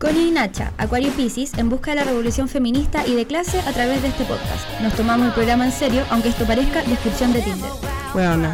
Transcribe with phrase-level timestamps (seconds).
[0.00, 3.72] Connie y Nacha, Acuario Pisces, en busca de la revolución feminista y de clase a
[3.74, 4.80] través de este podcast.
[4.80, 7.70] Nos tomamos el programa en serio, aunque esto parezca descripción de Tinder.
[8.14, 8.50] Bueno,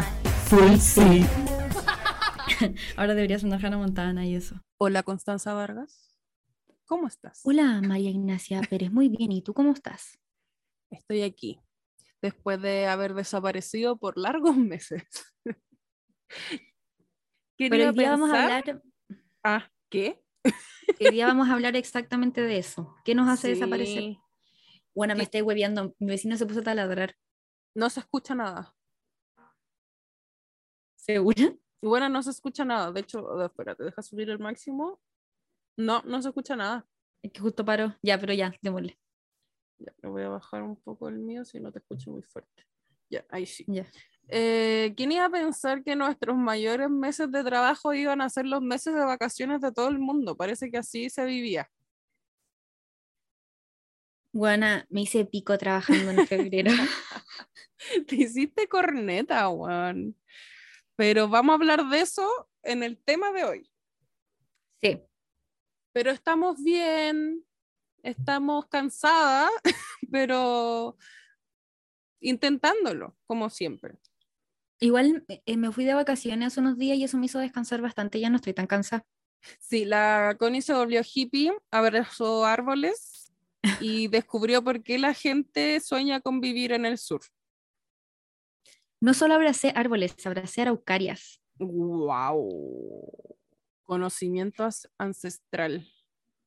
[0.49, 1.25] full sí.
[2.97, 4.61] Ahora deberías andar Hannah Montana y eso.
[4.79, 6.19] Hola, Constanza Vargas.
[6.85, 7.43] ¿Cómo estás?
[7.45, 8.91] Hola, María Ignacia Pérez.
[8.91, 9.31] Muy bien.
[9.31, 10.19] ¿Y tú cómo estás?
[10.91, 11.61] Estoy aquí,
[12.21, 15.05] después de haber desaparecido por largos meses.
[17.57, 18.83] Pero hoy día vamos a hablar...
[19.45, 20.26] Ah, ¿qué?
[21.01, 22.97] Hoy día vamos a hablar exactamente de eso.
[23.05, 24.17] ¿Qué nos hace desaparecer?
[24.95, 25.95] Bueno, me estoy hueveando.
[25.99, 27.17] Mi vecino se puso a taladrar.
[27.75, 28.75] No se escucha nada.
[30.97, 31.55] ¿Segura?
[31.83, 32.91] Bueno, no se escucha nada.
[32.93, 35.01] De hecho, espérate, deja subir el máximo.
[35.77, 36.87] No, no se escucha nada.
[37.23, 37.95] Es que justo paró.
[38.03, 38.99] Ya, pero ya, démosle.
[39.79, 42.67] Ya, me voy a bajar un poco el mío si no te escucho muy fuerte.
[43.11, 43.65] Ya, ahí sí.
[43.69, 43.87] Ya.
[44.29, 48.61] Eh, ¿Quién iba a pensar que nuestros mayores meses de trabajo iban a ser los
[48.61, 50.37] meses de vacaciones de todo el mundo?
[50.37, 51.71] Parece que así se vivía.
[54.33, 56.71] Buena, me hice pico trabajando en febrero.
[58.07, 60.15] Te hiciste corneta, Juan.
[60.97, 63.71] Pero vamos a hablar de eso en el tema de hoy.
[64.81, 65.03] Sí.
[65.93, 67.45] Pero estamos bien,
[68.03, 69.51] estamos cansadas,
[70.11, 70.99] pero
[72.21, 73.99] intentándolo, como siempre.
[74.79, 78.21] Igual eh, me fui de vacaciones hace unos días y eso me hizo descansar bastante,
[78.21, 79.07] ya no estoy tan cansada.
[79.59, 83.33] Sí, la Connie se volvió hippie, abrazó árboles
[83.81, 87.23] y descubrió por qué la gente sueña con vivir en el sur.
[89.01, 91.41] No solo abracé árboles, abracé araucarias.
[91.59, 93.13] ¡Wow!
[93.85, 94.69] Conocimiento
[94.99, 95.87] ancestral.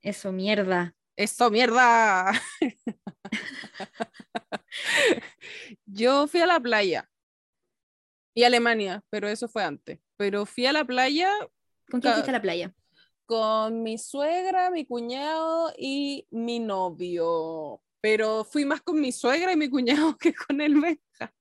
[0.02, 0.96] Eso, mierda.
[1.16, 2.32] ¡Eso, mierda!
[5.86, 7.10] Yo fui a la playa
[8.40, 10.00] y Alemania, pero eso fue antes.
[10.16, 11.30] Pero fui a la playa.
[11.92, 12.74] ¿Con quién fuiste a la playa?
[13.26, 17.82] Con mi suegra, mi cuñado y mi novio.
[18.00, 21.34] Pero fui más con mi suegra y mi cuñado que con el Benja.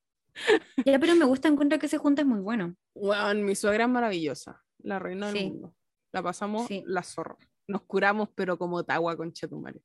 [0.85, 2.75] Ya, pero me gusta, encuentro que se junta es muy bueno.
[2.93, 5.73] Bueno, mi suegra es maravillosa, la reina del mundo.
[6.11, 7.37] La pasamos la zorra.
[7.65, 9.81] Nos curamos, pero como tagua con Chetumare.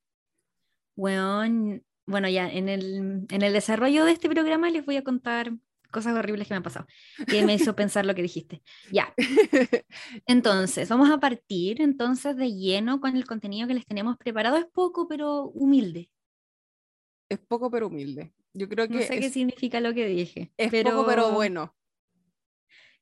[0.96, 5.52] Bueno, bueno, ya en el, en el desarrollo de este programa les voy a contar
[5.94, 6.86] cosas horribles que me han pasado,
[7.28, 8.62] que me hizo pensar lo que dijiste.
[8.90, 9.14] Ya.
[10.26, 14.56] Entonces, vamos a partir entonces de lleno con el contenido que les tenemos preparado.
[14.56, 16.10] Es poco, pero humilde.
[17.28, 18.34] Es poco, pero humilde.
[18.52, 18.94] Yo creo que...
[18.94, 20.52] No sé qué significa lo que dije.
[20.56, 21.74] Es poco, pero bueno.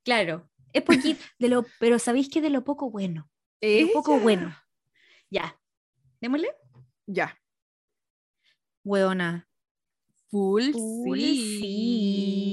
[0.04, 3.30] Claro, es poquito, de lo, pero sabéis que de lo poco bueno.
[3.60, 4.54] De lo poco bueno.
[5.30, 5.59] Ya.
[6.20, 6.48] Démosle.
[7.06, 7.38] Ya.
[8.84, 9.48] Weona.
[10.30, 12.52] Full, Full sí.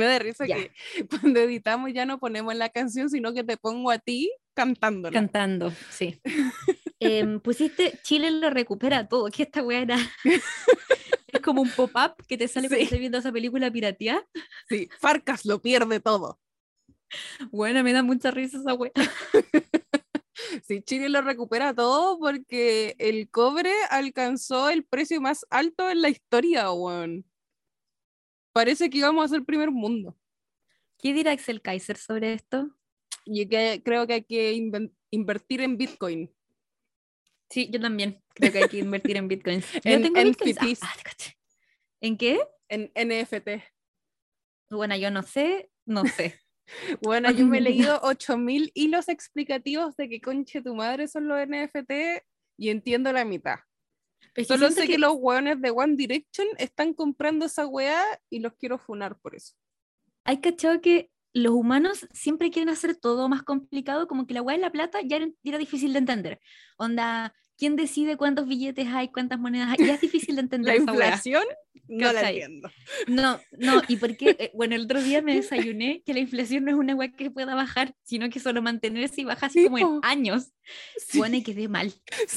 [0.00, 0.72] Me da risa que
[1.10, 5.10] cuando editamos ya no ponemos la canción, sino que te pongo a ti cantando.
[5.10, 6.20] Cantando, sí.
[7.02, 9.96] Em, pusiste Chile lo recupera todo, que esta weá era.
[11.28, 14.22] es como un pop-up que te sale cuando estás viendo esa película pirateada.
[14.68, 16.38] Sí, Farcas lo pierde todo.
[17.50, 18.92] Bueno, me da mucha risa esa weá.
[20.66, 26.10] Sí, Chile lo recupera todo porque el cobre alcanzó el precio más alto en la
[26.10, 27.24] historia, weón.
[28.52, 30.16] Parece que íbamos a ser primer mundo.
[30.98, 32.76] ¿Qué dirá Axel Kaiser sobre esto?
[33.26, 34.52] Yo que, creo que hay que
[35.10, 36.30] invertir en Bitcoin.
[37.48, 39.62] Sí, yo también creo que hay que invertir en Bitcoin.
[39.84, 40.36] en, tengo en,
[40.82, 40.94] ah,
[42.00, 42.40] ¿En qué?
[42.68, 43.62] En NFT.
[44.70, 46.38] Bueno, yo no sé, no sé.
[47.02, 51.44] Bueno, yo me he leído 8000 hilos explicativos de que conche tu madre son los
[51.44, 52.22] NFT
[52.56, 53.58] y entiendo la mitad.
[54.46, 54.98] Solo sé que...
[54.98, 59.54] los hueones de One Direction están comprando esa weá y los quiero funar por eso.
[60.24, 64.56] Hay cachado que los humanos siempre quieren hacer todo más complicado, como que la weá
[64.56, 66.40] de la plata ya era, difícil de entender.
[66.76, 69.86] Onda, ¿quién decide cuántos billetes hay, cuántas monedas hay?
[69.86, 70.74] Ya es difícil de entender.
[70.74, 71.44] la inflación
[71.88, 72.70] no la entiendo.
[73.06, 76.70] No, no, y porque, eh, bueno, el otro día me desayuné que la inflación no
[76.70, 80.00] es una weá que pueda bajar, sino que solo mantenerse y baja así como en
[80.02, 80.52] años.
[80.96, 81.18] Sí.
[81.18, 81.92] Bueno, y quedé mal,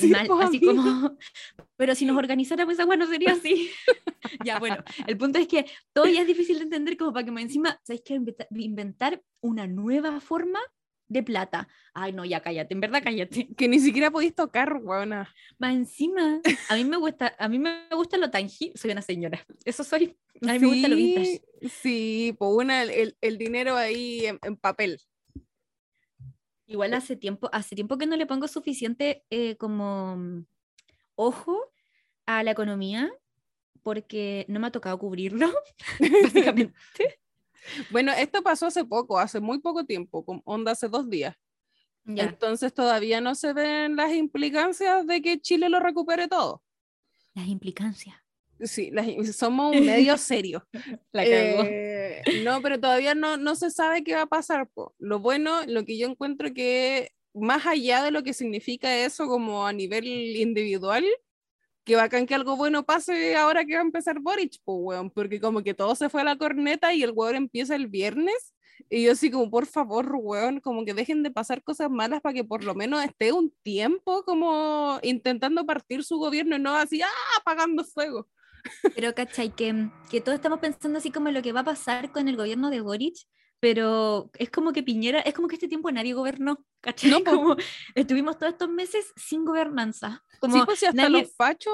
[0.10, 1.18] mal, así como,
[1.78, 3.69] pero si nos organizáramos esa weá no sería así.
[4.44, 7.31] ya, bueno, el punto es que todo ya es difícil de entender como para que
[7.31, 8.19] me encima, ¿sabéis que
[8.50, 10.60] inventar una nueva forma
[11.13, 11.68] de plata.
[11.94, 13.48] Ay, no, ya cállate, en verdad cállate.
[13.56, 15.33] Que ni siquiera podéis tocar, buena.
[15.62, 16.42] Va encima.
[16.69, 18.77] A mí me gusta, a mí me gusta lo tangible.
[18.77, 19.45] Soy una señora.
[19.63, 20.18] Eso soy.
[20.42, 21.42] A mí me gusta lo vintage.
[21.69, 25.00] Sí, pues una, el, el dinero ahí en, en, papel.
[26.65, 30.45] Igual hace tiempo, hace tiempo que no le pongo suficiente eh, como mm,
[31.16, 31.71] ojo
[32.25, 33.12] a la economía
[33.83, 35.51] porque no me ha tocado cubrirlo,
[36.24, 37.19] básicamente.
[37.89, 41.36] Bueno, esto pasó hace poco, hace muy poco tiempo, con onda hace dos días.
[42.06, 46.62] Entonces todavía no se ven las implicancias de que Chile lo recupere todo.
[47.33, 48.15] Las implicancias.
[48.60, 48.92] Sí,
[49.33, 50.68] somos un medio serio.
[51.12, 54.69] La eh, no, pero todavía no, no se sabe qué va a pasar.
[55.00, 59.66] Lo bueno, lo que yo encuentro que más allá de lo que significa eso como
[59.66, 61.06] a nivel individual,
[61.83, 64.62] que bacán que algo bueno pase ahora que va a empezar Boric,
[65.13, 68.53] porque como que todo se fue a la corneta y el weón empieza el viernes.
[68.89, 72.33] Y yo así como, por favor, weón, como que dejen de pasar cosas malas para
[72.33, 77.01] que por lo menos esté un tiempo como intentando partir su gobierno y no así,
[77.01, 77.07] ah,
[77.39, 78.27] apagando fuego.
[78.95, 79.53] Pero, ¿cachai?
[79.56, 82.69] Que, que todos estamos pensando así como lo que va a pasar con el gobierno
[82.69, 83.15] de Boric,
[83.63, 87.10] pero es como que Piñera, es como que este tiempo nadie gobernó, ¿cachai?
[87.10, 87.56] No, como
[87.95, 90.21] estuvimos todos estos meses sin gobernanza.
[90.42, 91.74] Como sí, pues hasta los fachos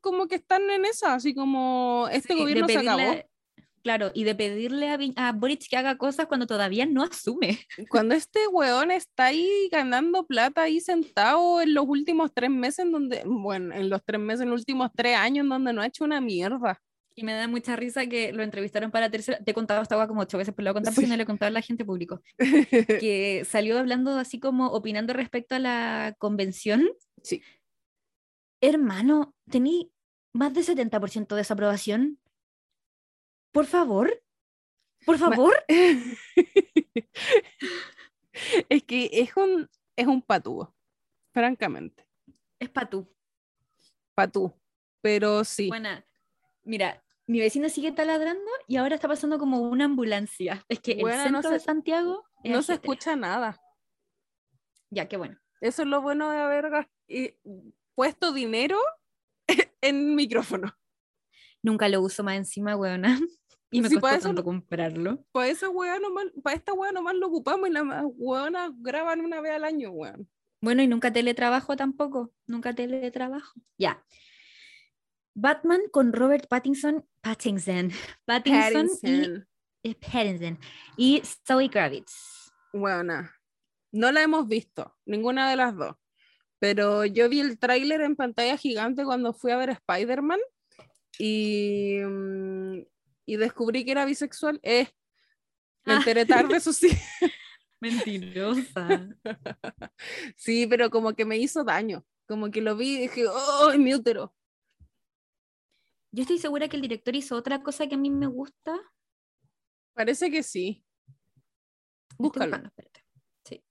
[0.00, 3.22] como que están en esa, así como este gobierno se acabó.
[3.84, 7.60] Claro, y de pedirle a, a, Boric que haga cosas cuando todavía no asume.
[7.88, 12.90] Cuando este weón está ahí ganando plata ahí sentado en los últimos tres meses, en
[12.90, 15.86] donde, bueno, en los tres meses, en los últimos tres años, en donde no ha
[15.86, 16.82] hecho una mierda.
[17.18, 19.40] Y me da mucha risa que lo entrevistaron para tercera.
[19.42, 21.24] Te he contado esta como ocho veces, pero lo voy a contar porque no le
[21.24, 22.22] he contado a la gente público.
[23.02, 26.88] que salió hablando así como opinando respecto a la convención.
[27.24, 27.42] Sí.
[28.60, 29.90] Hermano, tení
[30.32, 32.20] más de 70% de desaprobación.
[33.50, 34.22] Por favor.
[35.04, 35.52] Por favor.
[38.68, 40.72] es que es un, es un patúo,
[41.32, 42.06] francamente.
[42.60, 43.12] Es patú.
[44.14, 44.54] Patú.
[45.00, 45.66] Pero sí.
[45.66, 46.04] Buena.
[46.62, 50.64] Mira, mi vecino sigue taladrando y ahora está pasando como una ambulancia.
[50.68, 53.60] Es que el centro de Santiago no se escucha nada.
[54.90, 55.38] Ya, qué bueno.
[55.60, 56.88] Eso es lo bueno de haber
[57.94, 58.78] puesto dinero
[59.82, 60.74] en micrófono.
[61.62, 63.18] Nunca lo uso más encima, weona.
[63.70, 65.22] Y me sí, costó tanto comprarlo.
[65.30, 67.84] Para esa weá nomás, para esta weá nomás lo ocupamos y las
[68.16, 70.26] weonas graban una vez al año, weón.
[70.62, 72.32] Bueno, y nunca teletrabajo tampoco.
[72.46, 73.60] Nunca teletrabajo.
[73.76, 74.02] Ya.
[75.40, 77.92] Batman con Robert Pattinson, Pattinson,
[78.24, 78.88] Pattinson,
[79.82, 80.58] Y, eh, Pattinson
[80.96, 82.50] y Zoe Kravitz.
[82.72, 83.30] Bueno,
[83.92, 85.94] no la hemos visto, ninguna de las dos.
[86.58, 90.40] Pero yo vi el tráiler en pantalla gigante cuando fui a ver Spider-Man
[91.20, 92.80] y, mm,
[93.26, 94.58] y descubrí que era bisexual.
[94.64, 94.88] Eh,
[95.84, 96.88] me enteré tarde, eso sí.
[97.80, 99.08] Mentirosa.
[100.36, 102.04] sí, pero como que me hizo daño.
[102.26, 104.34] Como que lo vi y dije, ¡oh, mi útero!
[106.10, 108.78] Yo estoy segura que el director hizo otra cosa que a mí me gusta.
[109.94, 110.84] Parece que sí.
[112.18, 112.56] Búscalo.
[112.56, 113.04] espérate.
[113.44, 113.62] Sí.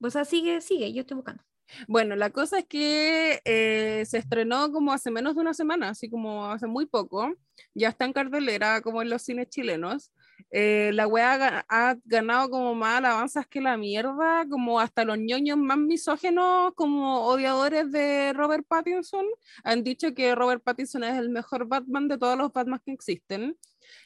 [0.00, 1.42] O sea, sigue, sigue, yo estoy buscando.
[1.88, 6.10] Bueno, la cosa es que eh, se estrenó como hace menos de una semana, así
[6.10, 7.32] como hace muy poco.
[7.74, 10.12] Ya está en cartelera, como en los cines chilenos.
[10.50, 15.58] Eh, la wea ha, ganado como más alabanzas que la mierda, como hasta los ñoños
[15.58, 19.26] más misógenos, como odiadores de Robert Pattinson,
[19.64, 23.56] han dicho que Robert Pattinson es el mejor Batman de todos los Batman que existen.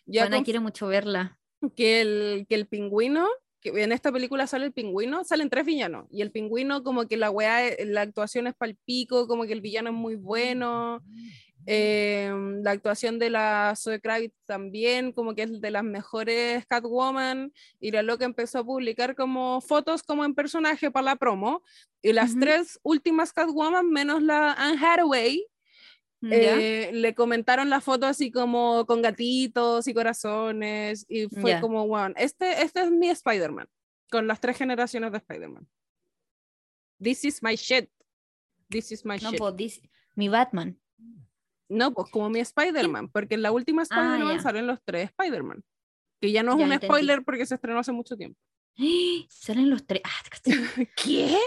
[0.05, 1.38] Ya Ana quiere mucho verla.
[1.75, 3.27] Que el, que el pingüino,
[3.61, 7.17] que en esta película sale el pingüino, salen tres villanos, y el pingüino como que
[7.17, 11.03] la wea, la actuación es palpico, como que el villano es muy bueno.
[11.68, 17.52] Em, la actuación de la Zoe Kravitz también, como que es de las mejores Catwoman,
[17.80, 21.64] y la loca empezó a publicar como fotos como en personaje para la promo,
[22.02, 25.44] y las tres últimas Catwoman, menos la Anne Hathaway,
[26.30, 32.12] eh, le comentaron la foto así como con gatitos y corazones, y fue como, wow,
[32.16, 33.68] este, este es mi Spider-Man,
[34.08, 35.66] con las tres generaciones de Spider-Man.
[37.02, 37.90] This is my shit.
[38.70, 39.38] This is my shit.
[39.38, 39.80] Pues,
[40.14, 40.78] mi Batman.
[41.68, 45.62] No, pues como mi Spider-Man, porque en la última ah, Spider-Man salen los tres Spider-Man.
[46.20, 48.38] Que ya no es un spoiler porque se estrenó hace mucho tiempo.
[49.28, 50.02] Salen los tres.
[50.04, 50.23] Ah,
[50.96, 51.38] ¿Qué?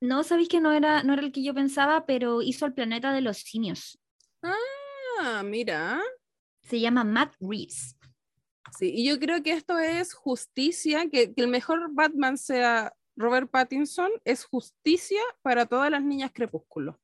[0.00, 3.12] No, sabéis que no era, no era el que yo pensaba, pero hizo el planeta
[3.12, 3.98] de los simios.
[4.42, 6.00] Ah, mira.
[6.62, 7.96] Se llama Matt Reeves.
[8.78, 13.50] Sí, y yo creo que esto es justicia, que, que el mejor Batman sea Robert
[13.50, 17.00] Pattinson, es justicia para todas las niñas crepúsculo.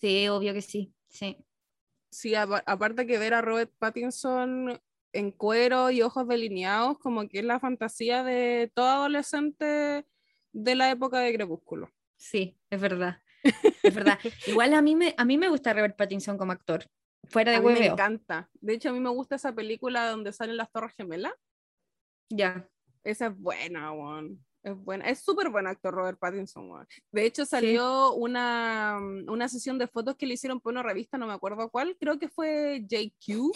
[0.00, 1.36] Sí, obvio que sí, sí
[2.10, 4.80] sí, aparte que ver a Robert Pattinson
[5.12, 10.06] en cuero y ojos delineados, como que es la fantasía de todo adolescente
[10.52, 11.90] de la época de Crepúsculo.
[12.16, 13.22] Sí, es verdad.
[13.82, 14.18] Es verdad.
[14.46, 16.84] Igual a mí me, a mí me gusta Robert Pattinson como actor.
[17.28, 18.50] Fuera de a mí me encanta.
[18.54, 21.34] De hecho, a mí me gusta esa película donde salen las Torres Gemelas.
[22.28, 22.68] Ya.
[23.04, 24.38] Esa es buena, Juan.
[24.62, 26.86] Es buena, es súper buen actor Robert Pattinson.
[27.10, 31.16] De hecho, salió una, mm, una sesión de fotos que le hicieron por una revista,
[31.16, 33.52] no me acuerdo cuál, creo que fue JQ.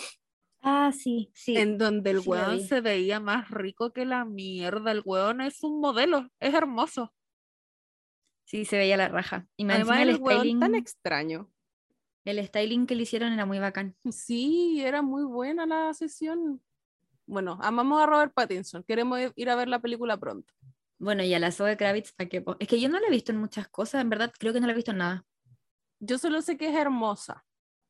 [0.62, 1.58] Ah, sí, sí.
[1.58, 4.92] En donde el weón se veía más rico que la mierda.
[4.92, 7.12] El weón es un modelo, es hermoso.
[8.44, 9.46] Sí, se veía la raja.
[9.58, 11.50] Y me Además, el styling tan extraño.
[12.24, 13.94] El styling que le hicieron era muy bacán.
[14.10, 16.62] Sí, era muy buena la sesión.
[17.26, 18.82] Bueno, amamos a Robert Pattinson.
[18.84, 20.52] Queremos ir a ver la película pronto.
[20.98, 22.44] Bueno, y a la Zoe Kravitz, ¿para qué?
[22.58, 24.66] Es que yo no la he visto en muchas cosas, en verdad, creo que no
[24.66, 25.24] la he visto en nada.
[26.00, 27.44] Yo solo sé que es hermosa.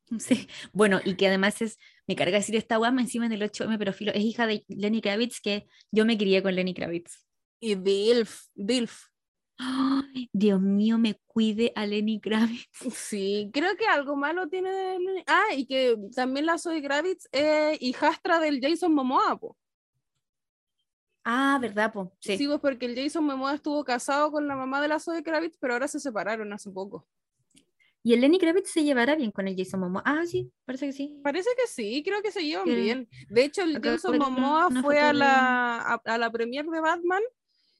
[0.19, 3.91] Sí, bueno, y que además es, me carga decir esta guama encima del 8M, pero
[3.91, 7.25] filo, es hija de Lenny Kravitz, que yo me crié con Lenny Kravitz.
[7.59, 9.05] Y Dilf, Dilf.
[10.33, 12.69] Dios mío, me cuide a Lenny Kravitz.
[12.95, 15.23] Sí, creo que algo malo tiene de Lenny.
[15.27, 19.57] Ah, y que también la Zoe Kravitz es hijastra del Jason Momoa, po.
[21.27, 22.13] Ah, ¿verdad, po?
[22.19, 22.37] Sí.
[22.37, 25.57] sí, pues porque el Jason Momoa estuvo casado con la mamá de la Zoe Kravitz,
[25.59, 27.07] pero ahora se separaron hace poco.
[28.03, 30.03] ¿Y el Lenny Kravitz se llevará bien con el Jason Momoa?
[30.05, 31.19] Ah, sí, parece que sí.
[31.23, 33.09] Parece que sí, creo que se llevan bien.
[33.29, 37.23] De hecho, el Jason Momoa fue a la, a, a la premier de Batman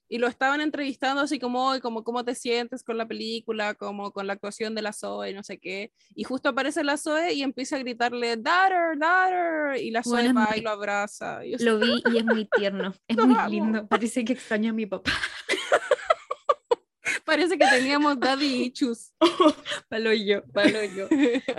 [0.07, 4.27] y lo estaban entrevistando así como, como cómo te sientes con la película, como con
[4.27, 5.91] la actuación de la Zoe, no sé qué.
[6.13, 10.55] Y justo aparece la Zoe y empieza a gritarle, daughter, daughter, y la Zoe va
[10.55, 11.39] y lo abraza.
[11.59, 13.87] lo vi y es muy tierno, es muy lindo.
[13.87, 15.11] Parece que extraña a mi papá.
[17.25, 19.11] Parece que teníamos daddy issues.
[19.89, 21.07] palo yo, palo yo.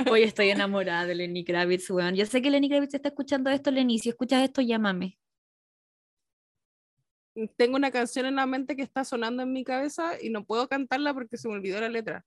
[0.09, 2.15] Hoy estoy enamorada de Lenny Kravitz, weón.
[2.15, 3.99] Yo sé que Lenny Kravitz está escuchando esto, Lenny.
[3.99, 5.19] Si escuchas esto, llámame
[7.57, 10.69] tengo una canción en la mente que está sonando en mi cabeza y no puedo
[10.69, 12.25] cantarla porque se me olvidó la letra.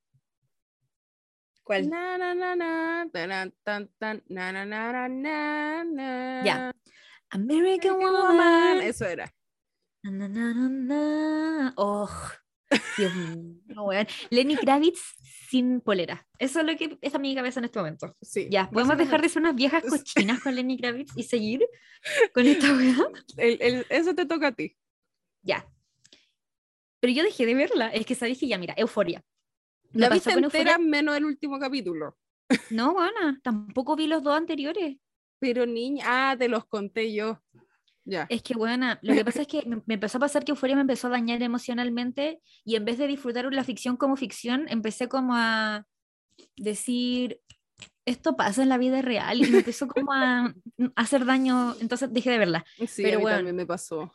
[1.63, 1.89] ¿Cuál?
[1.89, 6.74] Na, na, na, na, tan, tan, tan, na, na, na, na, na, Ya.
[7.32, 8.82] American, Woman.
[8.82, 9.32] Eso era.
[10.04, 12.10] Na, na, na, na, Oh,
[12.98, 15.01] Dios mío, Lenny Kravitz
[15.50, 16.28] sin polera.
[16.38, 18.16] Eso es lo que está en mi cabeza en este momento.
[18.22, 18.48] Sí.
[18.51, 21.66] Ya, podemos dejar de ser unas viejas cochinas con Lenny Kravitz y seguir
[22.34, 22.96] con esta weá.
[23.89, 24.75] eso te toca a ti.
[25.41, 25.65] Ya.
[27.00, 27.88] Pero yo dejé de verla.
[27.88, 29.24] Es que sabéis que ya, mira, euforia.
[29.91, 32.17] La viste entera menos el último capítulo.
[32.69, 34.98] No, Ana, tampoco vi los dos anteriores.
[35.39, 37.41] Pero niña, ah, te los conté yo.
[38.05, 38.25] Ya.
[38.29, 40.81] Es que, buena, lo que pasa es que me, empezó a pasar que Euforia me
[40.81, 45.36] empezó a dañar emocionalmente y en vez de disfrutar la ficción como ficción, empecé como
[45.36, 45.86] a
[46.58, 47.39] decir,
[48.05, 50.53] esto pasa en la vida real y me empezó como a,
[50.96, 52.65] hacer daño, entonces dejé de verla.
[52.88, 54.12] Sí, Pero a bueno, también me pasó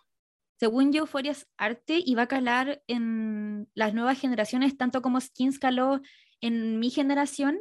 [0.64, 5.20] según yo, Euphoria es arte y va a calar en las nuevas generaciones, tanto como
[5.20, 6.00] Skins caló
[6.40, 7.60] en mi generación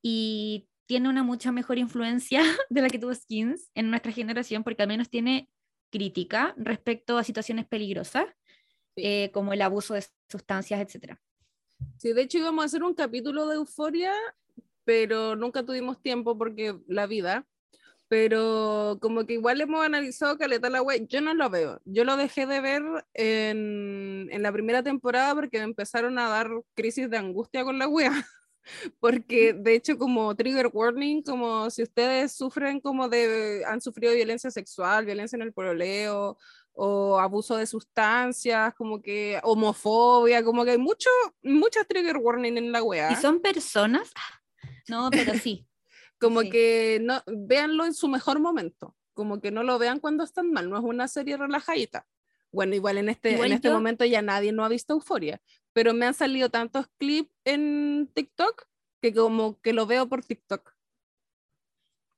[0.00, 4.82] y tiene una mucha mejor influencia de la que tuvo Skins en nuestra generación, porque
[4.82, 5.50] al menos tiene
[5.90, 8.26] crítica respecto a situaciones peligrosas,
[8.94, 11.16] eh, como el abuso de sustancias, etc.
[11.98, 14.12] Sí, de hecho íbamos a hacer un capítulo de Euforia,
[14.84, 17.48] pero nunca tuvimos tiempo porque la vida,
[18.14, 21.80] pero como que igual hemos analizado Caleta la web, yo no lo veo.
[21.84, 26.48] Yo lo dejé de ver en, en la primera temporada porque me empezaron a dar
[26.76, 28.12] crisis de angustia con la wea.
[29.00, 34.48] Porque de hecho como trigger warning, como si ustedes sufren como de, han sufrido violencia
[34.52, 36.38] sexual, violencia en el pololeo
[36.72, 41.10] o abuso de sustancias, como que homofobia, como que hay mucho,
[41.42, 43.10] muchas trigger warning en la wea.
[43.10, 44.12] ¿Y son personas?
[44.88, 45.66] No, pero sí.
[46.24, 50.50] Como que no, véanlo en su mejor momento, como que no lo vean cuando están
[50.52, 52.06] mal, no es una serie relajadita.
[52.50, 55.40] Bueno, igual en este, en este momento ya nadie no ha visto Euforia,
[55.72, 58.66] pero me han salido tantos clips en TikTok
[59.00, 60.72] que como que lo veo por TikTok.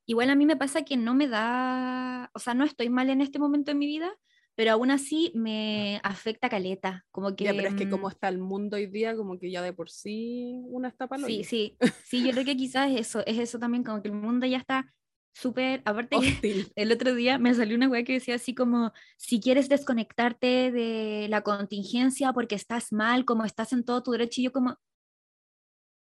[0.04, 3.22] Igual a mí me pasa que no me da, o sea, no estoy mal en
[3.22, 4.12] este momento de mi vida,
[4.56, 7.44] pero aún así me afecta caleta, como que...
[7.44, 9.74] Ya, pero es que como mm, está el mundo hoy día, como que ya de
[9.74, 13.38] por sí una está para Sí, sí, sí, yo creo que quizás es eso, es
[13.38, 14.94] eso también, como que el mundo ya está
[15.34, 16.16] súper, aparte
[16.74, 21.26] el otro día me salió una web que decía así como, si quieres desconectarte de
[21.28, 24.78] la contingencia porque estás mal, como estás en todo tu derecho, y yo como...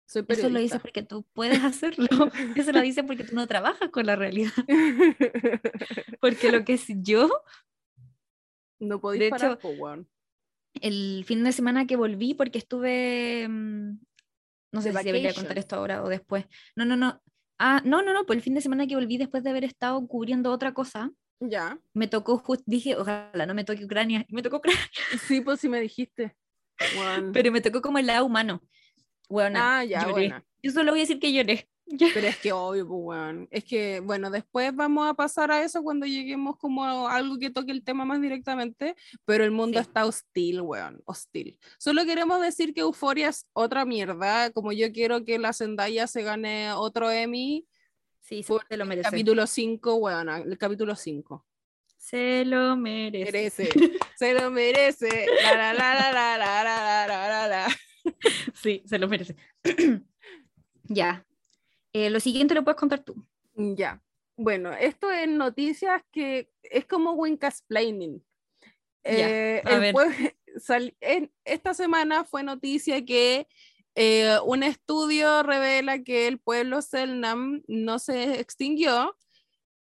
[0.08, 2.08] Soy eso lo dices porque tú puedes hacerlo,
[2.56, 4.54] eso lo dice porque tú no trabajas con la realidad.
[6.20, 7.30] porque lo que es yo
[8.80, 9.60] no podía parar,
[10.82, 13.48] El fin de semana que volví, porque estuve.
[13.48, 14.00] Mm,
[14.72, 16.46] no sé si debería contar esto ahora o después.
[16.76, 17.22] No, no, no.
[17.58, 20.06] Ah, no, no, no, pues el fin de semana que volví después de haber estado
[20.08, 21.12] cubriendo otra cosa.
[21.42, 21.80] Ya.
[21.94, 24.26] Me tocó, dije, ojalá no me toque Ucrania.
[24.28, 24.82] Y me tocó Ucrania.
[25.28, 26.36] Sí, pues sí me dijiste.
[27.34, 28.62] Pero me tocó como el lado humano.
[29.28, 30.44] Bueno, ah, ya, bueno.
[30.64, 31.70] Yo solo voy a decir que lloré.
[31.98, 36.06] Pero es que obvio, pues, Es que, bueno, después vamos a pasar a eso cuando
[36.06, 40.62] lleguemos como a algo que toque el tema más directamente, pero el mundo está hostil,
[40.62, 41.58] weón, hostil.
[41.78, 46.22] Solo queremos decir que Euforia es otra mierda, como yo quiero que la Zendaya se
[46.22, 47.68] gane otro Emmy.
[48.20, 49.08] Sí, se lo merece.
[49.08, 51.46] El capítulo 5, weón, el capítulo 5.
[51.98, 53.32] Se lo merece.
[53.32, 53.70] merece.
[54.16, 55.28] se lo merece.
[55.44, 57.68] La, la, la, la, la, la, la, la, la.
[58.54, 59.36] Sí, se lo merece.
[60.84, 61.26] ya.
[62.00, 63.14] Eh, lo siguiente lo puedes contar tú.
[63.56, 64.02] Ya.
[64.38, 68.24] Bueno, esto es noticias que es como Winkasplaining.
[69.04, 69.62] Eh,
[71.44, 73.48] esta semana fue noticia que
[73.96, 79.18] eh, un estudio revela que el pueblo Selnam no se extinguió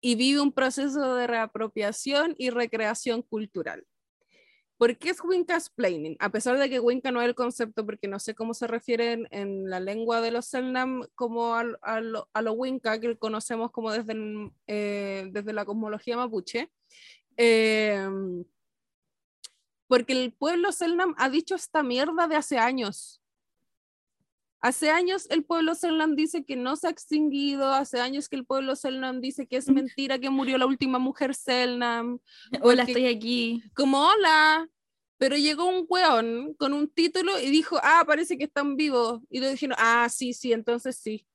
[0.01, 3.85] y vive un proceso de reapropiación y recreación cultural.
[4.79, 6.15] ¿Por qué es Winkasplaining?
[6.21, 9.27] A pesar de que Winka no es el concepto, porque no sé cómo se refiere
[9.29, 13.91] en, la lengua de los Selnam como a, a, lo, a Winka, que conocemos como
[13.91, 14.15] desde,
[14.67, 16.71] eh, desde la cosmología mapuche.
[17.35, 18.07] Eh,
[19.87, 23.18] porque el pueblo Selnam ha dicho esta mierda de hace años.
[24.61, 28.45] Hace años el pueblo Selnam dice que no se ha extinguido, hace años que el
[28.45, 32.19] pueblo Selnam dice que es mentira que murió la última mujer Selnam.
[32.61, 33.63] Hola, estoy aquí.
[33.73, 34.67] Como hola.
[35.17, 39.21] Pero llegó un weón con un título y dijo, ah, parece que están vivos.
[39.29, 41.25] Y le dijeron, ah, sí, sí, entonces sí.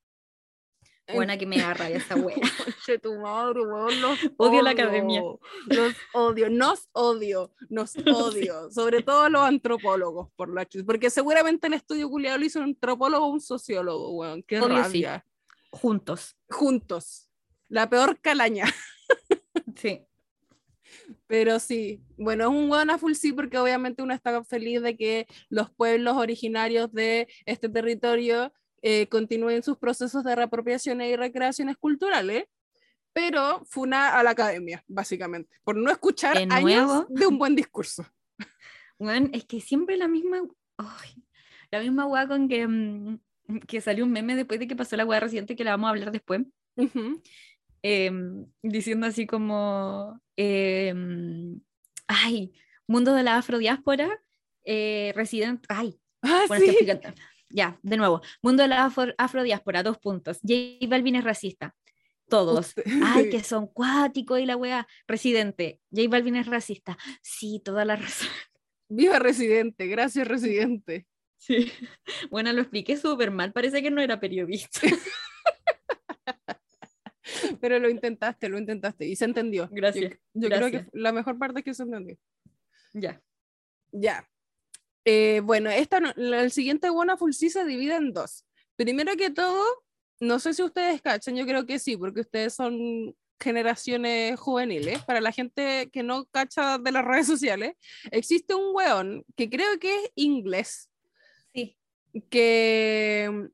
[1.12, 2.36] Buena que me agarra esa wea.
[3.02, 3.60] tu madre,
[4.00, 5.22] Los odio, la academia.
[5.66, 8.70] Los odio, nos odio, nos odio.
[8.70, 13.26] Sobre todo los antropólogos, por la porque seguramente el estudio culiado lo hizo un antropólogo
[13.26, 14.42] o un sociólogo, weón.
[14.42, 15.26] Qué rabia.
[15.70, 16.36] Juntos.
[16.48, 17.28] Juntos.
[17.68, 18.64] La peor calaña.
[19.76, 20.06] sí.
[21.26, 24.96] Pero sí, bueno, es un weón a full sí porque obviamente uno está feliz de
[24.96, 28.52] que los pueblos originarios de este territorio
[28.86, 32.44] eh, continúen sus procesos de reapropiaciones y recreaciones culturales,
[33.14, 38.06] pero funa a la academia, básicamente, por no escuchar ¿De años de un buen discurso.
[38.96, 40.42] Bueno, es que siempre la misma,
[41.70, 43.18] la misma weá con que, mm,
[43.66, 45.90] que salió un meme después de que pasó la weá reciente que la vamos a
[45.90, 46.42] hablar después.
[47.82, 51.60] Em, diciendo así como, em,
[52.06, 52.52] ay,
[52.86, 54.08] mundo de la afrodiáspora,
[54.64, 56.86] eh, residente, ay, ah, bueno, sí
[57.48, 60.38] ya, de nuevo, mundo de la afrodiáspora, dos puntos.
[60.42, 61.74] J Balvin es racista.
[62.28, 62.74] Todos.
[63.02, 64.86] Ay, que son cuáticos y la wea.
[65.06, 65.80] Residente.
[65.90, 66.96] J Balvin es racista.
[67.22, 68.28] Sí, toda la razón.
[68.88, 71.06] Viva Residente, gracias Residente.
[71.36, 71.72] Sí.
[72.30, 74.80] Bueno, lo expliqué súper mal, parece que no era periodista.
[77.60, 79.68] Pero lo intentaste, lo intentaste y se entendió.
[79.70, 80.18] Gracias.
[80.34, 82.16] Yo, creo que la mejor parte es que se entendió.
[82.92, 83.22] Ya.
[83.92, 84.28] Ya.
[85.04, 86.88] Eh, bueno, esta, el siguiente
[87.18, 88.46] Full sí se divide en dos.
[88.76, 89.64] Primero que todo,
[90.20, 95.20] no sé si ustedes cachan, yo creo que sí, porque ustedes son generaciones juveniles, para
[95.20, 97.74] la gente que no cacha de las redes sociales,
[98.10, 100.90] existe un weón que creo que es inglés.
[101.52, 101.76] Sí.
[102.30, 103.50] Que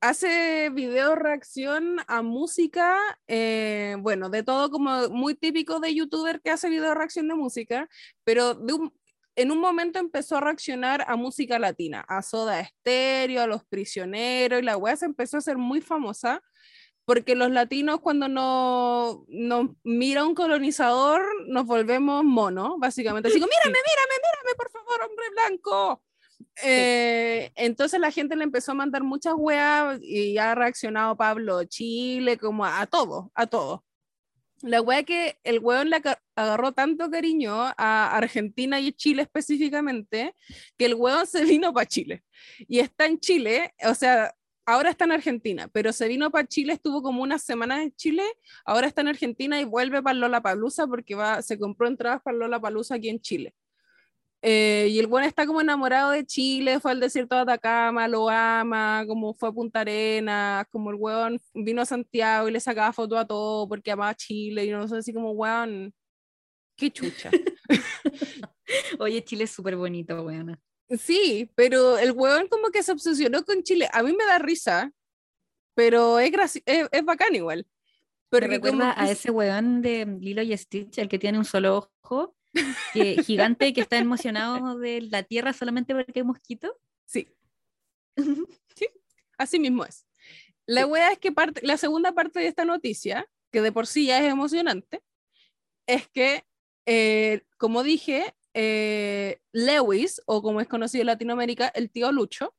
[0.00, 6.50] hace video reacción a música, eh, bueno, de todo como muy típico de youtuber que
[6.50, 7.88] hace video reacción de música,
[8.24, 8.92] pero de un,
[9.36, 14.60] en un momento empezó a reaccionar a música latina, a Soda Stereo, a Los Prisioneros,
[14.60, 16.42] y la wea se empezó a hacer muy famosa
[17.04, 23.28] porque los latinos cuando nos no mira un colonizador nos volvemos monos, básicamente.
[23.28, 26.02] Así como, mírame, mírame, mírame, por favor, hombre blanco.
[26.62, 32.38] Eh, entonces la gente le empezó a mandar muchas weas y ha reaccionado Pablo Chile,
[32.38, 33.84] como a, a todo, a todo.
[34.62, 36.00] La wea que el weón le
[36.36, 40.34] agarró tanto cariño a Argentina y Chile específicamente,
[40.78, 42.22] que el weón se vino para Chile.
[42.68, 46.74] Y está en Chile, o sea, ahora está en Argentina, pero se vino para Chile,
[46.74, 48.24] estuvo como una semana en Chile,
[48.64, 52.36] ahora está en Argentina y vuelve para Lola Palusa porque va, se compró entradas para
[52.36, 53.54] Lola Palusa aquí en Chile.
[54.44, 58.28] Eh, y el buen está como enamorado de Chile, fue al desierto de Atacama, lo
[58.28, 62.92] ama, como fue a Punta Arenas, como el weón vino a Santiago y le sacaba
[62.92, 65.94] fotos a todo porque amaba Chile y no sé, así como weón,
[66.76, 67.30] qué chucha.
[68.98, 70.60] Oye, Chile es súper bonito, weón.
[70.98, 73.88] Sí, pero el weón como que se obsesionó con Chile.
[73.92, 74.90] A mí me da risa,
[75.74, 76.32] pero es,
[76.66, 77.64] es, es bacán igual.
[78.28, 82.34] Pero recuerda a ese weón de Lilo y Stitch, el que tiene un solo ojo
[82.92, 86.78] que, gigante que está emocionado de la Tierra solamente porque hay mosquito.
[87.06, 87.28] Sí.
[88.76, 88.88] sí,
[89.38, 90.06] así mismo es.
[90.66, 94.06] La wea es que parte, la segunda parte de esta noticia, que de por sí
[94.06, 95.02] ya es emocionante,
[95.86, 96.44] es que,
[96.86, 102.54] eh, como dije, eh, Lewis, o como es conocido en Latinoamérica, el tío Lucho,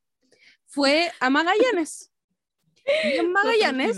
[0.65, 2.09] fue a Magallanes.
[2.85, 3.97] Y en Magallanes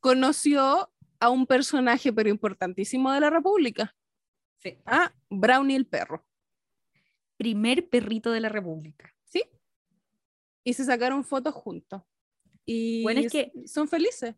[0.00, 3.94] conoció a un personaje pero importantísimo de la República,
[4.86, 6.24] Ah, Brownie el perro.
[7.36, 9.12] Primer perrito de la República.
[9.24, 9.44] Sí.
[10.64, 12.02] Y se sacaron fotos juntos.
[12.64, 14.34] Y bueno, es que son felices.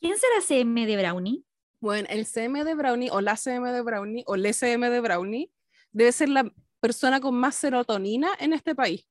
[0.00, 1.44] ¿Quién será CM de Brownie?
[1.80, 5.50] Bueno, el CM de Brownie o la CM de Brownie o el SM de Brownie
[5.90, 9.08] debe ser la persona con más serotonina en este país.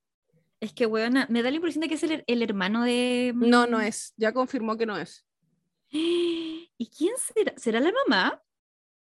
[0.60, 3.34] Es que, weona, me da la impresión de que es el, el hermano de.
[3.36, 4.13] No, no es.
[4.15, 5.26] Ya confirmó que no es.
[5.91, 7.54] ¿Y quién será?
[7.58, 8.41] ¿Será la mamá?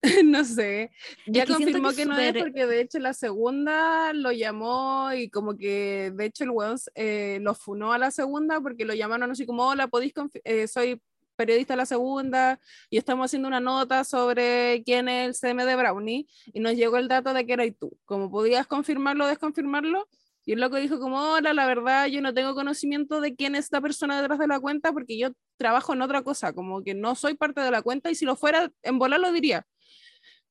[0.26, 0.92] no sé.
[1.26, 6.12] Ya confirmó que, no es porque de hecho la segunda lo llamó y como que
[6.14, 9.66] de hecho el weón eh, lo funó a la segunda porque lo llamaron así como,
[9.66, 10.14] hola, podéis
[10.44, 11.02] eh, soy
[11.38, 15.76] periodista de la segunda y estamos haciendo una nota sobre quién es el CM de
[15.76, 17.98] Brownie y nos llegó el dato de que eras tú.
[18.06, 20.08] Como podías confirmarlo o desconfirmarlo,
[20.46, 23.66] y el loco dijo como, hola, la verdad yo no tengo conocimiento de quién es
[23.66, 27.16] esta persona detrás de la cuenta porque yo trabajo en otra cosa, como que no
[27.16, 29.66] soy parte de la cuenta y si lo fuera, en volar lo diría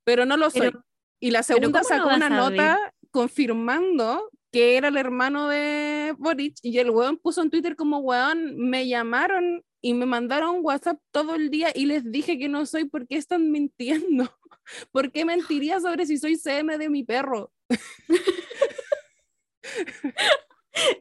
[0.05, 0.73] pero no lo soy.
[1.21, 2.79] y la segunda sacó una nota
[3.11, 8.57] confirmando que era el hermano de Boric y el weón puso en Twitter como weón,
[8.59, 12.85] me llamaron y me mandaron WhatsApp todo el día y les dije que no soy
[12.85, 14.31] porque están mintiendo.
[14.93, 17.53] ¿Por qué mentiría sobre si soy CM de mi perro?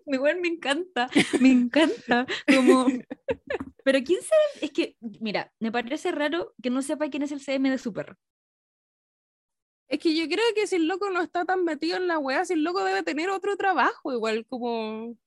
[0.05, 1.09] Igual me encanta,
[1.39, 2.25] me encanta.
[2.47, 2.87] Como...
[3.83, 7.41] Pero quién sabe, es que, mira, me parece raro que no sepa quién es el
[7.41, 8.15] CM de su perro.
[9.91, 12.45] Es que yo creo que si el loco no está tan metido en la weá,
[12.45, 15.17] si el loco debe tener otro trabajo, igual como.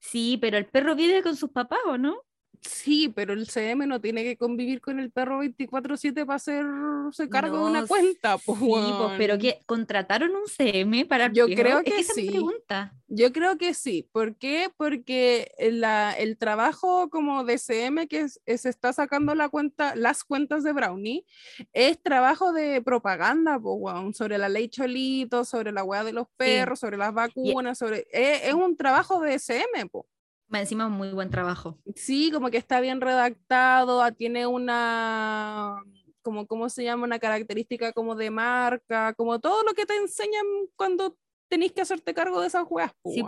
[0.00, 2.22] Sí, pero el perro vive con sus papás, ¿o no?
[2.66, 7.58] Sí, pero el CM no tiene que convivir con el perro 24/7 para hacerse cargo
[7.58, 8.38] de una cuenta.
[8.38, 12.30] Pues, sí, pero que contrataron un CM para Yo creo que sí.
[12.30, 12.94] pregunta.
[13.06, 14.08] Yo creo que sí.
[14.12, 14.70] ¿Por qué?
[14.76, 20.64] Porque la, el trabajo como de CM que se está sacando la cuenta, las cuentas
[20.64, 21.26] de Brownie
[21.74, 26.80] es trabajo de propaganda, pues, sobre la ley Cholito, sobre la hueá de los perros,
[26.80, 30.06] sobre las vacunas, sobre es, es, un trabajo de CM, pues
[30.52, 31.78] encima muy buen trabajo.
[31.94, 35.82] Sí, como que está bien redactado, ah, tiene una,
[36.22, 37.04] como, ¿cómo se llama?
[37.04, 40.44] Una característica como de marca, como todo lo que te enseñan
[40.76, 41.16] cuando
[41.48, 42.92] tenéis que hacerte cargo de esas weas.
[43.04, 43.22] Sí,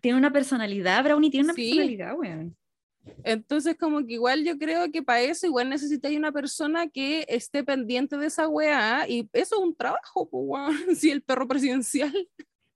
[0.00, 2.56] tiene una personalidad, Brownie tiene una personalidad, weón.
[3.22, 7.64] Entonces, como que igual yo creo que para eso igual necesitáis una persona que esté
[7.64, 10.44] pendiente de esa weá y eso es un trabajo, pues,
[11.00, 12.28] si el perro presidencial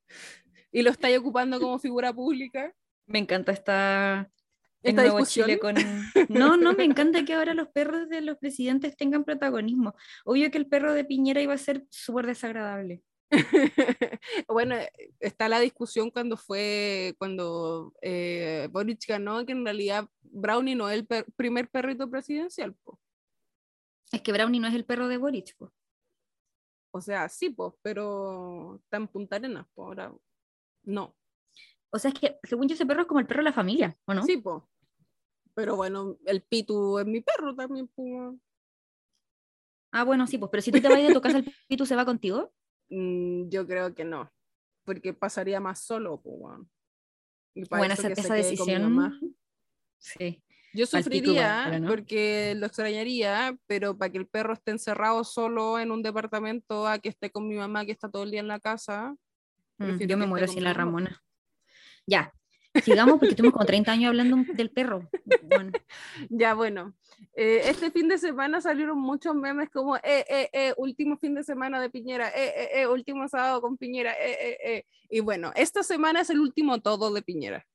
[0.72, 2.74] y lo estáis ocupando como figura pública.
[3.10, 4.30] Me encanta esta,
[4.82, 5.50] esta discusión.
[5.58, 5.74] Con...
[6.28, 9.94] No, no, me encanta que ahora los perros de los presidentes tengan protagonismo.
[10.24, 13.02] Obvio que el perro de Piñera iba a ser súper desagradable.
[14.48, 14.76] bueno,
[15.18, 21.00] está la discusión cuando fue, cuando eh, Boric ganó, que en realidad Brownie no es
[21.00, 22.76] el primer perrito presidencial.
[24.12, 25.56] Es que Brownie no es el perro de Boric.
[26.92, 30.12] O sea, sí, pues, pero está en Punta Arenas, ahora
[30.84, 31.16] no.
[31.92, 33.96] O sea, es que según yo ese perro es como el perro de la familia,
[34.06, 34.22] ¿o no?
[34.24, 34.62] Sí, pues.
[35.54, 38.34] Pero bueno, el Pitu es mi perro también, pues.
[39.92, 41.96] Ah, bueno, sí, pues, pero si tú te vas de tu casa, ¿el Pitu se
[41.96, 42.52] va contigo?
[42.92, 44.32] Mm, yo creo que no,
[44.84, 46.58] porque pasaría más solo, pues.
[47.70, 49.36] Bueno, esa, esa decisión.
[49.96, 50.42] Sí.
[50.72, 56.02] Yo sufriría porque lo extrañaría, pero para que el perro esté encerrado solo en un
[56.02, 59.14] departamento, a que esté con mi mamá que está todo el día en la casa.
[59.78, 61.22] Mm, yo me muero sin la Ramona.
[62.06, 62.32] Ya,
[62.82, 65.08] sigamos porque estuvimos como 30 años hablando del perro.
[66.28, 66.94] Ya, bueno.
[67.34, 71.44] Eh, este fin de semana salieron muchos memes como, eh, eh, eh, último fin de
[71.44, 74.86] semana de Piñera, eh, eh, eh último sábado con Piñera, eh, eh, eh.
[75.08, 77.66] Y bueno, esta semana es el último todo de Piñera.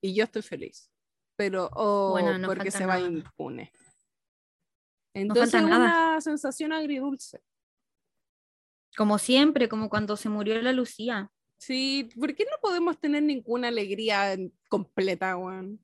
[0.00, 0.90] Y yo estoy feliz.
[1.36, 3.70] Pero, oh, bueno, no porque se va impune.
[5.14, 7.40] Entonces es una sensación agridulce.
[8.96, 11.30] Como siempre, como cuando se murió la Lucía.
[11.58, 14.36] Sí, ¿por qué no podemos tener ninguna alegría
[14.68, 15.78] completa, Juan?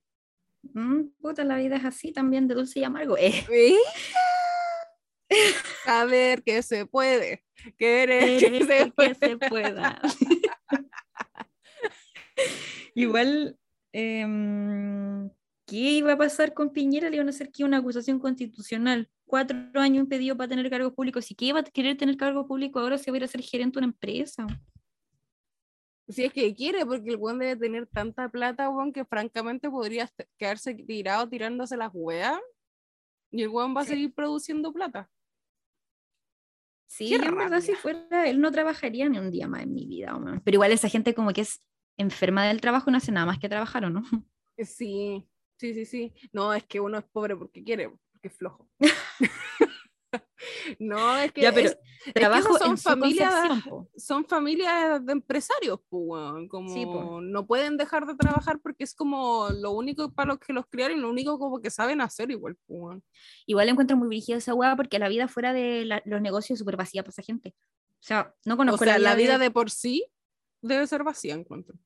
[0.63, 3.17] Mm, puta, la vida es así también, de dulce y amargo.
[3.19, 3.45] Eh.
[5.87, 7.45] A ver que se puede.
[7.79, 10.01] Querer que, se, que se pueda.
[12.95, 13.59] Igual,
[13.93, 15.31] em,
[15.67, 17.09] ¿qué iba a pasar con Piñera?
[17.09, 19.09] Le iban a hacer que una acusación constitucional.
[19.25, 21.31] Cuatro años impedido para tener cargos públicos.
[21.31, 23.43] ¿Y qué iba a querer tener cargo público ahora se va a ir a ser
[23.43, 24.47] gerente de una empresa?
[26.13, 30.11] Si es que quiere, porque el buen debe tener tanta plata, weón, que francamente podría
[30.39, 32.39] quedarse tirado tirándose las weas
[33.31, 35.11] y el weón va a seguir produciendo plata.
[36.87, 39.87] Sí, yo en verdad si fuera, él no trabajaría ni un día más en mi
[39.87, 41.65] vida, Pero igual esa gente como que es
[41.97, 44.03] enferma del trabajo no hace nada más que trabajar, ¿o no?
[44.59, 46.13] Sí, sí, sí, sí.
[46.31, 48.69] No, es que uno es pobre porque quiere, porque es flojo.
[50.79, 51.43] No, es que,
[52.15, 53.35] trabajo son, familias,
[53.97, 60.13] son familias de empresarios, como no pueden dejar de trabajar porque es como lo único
[60.13, 62.57] para los que los criaron lo único como que saben hacer igual.
[63.47, 66.77] Igual encuentro muy dirigida esa hueá porque la vida fuera de los negocios es súper
[66.77, 67.55] vacía para esa gente.
[68.03, 69.51] O sea, no conozco la, vida, la vida de...
[69.51, 70.07] por sí
[70.61, 71.77] debe ser vacía, encuentro.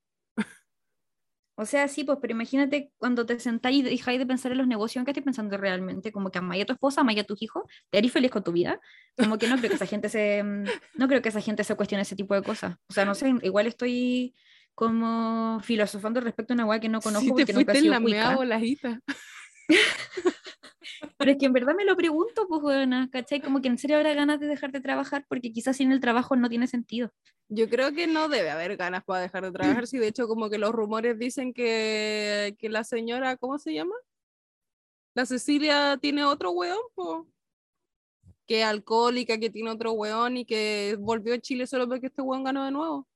[1.58, 4.66] O sea, sí, pues, pero imagínate cuando te sentáis y dejáis de pensar en los
[4.66, 6.12] negocios, ¿en qué estás pensando realmente?
[6.12, 8.52] Como que amáis a tu esposa, amáis a tus hijos, te haréis feliz con tu
[8.52, 8.78] vida.
[9.16, 10.64] Como que no creo que esa gente se, mm,
[10.96, 12.76] no creo que esa gente se cuestione ese tipo de cosas.
[12.88, 14.34] O sea, no sé, igual estoy
[14.74, 17.38] como filosofando respecto a una weá que no conozco.
[17.38, 19.00] Sí, te fuiste nunca en la mea volajita.
[21.18, 23.40] Pero es que en verdad me lo pregunto, pues, bueno, ¿cachai?
[23.40, 26.36] Como que en serio habrá ganas de dejar de trabajar porque quizás sin el trabajo
[26.36, 27.10] no tiene sentido.
[27.48, 30.50] Yo creo que no debe haber ganas para dejar de trabajar, si de hecho como
[30.50, 33.94] que los rumores dicen que, que la señora, ¿cómo se llama?
[35.14, 37.22] La Cecilia tiene otro weón, pues.
[38.46, 42.44] Que alcohólica, que tiene otro weón y que volvió a Chile solo porque este weón
[42.44, 43.09] ganó de nuevo.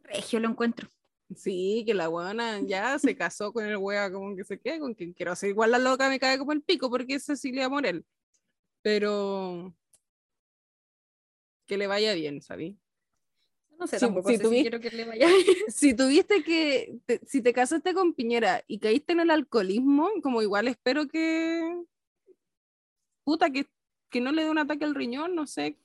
[0.00, 0.88] Regio lo encuentro.
[1.34, 4.94] Sí, que la weona ya se casó con el wea como que se quede con
[4.94, 5.32] quien quiero.
[5.32, 8.04] hacer igual la loca me cae como el pico porque es Cecilia Morel.
[8.82, 9.74] Pero
[11.66, 12.78] que le vaya bien, ¿sabí?
[13.78, 15.28] No sé, si, tampoco si, quiero que le vaya.
[15.68, 20.68] Si tuviste que, si te casaste con Piñera y caíste en el alcoholismo, como igual
[20.68, 21.84] espero que,
[23.24, 23.66] puta, que,
[24.10, 25.76] que no le dé un ataque al riñón, no sé.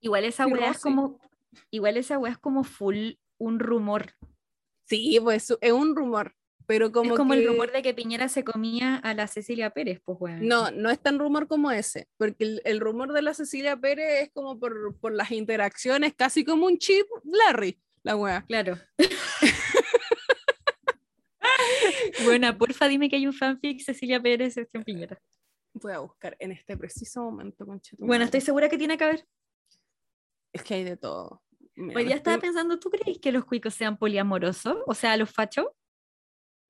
[0.00, 1.18] Igual esa wea es como,
[1.70, 4.14] igual esa wea es como full un rumor.
[4.84, 6.34] Sí, pues es un rumor,
[6.70, 10.00] pero como es como el rumor de que Piñera se comía a la Cecilia Pérez,
[10.04, 10.38] pues bueno.
[10.40, 14.30] No, no es tan rumor como ese, porque el, rumor de la Cecilia Pérez es
[14.32, 18.44] como por, por, las interacciones, casi como un chip Larry, la wea.
[18.46, 18.78] Claro.
[22.24, 25.20] bueno, porfa dime que hay un fanfic Cecilia Pérez, Sebastián Piñera.
[25.72, 27.66] Voy a buscar en este preciso momento,
[27.98, 29.26] Bueno, estoy segura que tiene que haber.
[30.52, 31.42] Es que hay de todo.
[31.76, 34.76] Hoy día estaba pensando, ¿tú crees que los cuicos sean poliamorosos?
[34.86, 35.66] O sea, los fachos.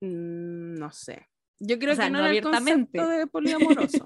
[0.01, 1.29] Mm, no sé.
[1.59, 2.99] Yo creo que no, abiertamente.
[2.99, 4.05] El de poliamoroso.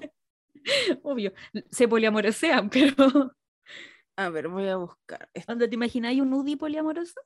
[1.03, 1.33] Obvio,
[1.71, 2.95] se poliamorosean, pero.
[4.17, 5.29] A ver, voy a buscar.
[5.45, 7.19] ¿Dónde te imagináis un nudi poliamoroso?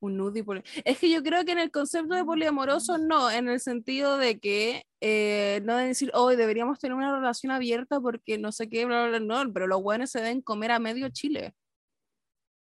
[0.00, 0.80] Un nudi poliamoroso.
[0.84, 4.40] Es que yo creo que en el concepto de poliamoroso no, en el sentido de
[4.40, 8.86] que eh, no de decir, hoy deberíamos tener una relación abierta porque no sé qué,
[8.86, 11.54] bla, bla, bla, no, pero los buenos se deben comer a medio Chile.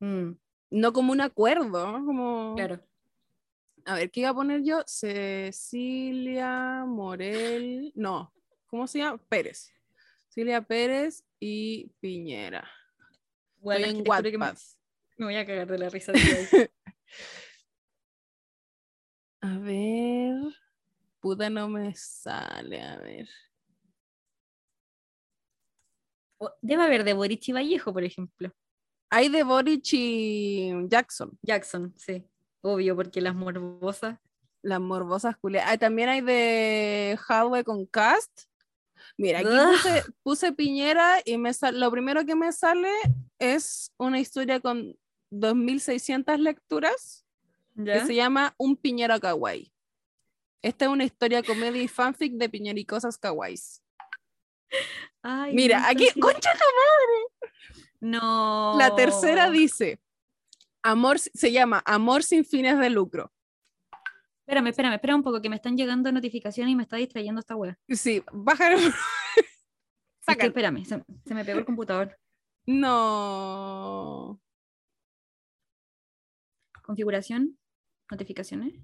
[0.01, 0.33] Mm.
[0.71, 2.55] No como un acuerdo, como...
[2.57, 2.81] Claro.
[3.87, 4.83] A ver, ¿qué iba a poner yo?
[4.87, 8.33] Cecilia Morel, no,
[8.67, 9.19] ¿cómo se llama?
[9.29, 9.73] Pérez.
[10.29, 12.67] Cecilia Pérez y Piñera.
[13.59, 16.13] Bueno, en me, voy a cagar de la risa.
[19.43, 20.35] a ver,
[21.21, 23.29] puta no me sale, a ver.
[26.63, 28.51] Debe haber de Boric y Vallejo, por ejemplo.
[29.11, 31.39] Hay de Boric y Jackson.
[31.43, 32.27] Jackson, sí.
[32.65, 34.19] Obvio, porque las morbosas.
[34.63, 35.79] Las morbosas culiadas.
[35.79, 38.45] también hay de Hadwe con Cast.
[39.19, 42.91] Mira, aquí puse, Piñera y me lo primero que me sale
[43.39, 44.97] es una historia con
[45.31, 47.27] 2.600 lecturas
[47.77, 49.71] que se llama Un Piñera Kawaii.
[50.63, 53.83] Esta es una historia comedia y fanfic de Piñera y cosas kawaiis.
[55.53, 57.53] Mira, aquí, concha tu madre.
[58.01, 58.75] No.
[58.79, 60.01] La tercera dice,
[60.85, 63.33] amor, se llama Amor sin fines de lucro.
[64.41, 67.57] Espérame, espérame, espera un poco, que me están llegando notificaciones y me está distrayendo esta
[67.57, 67.77] web.
[67.89, 68.75] Sí, baja.
[70.27, 71.03] espérame, se,
[71.35, 72.17] me pegó el computador.
[72.67, 74.41] No.
[76.83, 77.59] Configuración,
[78.11, 78.75] notificaciones,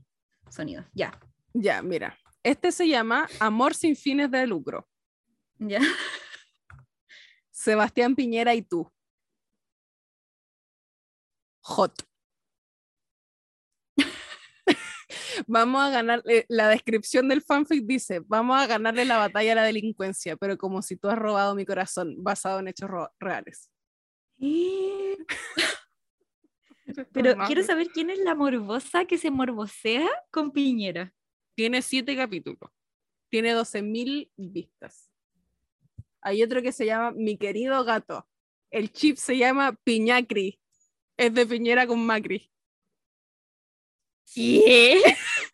[0.49, 1.21] sonido, ya.
[1.53, 2.19] Ya, mira.
[2.43, 4.89] Este se llama Amor sin fines de lucro.
[5.59, 5.81] Ya.
[7.51, 8.91] Sebastián Piñera y tú
[11.63, 11.95] hot.
[15.47, 19.65] vamos a ganar, la descripción del fanfic dice, vamos a ganarle la batalla a la
[19.65, 23.71] delincuencia, pero como si tú has robado mi corazón, basado en hechos reales.
[27.13, 31.13] pero quiero saber quién es la morbosa que se morbosea con Piñera.
[31.55, 32.71] Tiene siete capítulos,
[33.29, 35.11] tiene 12.000 vistas.
[36.23, 38.27] Hay otro que se llama Mi querido gato.
[38.71, 40.61] El chip se llama Piñacri
[41.21, 42.51] es de Piñera con Macri.
[44.35, 44.99] ¿Qué?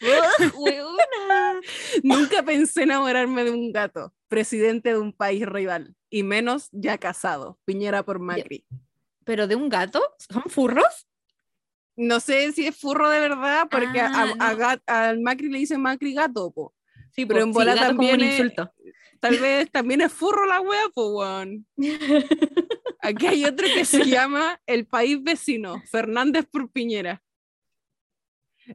[2.05, 7.59] Nunca pensé enamorarme de un gato, presidente de un país rival, y menos ya casado,
[7.64, 8.64] Piñera por Macri.
[9.24, 10.00] ¿Pero de un gato?
[10.18, 11.09] ¿Son furros?
[11.96, 16.55] No sé si es furro de verdad, porque ah, al Macri le dicen Macri gato,
[17.11, 18.20] Sí, pero en bola también.
[19.18, 21.66] Tal vez también es furro la wea, pues, weón.
[23.00, 27.22] Aquí hay otro que se llama El País Vecino, Fernández por Piñera.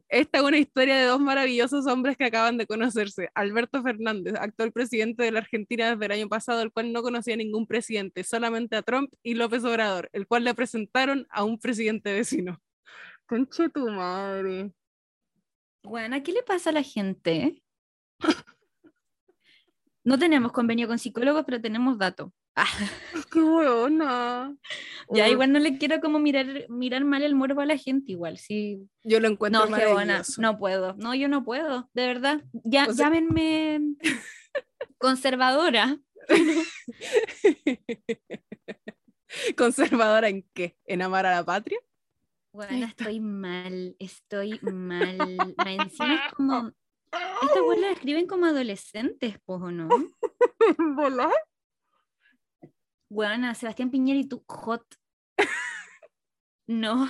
[0.07, 3.29] Esta es una historia de dos maravillosos hombres que acaban de conocerse.
[3.35, 7.33] Alberto Fernández, actual presidente de la Argentina desde el año pasado, el cual no conocía
[7.33, 11.59] a ningún presidente, solamente a Trump y López Obrador, el cual le presentaron a un
[11.59, 12.61] presidente vecino.
[13.25, 14.71] Conche tu madre.
[15.83, 17.61] Bueno, ¿qué le pasa a la gente?
[20.03, 22.31] No tenemos convenio con psicólogos, pero tenemos datos.
[22.55, 22.65] Ah.
[23.31, 24.55] ¡Qué buena!
[25.09, 28.37] Ya, igual no le quiero como mirar, mirar mal el morbo a la gente, igual.
[28.37, 28.87] Sí.
[29.03, 30.21] Yo lo encuentro no, buena.
[30.37, 30.93] No puedo.
[30.95, 32.41] No, yo no puedo, de verdad.
[32.63, 33.81] Ya, llámenme
[34.97, 35.97] conservadora.
[39.57, 40.77] ¿Conservadora en qué?
[40.85, 41.79] ¿En amar a la patria?
[42.53, 45.55] Bueno, estoy mal, estoy mal.
[45.65, 46.71] Encima es como.
[47.41, 49.89] Estas weas las escriben como adolescentes, pues, ¿o no?
[50.95, 51.33] ¿Volar?
[53.11, 54.85] Bueno, Sebastián Piñera y tú, hot.
[56.65, 57.09] No.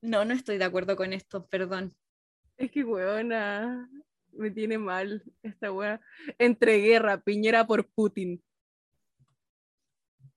[0.00, 1.96] No, no estoy de acuerdo con esto, perdón.
[2.56, 3.90] Es que, weona,
[4.30, 6.00] me tiene mal esta wea.
[6.38, 8.40] Entre guerra, Piñera por Putin.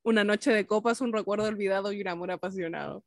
[0.02, 3.06] Una noche de copas, un recuerdo olvidado y un amor apasionado.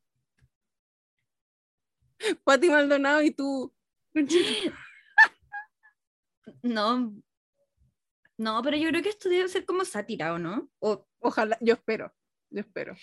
[2.45, 3.75] Pati Maldonado y tú.
[6.63, 7.13] No.
[8.41, 10.71] No, pero yo creo que esto debe ser como sátira, ¿o no?
[10.79, 12.11] O, Ojalá, yo espero,
[12.49, 12.97] yo espero.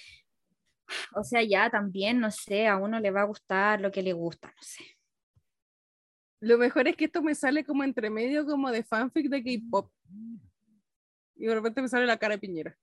[1.13, 4.13] O sea, ya también, no sé, a uno le va a gustar lo que le
[4.13, 4.83] gusta, no sé.
[6.39, 9.91] Lo mejor es que esto me sale como entre medio como de fanfic de K-pop.
[11.35, 12.75] Y de repente me sale la cara de Piñera.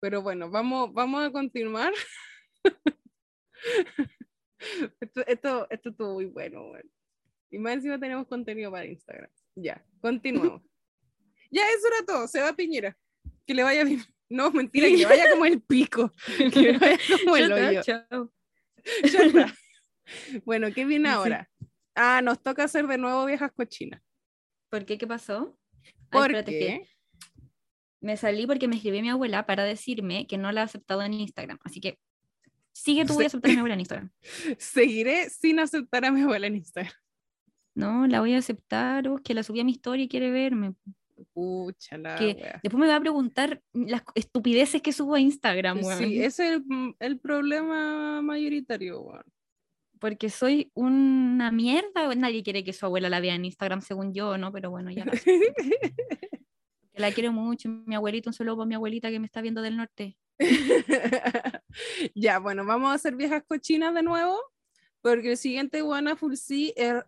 [0.00, 1.92] Pero bueno, vamos, vamos a continuar.
[5.00, 6.72] esto, esto, esto estuvo muy bueno,
[7.48, 9.30] Y más encima tenemos contenido para Instagram.
[9.54, 10.75] Ya, continuamos.
[11.50, 12.28] Ya, eso era todo.
[12.28, 12.96] Se va Piñera.
[13.46, 14.02] Que le vaya bien.
[14.28, 16.10] No, mentira, que le vaya como el pico.
[16.36, 17.82] Que le vaya como el hoyo.
[17.82, 18.32] Chao.
[20.44, 21.50] Bueno, ¿qué viene ahora?
[21.96, 24.00] Ah, nos toca hacer de nuevo viejas cochinas.
[24.68, 24.98] ¿Por qué?
[24.98, 25.58] ¿Qué pasó?
[26.10, 26.86] Porque
[28.00, 31.14] me salí porque me escribió mi abuela para decirme que no la ha aceptado en
[31.14, 31.58] Instagram.
[31.64, 31.98] Así que
[32.72, 34.10] sigue tú voy a aceptar a mi abuela en Instagram.
[34.58, 36.92] Seguiré sin aceptar a mi abuela en Instagram.
[37.74, 40.74] No, la voy a aceptar, que la subí a mi historia y quiere verme.
[41.32, 46.56] Pucha, la después me va a preguntar las estupideces que subo a Instagram, Sí, ese
[46.56, 46.62] es
[46.98, 49.24] el, problema mayoritario,
[49.98, 52.14] Porque soy una mierda.
[52.14, 54.52] Nadie quiere que su abuela la vea en Instagram, según yo, ¿no?
[54.52, 55.06] Pero bueno, ya
[56.94, 59.78] La quiero mucho, mi abuelito, un saludo para mi abuelita que me está viendo del
[59.78, 60.18] norte.
[62.14, 64.38] ya, bueno, vamos a hacer viejas cochinas de nuevo,
[65.00, 67.02] porque el siguiente Wanna Full C es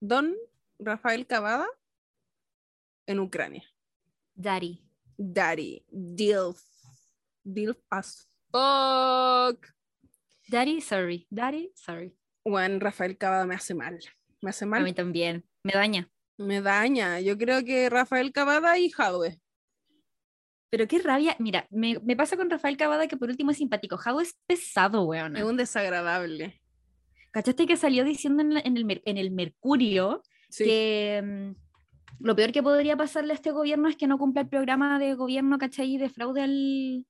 [0.00, 0.36] Don
[0.78, 1.66] Rafael Cavada
[3.08, 3.64] en Ucrania.
[4.34, 4.84] Daddy.
[5.16, 5.84] Daddy.
[5.90, 6.62] Dilf.
[7.42, 9.66] Dilf as fuck.
[10.48, 11.26] Daddy, sorry.
[11.30, 12.14] Daddy, sorry.
[12.44, 13.98] Juan Rafael Cavada me hace mal.
[14.40, 14.82] Me hace mal.
[14.82, 15.44] A mí también.
[15.64, 16.08] Me daña.
[16.36, 17.20] Me daña.
[17.20, 19.40] Yo creo que Rafael Cavada y Jadwe.
[20.70, 21.34] Pero qué rabia.
[21.38, 23.96] Mira, me, me, pasa con Rafael Cavada que por último es simpático.
[23.96, 25.36] Jadwe es pesado, weón.
[25.36, 26.60] Es un desagradable.
[27.32, 30.22] ¿Cachaste que salió diciendo en, el, en el Mercurio
[30.56, 31.67] que mm,
[32.20, 35.14] lo peor que podría pasarle a este gobierno es que no cumpla el programa de
[35.14, 35.96] gobierno, ¿cachai?
[35.98, 37.06] De fraude al,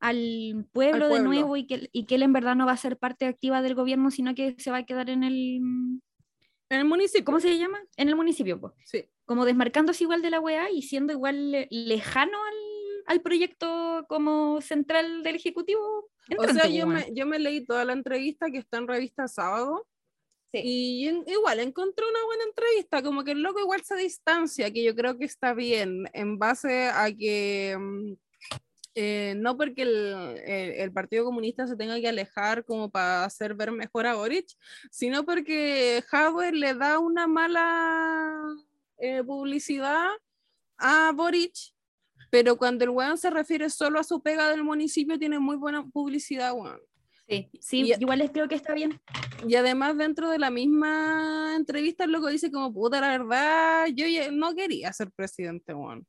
[0.00, 2.98] al, pueblo, de nuevo y que, y que él en verdad no va a ser
[2.98, 5.60] parte activa del gobierno, sino que se va a quedar en el...
[6.70, 7.24] En el municipio.
[7.24, 7.80] ¿Cómo se llama?
[7.96, 8.72] En el municipio, pues.
[8.84, 9.04] Sí.
[9.26, 15.22] Como desmarcándose igual de la UEA y siendo igual lejano al, al, proyecto como central
[15.22, 16.10] del Ejecutivo.
[16.36, 19.86] o sea, yo me, yo me leí toda la entrevista que está en revista Sábado
[20.62, 24.94] y igual encontré una buena entrevista, como que el loco igual se distancia, que yo
[24.94, 28.12] creo que está bien, en base a que mm,
[28.96, 33.72] eh, no porque el, el, Partido Comunista se tenga que alejar como para hacer ver
[33.72, 34.46] mejor a Boric,
[34.90, 38.54] sino porque Howard le da una mala
[38.98, 40.10] eh, publicidad
[40.78, 41.54] a Boric,
[42.30, 45.84] pero cuando el weón se refiere solo a su pega del municipio, tiene muy buena
[45.86, 46.80] publicidad, weón.
[47.28, 49.00] Sí, sí, igual les creo que está bien.
[49.46, 54.06] Y además dentro de la misma entrevista el loco dice como, puta, la verdad, yo
[54.32, 56.06] no quería ser presidente, Juan.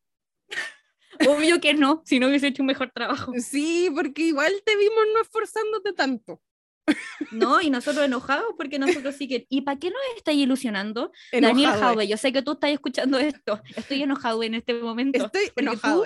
[1.30, 3.32] Obvio que no, si no hubiese hecho un mejor trabajo.
[3.40, 6.42] Sí, porque igual te vimos no esforzándote tanto.
[7.32, 9.48] No, y nosotros enojados porque nosotros sí que...
[9.50, 11.12] ¿Y para qué nos estáis ilusionando?
[11.32, 13.60] Daniel Jaube, yo sé que tú estás escuchando esto.
[13.76, 15.26] Estoy enojado en este momento.
[15.26, 16.06] Estoy enojado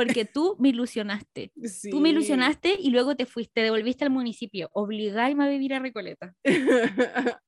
[0.00, 1.52] porque tú me ilusionaste.
[1.90, 6.34] Tú me ilusionaste y luego te fuiste, devolviste al municipio, obligáis a vivir a Recoleta.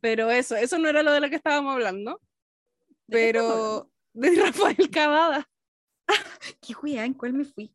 [0.00, 2.20] Pero eso, eso no era lo de lo que estábamos hablando.
[3.08, 5.48] Pero de Rafael Cavada.
[6.60, 7.74] qué juega, ¿en cuál me fui?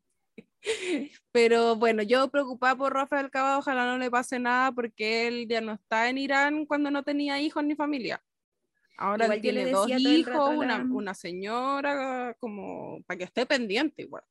[1.30, 5.60] Pero bueno, yo preocupada por Rafael Cavada, ojalá no le pase nada porque él ya
[5.60, 8.22] no está en Irán cuando no tenía hijos ni familia.
[9.02, 14.22] Ahora igual tiene dos hijos, una, una, señora, como para que esté pendiente igual.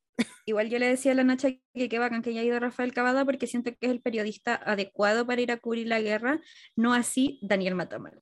[0.45, 3.26] Igual yo le decía a la Nacha que qué bacán que haya ido Rafael Cavada
[3.26, 6.39] porque siento que es el periodista adecuado para ir a cubrir la guerra,
[6.78, 8.22] no así Daniel Matamala.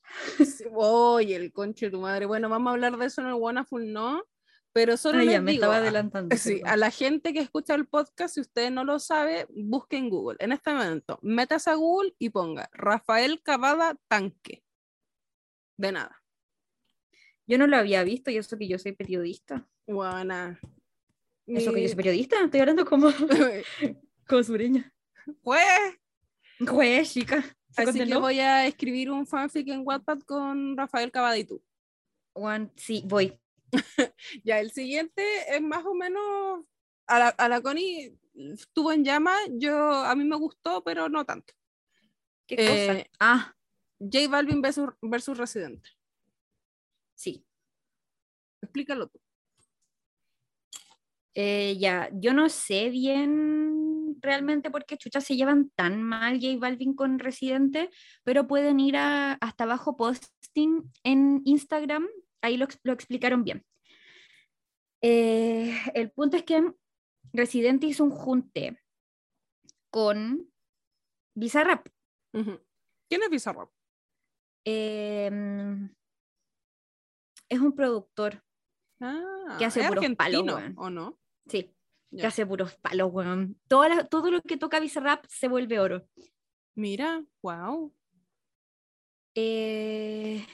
[0.73, 2.25] Oye, el conche de tu madre.
[2.25, 4.23] Bueno, vamos a hablar de eso en el Wonderful, ¿no?
[4.73, 6.35] Pero solo les me estaba adelantando.
[6.35, 10.09] Sí, a la gente que escucha el podcast, si usted no lo sabe, busque en
[10.09, 10.37] Google.
[10.39, 14.63] En este momento, metas a Google y ponga Rafael Cavada Tanque.
[15.77, 16.18] De nada.
[17.49, 19.67] Yo no lo había visto y eso que yo soy periodista.
[19.87, 20.59] Buena.
[21.47, 23.09] Eso que yo soy periodista, estoy hablando como,
[24.27, 24.93] como sureña.
[25.41, 25.97] Pues.
[26.59, 27.43] Pues, chica.
[27.75, 31.59] Así que voy a escribir un fanfic en Wattpad con Rafael Cavada y tú.
[32.33, 33.39] One, sí, voy.
[34.43, 36.65] ya, el siguiente es más o menos.
[37.07, 41.25] A la, a la Connie estuvo en llama, yo a mí me gustó, pero no
[41.25, 41.51] tanto.
[42.45, 42.99] ¿Qué cosa?
[42.99, 43.55] Eh, ah.
[43.99, 45.89] J Balvin versus, versus Residente.
[47.19, 47.45] Sí.
[48.61, 49.19] Explícalo tú.
[51.35, 56.57] Eh, ya, yo no sé bien realmente por qué chuchas se llevan tan mal J
[56.59, 57.89] Balvin con Residente,
[58.23, 62.07] pero pueden ir a, hasta abajo posting en Instagram,
[62.41, 63.65] ahí lo, lo explicaron bien.
[65.01, 66.71] Eh, el punto es que
[67.33, 68.79] Residente hizo un junte
[69.91, 70.49] con
[71.35, 71.85] Bizarrap.
[72.31, 73.69] ¿Quién es Bizarrap?
[74.63, 75.93] Em,
[77.49, 78.43] es un productor
[79.01, 80.45] ah, que hace puros palos,
[80.77, 81.19] ¿o no?
[81.47, 81.75] Sí,
[82.11, 83.59] que hace puros palos, weón.
[83.67, 86.07] Todo, todo lo que toca Bizarrap se vuelve oro.
[86.75, 87.93] Mira, wow.
[89.35, 90.45] Eh,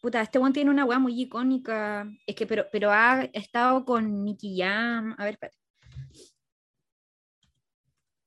[0.00, 2.06] puta, este weón tiene una weá muy icónica.
[2.26, 5.14] Es que, pero, pero ha estado con Nicky Jam.
[5.18, 5.58] A ver, espérate.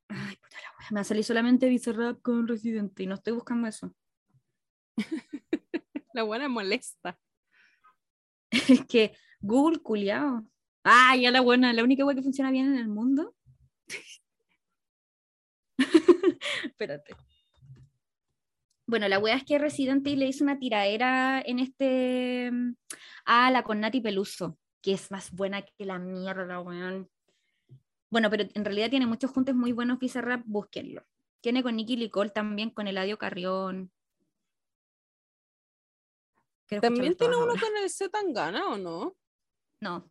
[0.10, 0.88] Ay, puta la weá.
[0.92, 3.94] Me ha salido solamente Bizarrap con Residente y no estoy buscando eso.
[6.14, 7.20] la buena molesta.
[8.52, 10.46] Es que Google culiao.
[10.84, 13.36] Ah, ya la buena, la única web que funciona bien en el mundo.
[16.64, 17.16] Espérate.
[18.86, 22.52] Bueno, la wea es que Resident le hizo una tiradera en este.
[23.26, 27.10] Ah, la con Nati Peluso, que es más buena que la mierda, weón.
[28.10, 31.04] Bueno, pero en realidad tiene muchos juntos muy buenos Bizarrap, búsquenlo.
[31.40, 33.92] Tiene con Nicky Licol también, con Eladio Carrión.
[36.80, 39.18] ¿También tiene uno con el Z Tangana o no?
[39.82, 40.10] No.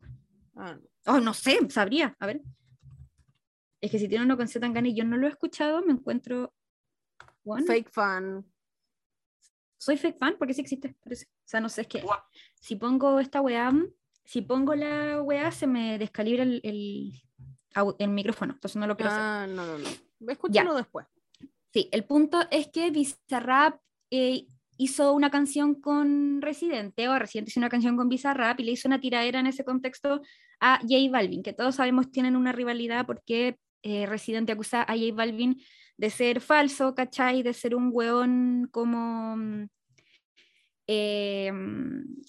[0.56, 0.88] Ah, no.
[1.06, 2.14] Oh, no sé, sabría.
[2.18, 2.42] A ver.
[3.80, 5.92] Es que si tiene uno con Z Tangana y yo no lo he escuchado, me
[5.92, 6.52] encuentro.
[7.66, 8.44] Fake fan.
[9.78, 11.24] Soy fake fan porque sí existe, parece.
[11.26, 12.04] O sea, no sé, es que
[12.61, 13.72] si pongo esta weá,
[14.24, 18.52] si pongo la weá, se me descalibra el, el, micrófono.
[18.52, 20.30] Entonces no lo quiero ah, no, no, no.
[20.30, 21.06] Escúchalo después.
[21.72, 23.80] Sí, el punto es que Bizarrap
[24.11, 24.46] eh,
[24.81, 28.89] hizo una canción con Residente, o Residente hizo una canción con Bizarrap y le hizo
[28.89, 30.22] una tiradera en ese contexto
[30.59, 35.14] a J Balvin, que todos sabemos tienen una rivalidad porque eh, Residente acusa a J
[35.14, 35.61] Balvin
[35.99, 37.43] de ser falso, ¿cachai?
[37.43, 39.37] De ser un weón como...
[39.37, 39.68] Mm,
[40.87, 41.53] eh,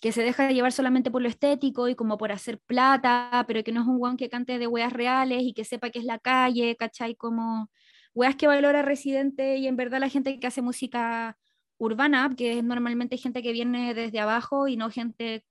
[0.02, 3.64] que se deja de llevar solamente por lo estético y como por hacer plata, pero
[3.64, 6.06] que no es un weón que cante de weas reales y que sepa que es
[6.06, 7.16] la calle, ¿cachai?
[7.16, 7.72] Como
[8.14, 11.38] weas que valora Residente y en verdad la gente que hace música
[11.82, 15.44] urbana, que es normalmente gente que viene desde abajo y no gente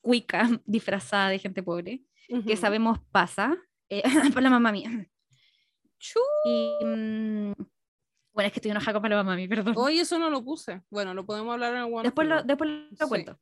[0.00, 2.02] cuica, disfrazada de gente pobre,
[2.46, 3.56] que sabemos pasa.
[3.88, 4.02] Eh,
[4.34, 4.90] para la mamá mía.
[6.44, 7.52] Y, mm,
[8.34, 9.74] bueno, es que estoy enojada con la mamá mía, perdón.
[9.76, 10.82] Hoy eso no lo puse.
[10.90, 12.70] Bueno, lo podemos hablar en el Después lo, después
[13.00, 13.38] lo cuento.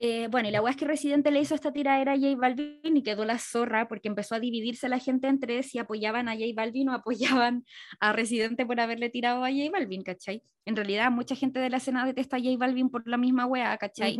[0.00, 2.96] Eh, bueno, y la weá es que Residente le hizo esta tiradera a J Balvin
[2.96, 6.44] y quedó la zorra porque empezó a dividirse la gente entre si apoyaban a J
[6.54, 7.64] Balvin o apoyaban
[8.00, 10.42] a Residente por haberle tirado a J Balvin, ¿cachai?
[10.64, 13.76] En realidad, mucha gente de la escena detesta a J Balvin por la misma weá,
[13.76, 14.18] ¿cachai?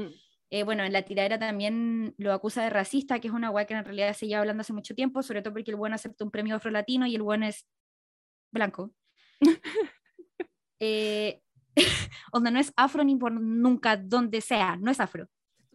[0.50, 3.74] Eh, bueno, en la tiradera también lo acusa de racista, que es una weá que
[3.74, 6.30] en realidad se lleva hablando hace mucho tiempo, sobre todo porque el buen aceptó un
[6.30, 7.66] premio afro-latino y el buen es
[8.50, 8.92] blanco.
[10.80, 11.40] eh,
[12.32, 15.28] donde no es afro ni por nunca, donde sea, no es afro.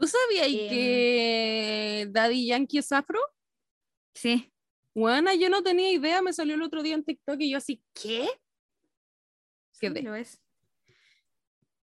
[0.04, 3.20] ¿Tú sabías em, que Daddy Yankee es afro?
[4.14, 4.52] Sí.
[4.94, 7.82] Bueno, yo no tenía idea, me salió el otro día en TikTok y yo así,
[7.94, 8.28] ¿qué?
[9.72, 10.42] Sí, lo es.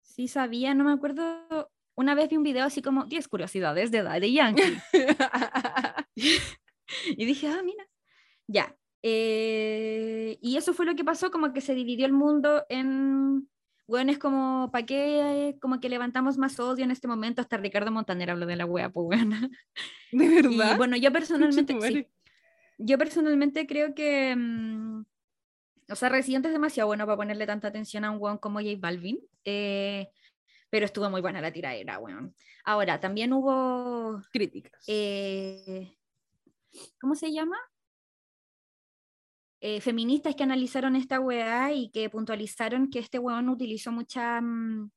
[0.02, 1.70] Sí sabía, no me acuerdo.
[1.94, 4.78] Una vez vi un video así como 10 curiosidades de Daddy Yankee.
[7.16, 7.88] y dije, ah, mira.
[8.48, 8.76] Ya.
[9.04, 13.48] Eh, y eso fue lo que pasó, como que se dividió el mundo en
[13.91, 17.43] bueno, es como, ¿para qué como que levantamos más odio en este momento?
[17.43, 19.36] Hasta Ricardo Montaner habló de la wea, pues bueno.
[20.12, 20.76] ¿De verdad?
[20.76, 22.07] bueno, yo personalmente, sí,
[22.78, 25.05] yo personalmente creo que, mm,
[25.91, 28.76] o sea, Residente es demasiado bueno para ponerle tanta atención a un weón como J
[28.78, 30.09] Balvin, eh,
[30.70, 32.32] pero estuvo muy buena la tiradera, weón.
[32.64, 34.22] Ahora, también hubo...
[34.32, 34.84] Críticas.
[34.86, 35.97] Eh,
[37.01, 37.57] ¿Cómo se llama?
[39.62, 44.40] Eh, feministas que analizaron esta weá y que puntualizaron que este weón utilizó mucha...
[44.40, 44.90] Mm,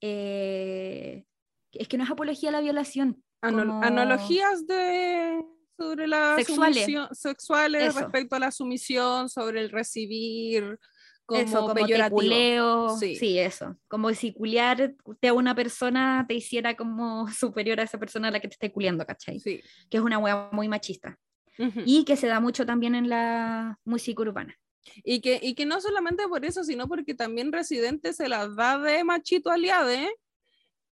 [0.00, 1.24] eh,
[1.72, 3.22] es que no es apología a la violación.
[3.40, 5.44] Analogías de
[5.78, 10.78] sobre la sexuales, sexuales respecto a la sumisión, sobre el recibir,
[11.26, 13.38] como, eso, como sí.
[13.38, 18.30] eso, como si culiarte a una persona te hiciera como superior a esa persona a
[18.30, 19.40] la que te esté culiando, ¿cachai?
[19.40, 19.60] Sí.
[19.90, 21.18] Que es una wea muy machista.
[21.58, 24.58] Y que se da mucho también en la música urbana.
[25.04, 28.78] Y que, y que no solamente por eso, sino porque también Residente se las da
[28.78, 30.10] de machito aliade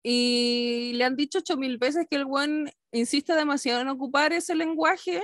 [0.03, 4.55] y le han dicho ocho mil veces que el buen insiste demasiado en ocupar ese
[4.55, 5.23] lenguaje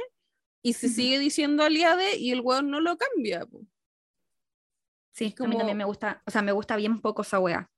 [0.63, 3.47] y se sigue diciendo aliade y el buen no lo cambia.
[5.13, 5.49] Sí, como...
[5.49, 7.71] a mí también me gusta, o sea, me gusta bien poco esa wea.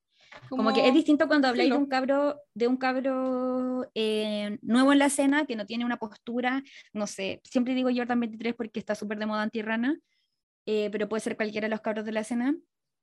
[0.49, 4.99] Como, que es distinto cuando habláis de un cabro, de un cabro eh, nuevo en
[4.99, 6.62] la escena que no tiene una postura,
[6.93, 9.99] no sé, siempre digo Jordan 23 porque está súper de moda antirrana,
[10.66, 12.55] eh, pero puede ser cualquiera de los cabros de la escena.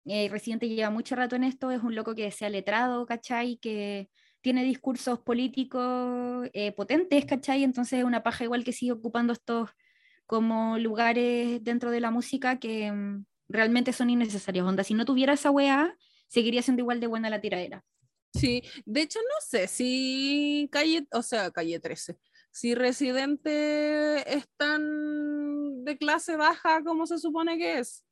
[0.05, 3.57] Eh, Residente lleva mucho rato en esto, es un loco que sea letrado, ¿cachai?
[3.57, 4.09] Que
[4.41, 7.63] tiene discursos políticos eh, potentes, ¿cachai?
[7.63, 9.69] Entonces es una paja igual que sigue ocupando estos
[10.25, 14.67] como lugares dentro de la música que mm, realmente son innecesarios.
[14.67, 15.95] Onda, si no tuviera esa weá,
[16.33, 17.83] seguiría siendo igual de buena la tiradera.
[18.33, 22.17] Sí, de hecho no sé si calle, o sea, calle 13,
[22.51, 28.03] si residente es tan de clase baja como se supone que es.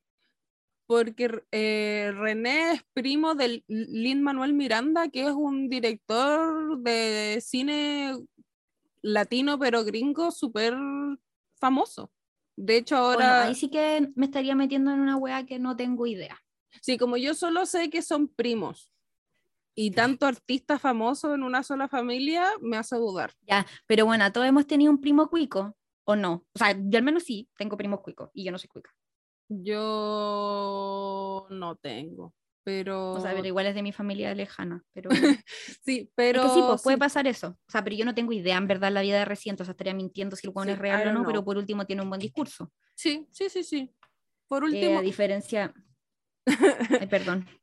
[0.86, 8.14] Porque eh, René es primo de Lin Manuel Miranda, que es un director de cine
[9.00, 10.74] latino pero gringo súper
[11.58, 12.12] famoso.
[12.56, 13.44] De hecho, ahora.
[13.44, 16.38] ahí sí que me estaría metiendo en una wea que no tengo idea.
[16.80, 18.92] Sí, como yo solo sé que son primos
[19.74, 23.32] y tanto artista famoso en una sola familia, me hace dudar.
[23.42, 26.44] Ya, pero bueno, todos hemos tenido un primo cuico, ¿o no?
[26.54, 28.90] O sea, yo al menos sí, tengo primos cuicos y yo no soy cuica.
[29.48, 33.12] Yo no tengo, pero...
[33.12, 35.10] O sea, pero igual es de mi familia lejana, pero...
[35.84, 36.54] sí, pero...
[36.54, 37.48] sí, pues, puede pasar eso.
[37.66, 39.72] O sea, pero yo no tengo idea en verdad la vida de reciente, o sea,
[39.72, 42.20] estaría mintiendo si el cual es real o no, pero por último tiene un buen
[42.20, 42.70] discurso.
[42.94, 43.94] Sí, sí, sí, sí.
[44.48, 44.92] Por último...
[44.92, 45.74] Eh, a diferencia...
[46.46, 47.46] Ay, perdón.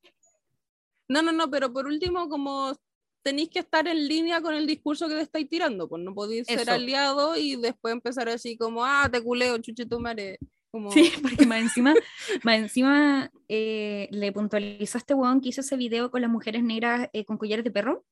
[1.11, 2.79] No, no, no, pero por último, como
[3.23, 6.47] tenéis que estar en línea con el discurso que te estáis tirando, pues no podéis
[6.47, 10.37] ser aliado y después empezar así como, ah, te culeo, chuche tu madre.
[10.71, 10.91] Como...
[10.91, 11.95] Sí, porque más encima,
[12.43, 16.63] más encima eh, le puntualizó a este weón que hizo ese video con las mujeres
[16.63, 18.05] negras eh, con collares de perro.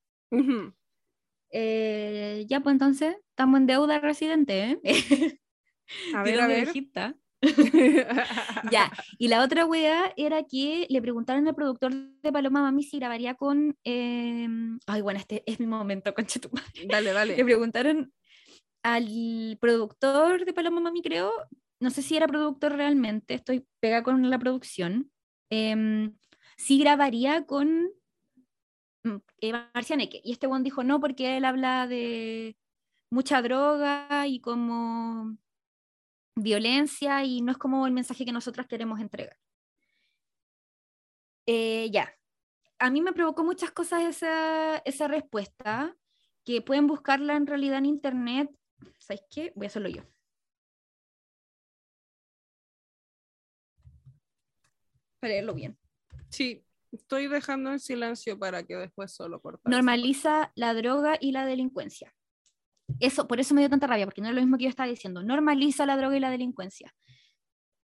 [1.50, 5.40] Eh, ya, pues entonces, estamos en deuda residente, ¿eh?
[6.14, 6.72] A ver, a ver.
[8.72, 12.98] ya, y la otra wea era que le preguntaron al productor de Paloma Mami si
[12.98, 13.76] grabaría con.
[13.84, 16.50] Em, ay, bueno, este es mi momento, concha tu
[16.86, 17.36] Dale, dale.
[17.36, 18.12] Le preguntaron
[18.82, 21.32] al productor de Paloma Mami, creo,
[21.80, 25.10] no sé si era productor realmente, estoy pega con la producción,
[25.50, 26.10] eh,
[26.56, 27.90] si grabaría con
[29.04, 30.20] mm, Eva Marcianeque.
[30.24, 32.56] Y este buen dijo no, porque él habla de
[33.10, 35.36] mucha droga y como
[36.42, 39.36] violencia y no es como el mensaje que nosotros queremos entregar.
[41.46, 42.14] Eh, ya,
[42.78, 45.96] a mí me provocó muchas cosas esa, esa respuesta,
[46.44, 48.50] que pueden buscarla en realidad en internet.
[48.98, 49.52] ¿Sabes qué?
[49.54, 50.02] Voy a hacerlo yo.
[55.20, 55.78] Para leerlo bien.
[56.30, 59.68] Sí, estoy dejando en silencio para que después solo corte.
[59.68, 62.14] Normaliza la droga y la delincuencia
[63.00, 64.88] eso, por eso me dio tanta rabia, porque no es lo mismo que yo estaba
[64.88, 66.94] diciendo, normaliza la droga y la delincuencia.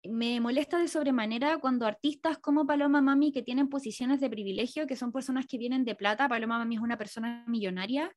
[0.03, 4.95] Me molesta de sobremanera cuando artistas como Paloma Mami, que tienen posiciones de privilegio, que
[4.95, 8.11] son personas que vienen de plata, Paloma Mami es una persona millonaria,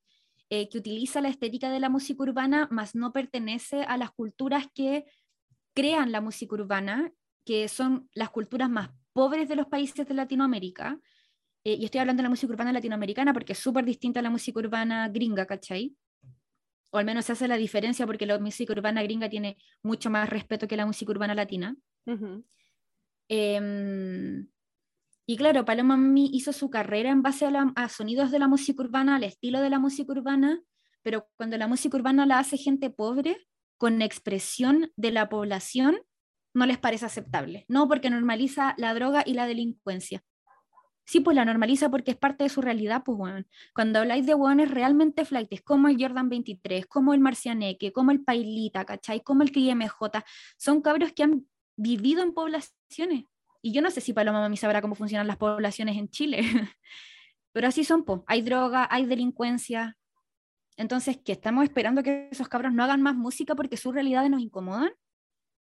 [0.49, 4.67] eh, que utiliza la estética de la música urbana, mas no pertenece a las culturas
[4.73, 5.05] que
[5.73, 7.11] crean la música urbana,
[7.45, 10.99] que son las culturas más pobres de los países de Latinoamérica.
[11.63, 14.29] Eh, y estoy hablando de la música urbana latinoamericana porque es súper distinta a la
[14.29, 15.95] música urbana gringa, ¿cachai?
[16.95, 20.29] O al menos se hace la diferencia porque la música urbana gringa tiene mucho más
[20.29, 21.75] respeto que la música urbana latina.
[23.27, 24.47] Em,
[25.27, 29.17] y claro, Paloma Mami hizo su carrera en base a, sonidos de la música urbana,
[29.17, 30.61] al estilo de la música urbana,
[31.03, 33.45] pero cuando la música urbana la hace gente pobre,
[33.77, 35.97] con expresión de la población,
[36.53, 37.65] no les parece aceptable.
[37.67, 40.23] No, porque normaliza la droga y la delincuencia.
[41.05, 43.45] Sí, pues la normaliza porque es parte de su realidad, pues bueno.
[43.75, 48.23] Cuando habláis de hueones realmente flightes, como el Jordan 23, como el Marcianeque, como el
[48.23, 49.21] Pailita, ¿cachai?
[49.21, 50.23] Como el KMJ,
[50.57, 51.47] son cabros que han
[51.77, 53.25] vivido en poblaciones.
[53.61, 56.41] Y yo no sé si Paloma Mami sabrá cómo funcionan las poblaciones en Chile.
[57.51, 58.23] Pero así son, po.
[58.27, 59.97] hay droga, hay delincuencia.
[60.75, 64.41] Entonces, ¿qué estamos esperando que esos cabros no hagan más música porque sus realidades nos
[64.41, 64.91] incomodan?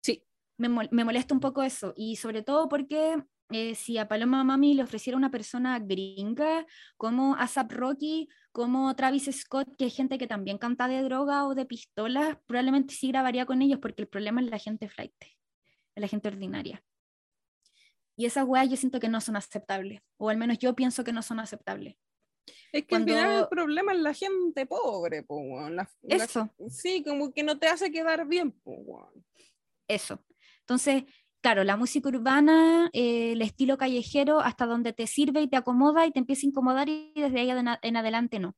[0.03, 0.23] Sí.
[0.57, 1.93] Me molesta un poco eso.
[1.97, 6.66] Y sobre todo porque eh, si a Paloma Mami le ofreciera una persona gringa
[6.98, 11.54] como ASAP Rocky, como Travis Scott, que es gente que también canta de droga o
[11.54, 16.02] de pistolas, probablemente sí grabaría con ellos porque el problema es la gente flight, es
[16.02, 16.84] la gente ordinaria.
[18.18, 21.12] Y esas weas yo siento que no son aceptables, o al menos yo pienso que
[21.12, 21.96] no son aceptables.
[22.72, 25.41] Es que al final el problema es la gente pobre, po,
[26.04, 26.50] Eso.
[26.70, 29.12] sí, como que no te hace quedar bien, po,
[29.88, 30.24] Eso.
[30.62, 31.04] Entonces,
[31.46, 36.08] claro, la música urbana, eh, el estilo callejero, hasta donde te sirve y te acomoda
[36.08, 37.52] y te empieza a incomodar y desde ahí
[37.84, 38.56] en adelante no.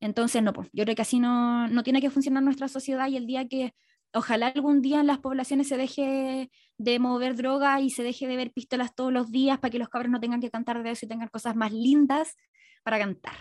[0.00, 3.18] Entonces, no, pues yo creo que así no, no tiene que funcionar nuestra sociedad y
[3.18, 3.74] el día que
[4.14, 8.36] ojalá algún día en las poblaciones se deje de mover droga y se deje de
[8.36, 11.04] ver pistolas todos los días para que los cabros no tengan que cantar de eso
[11.04, 12.36] y tengan cosas más lindas
[12.84, 13.36] para cantar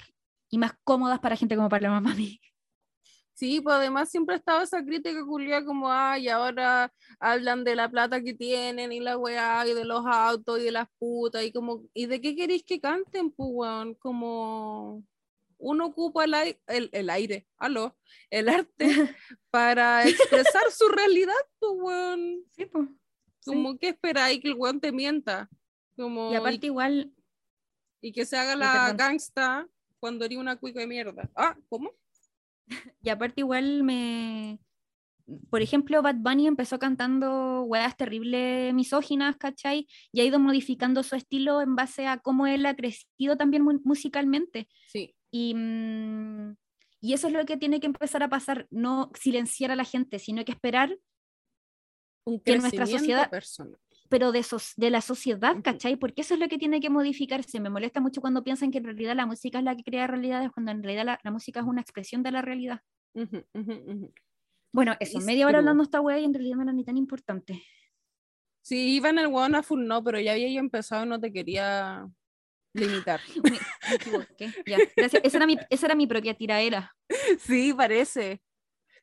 [0.50, 2.42] y más cómodas para gente como para la mamá mí.
[3.34, 7.90] Sí, pues además siempre ha estado esa crítica culia como, ay, ahora hablan de la
[7.90, 11.52] plata que tienen y la weá y de los autos y de las putas y
[11.52, 15.04] como, ¿y de qué queréis que canten, pues, Como
[15.58, 17.98] uno ocupa el, aire, el, aire, aló,
[18.30, 18.78] el arte
[19.50, 22.46] para expresar su realidad, pues, weón.
[22.52, 22.88] Sí, pues.
[23.46, 25.50] Como, ¿qué esperáis que el weón te mienta?
[25.96, 27.12] Como, y aparte igual...
[28.00, 29.68] Y que se haga la gangsta
[30.00, 31.30] cuando haría una cuica de mierda.
[31.36, 31.92] Ah, ¿cómo?
[33.02, 34.60] Y aparte igual me...
[35.50, 39.88] Por ejemplo, Bad Bunny empezó cantando weas terribles misóginas, ¿cachai?
[40.12, 44.68] Y ha ido modificando su estilo en base a cómo él ha crecido también musicalmente.
[44.88, 45.16] Sí.
[45.32, 46.56] Y, mm,
[47.00, 50.20] y eso es lo que tiene que empezar a pasar, no silenciar a la gente,
[50.20, 50.98] sino que esperar
[52.26, 53.30] Un que nuestra sociedad...
[53.30, 53.80] Personal
[54.14, 54.46] pero de,
[54.78, 55.96] de la sociedad, ¿cachai?
[55.96, 57.60] Porque eso es lo que tiene que modificarse.
[57.60, 60.52] Me molesta mucho cuando piensan que en realidad la música es la que crea realidades,
[60.52, 62.82] cuando en realidad la, música es una expresión de la realidad.
[64.72, 67.60] bueno, eso, media hora hablando esta wea y en realidad no era ni tan importante.
[68.62, 71.34] Sí, iba en el one a full no, pero ya había yo empezado, no te
[71.34, 72.08] quería
[72.76, 73.20] limitar.
[73.44, 74.78] me, equivoqué, ya.
[74.96, 76.96] Esa era mi, esa era mi propia tiraera.
[77.40, 78.44] Sí, parece.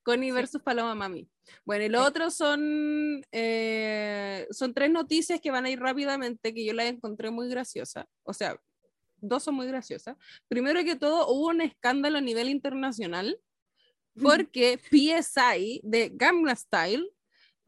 [0.03, 1.29] Connie versus Paloma Mami.
[1.65, 6.65] Bueno, y lo otro son, eh, son tres noticias que van a ir rápidamente, que
[6.65, 8.07] yo las encontré muy graciosas.
[8.23, 8.59] O sea,
[9.21, 10.17] dos son muy graciosas.
[10.49, 13.39] Primero que todo, hubo un escándalo a nivel internacional
[14.21, 17.07] porque PSI de Gamma Style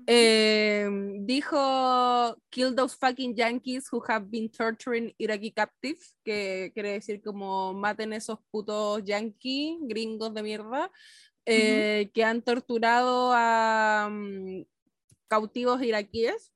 [0.07, 0.89] eh,
[1.20, 7.72] dijo kill those fucking Yankees who have been torturing Iraqi captives, que quiere decir como
[7.72, 10.91] maten esos putos yankees gringos de mierda
[11.45, 14.64] eh, que han torturado a mm,
[15.28, 16.53] cautivos iraquíes.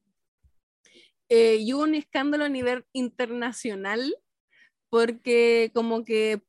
[1.29, 4.15] Eh, y hubo un escándalo a nivel internacional
[4.91, 6.41] porque como que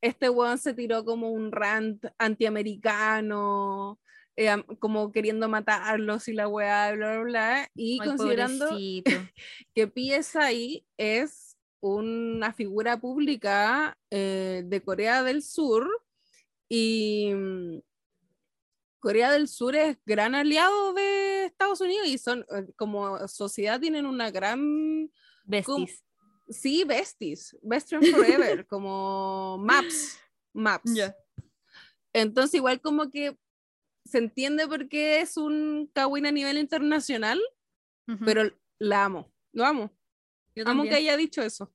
[0.00, 3.98] este weón se tiró como un rant antiamericano,
[4.36, 8.68] eh, como queriendo matarlos y la weá, bla, bla, bla, y considerando
[9.74, 15.88] que PSI es una figura pública de Corea del Sur,
[16.74, 17.78] y mm,
[18.98, 24.06] Corea del Sur es gran aliado de Estados Unidos y son eh, como sociedad tienen
[24.06, 25.10] una gran
[25.44, 26.02] besties.
[26.48, 30.18] sí, besties, best friend forever, como maps,
[30.52, 30.90] maps.
[32.12, 33.38] Entonces igual como que
[34.04, 37.40] se entiende por qué es un Kawin a nivel internacional,
[38.24, 39.90] pero la amo, lo amo.
[40.56, 41.72] Yo amo que haya dicho eso.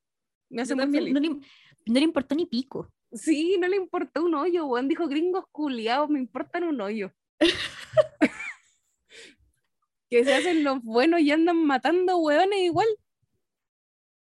[0.50, 1.14] Me hace muy feliz.
[1.14, 1.40] No, le, no
[1.86, 2.92] le importó ni pico.
[3.12, 4.88] Sí, no le importa un hoyo, weón.
[4.88, 7.12] Dijo gringos culiados, me importan un hoyo.
[10.10, 12.88] que se hacen los buenos y andan matando weones igual.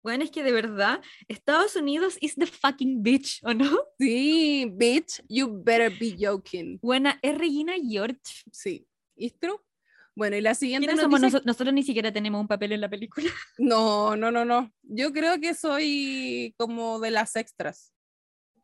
[0.03, 3.78] Bueno, es que de verdad, Estados Unidos is the fucking bitch, ¿o no?
[3.99, 6.78] Sí, bitch, you better be joking.
[6.80, 8.20] Buena, es Regina George.
[8.53, 8.86] Sí,
[9.16, 9.34] ¿es
[10.14, 13.28] Bueno, y la siguiente somos nosotros, ni siquiera tenemos un papel en la película.
[13.59, 14.72] No, no, no, no.
[14.82, 17.93] Yo creo que soy como de las extras.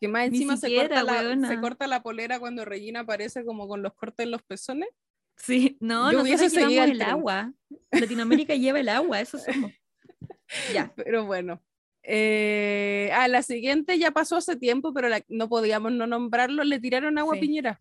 [0.05, 3.83] Que más encima se, corta la, se, corta la, polera cuando Regina aparece como con
[3.83, 4.91] los cortes en los pezones.
[5.35, 7.55] Sí, no, no nosotros llevamos el, agua.
[7.91, 9.73] Latinoamérica lleva el agua, eso somos.
[10.75, 10.93] Ya.
[10.95, 11.63] Pero bueno.
[12.03, 16.65] Eh, a la siguiente ya pasó hace tiempo, pero no podíamos no nombrarlo.
[16.65, 17.81] Le tiraron agua a Piñera.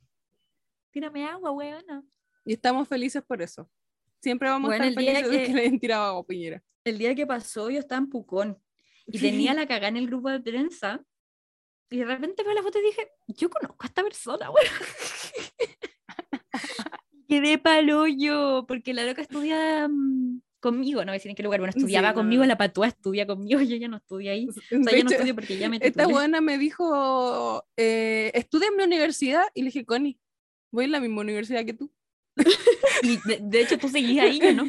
[0.91, 2.05] Tírame agua, weona.
[2.45, 3.69] Y estamos felices por eso.
[4.21, 6.63] Siempre vamos a estar felices que, de que le hayan tirado agua a Piñera.
[6.86, 8.57] El día que pasó, yo estaba en Pucón
[9.07, 11.03] y tenía la cagada en el grupo de prensa
[11.93, 14.65] y de repente veo la foto y dije, yo conozco a esta persona, güey.
[17.29, 21.43] Quedé palo yo, porque la loca estudia mm, conmigo, no voy a decir en qué
[21.43, 24.47] lugar, bueno, estudiaba conmigo, la patúa estudia conmigo, yo ya no estudio ahí.
[24.49, 28.77] O sea, yo no estudio porque ya me Esta buena me dijo, eh, estudia en
[28.77, 30.17] mi universidad, y le dije, Connie,
[30.71, 31.93] voy a la misma universidad que tú.
[33.03, 34.63] y de, hecho tú seguís ahí, ¿no?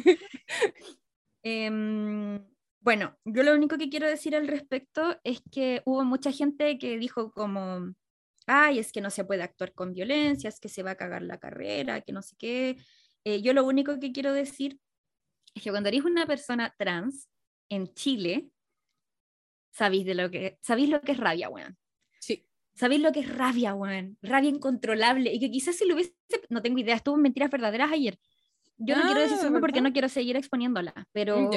[1.41, 2.39] Em,
[2.85, 6.99] bueno, yo lo único que quiero decir al respecto es que hubo mucha gente que
[6.99, 7.95] dijo como,
[8.45, 11.23] ay, es que no se puede actuar con violencia, es que se va a cagar
[11.23, 12.77] la carrera, que no sé qué.
[13.23, 14.79] Eh, yo lo único que quiero decir
[15.55, 17.27] es que cuando eres una persona trans
[17.69, 18.51] en Chile,
[19.71, 21.75] sabéis, de lo que, sabéis lo que es rabia, weón.
[22.19, 22.47] Sí.
[22.75, 24.19] Sabéis lo que es rabia, weón.
[24.21, 25.33] Rabia incontrolable.
[25.33, 26.13] Y que quizás si lo hubiese,
[26.49, 28.19] no tengo idea, estuvo en mentiras verdaderas ayer.
[28.77, 31.49] Yo no quiero decir eso ah, porque no quiero seguir exponiéndola, pero,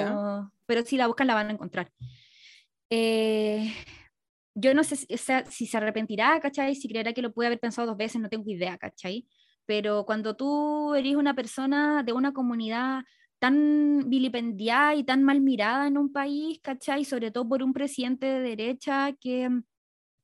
[0.66, 1.90] pero si la buscan la van a encontrar.
[2.90, 3.72] Eh,
[4.54, 5.06] yo no sé si,
[5.50, 6.74] si, se arrepentirá, ¿cachai?
[6.74, 9.26] Si creerá que lo puede haber pensado dos veces, no tengo idea, ¿cachai?
[9.66, 13.02] Pero cuando tú eres una persona de una comunidad
[13.38, 17.04] tan vilipendiada y tan mal mirada en un país, ¿cachai?
[17.04, 19.48] Sobre todo por un presidente de derecha que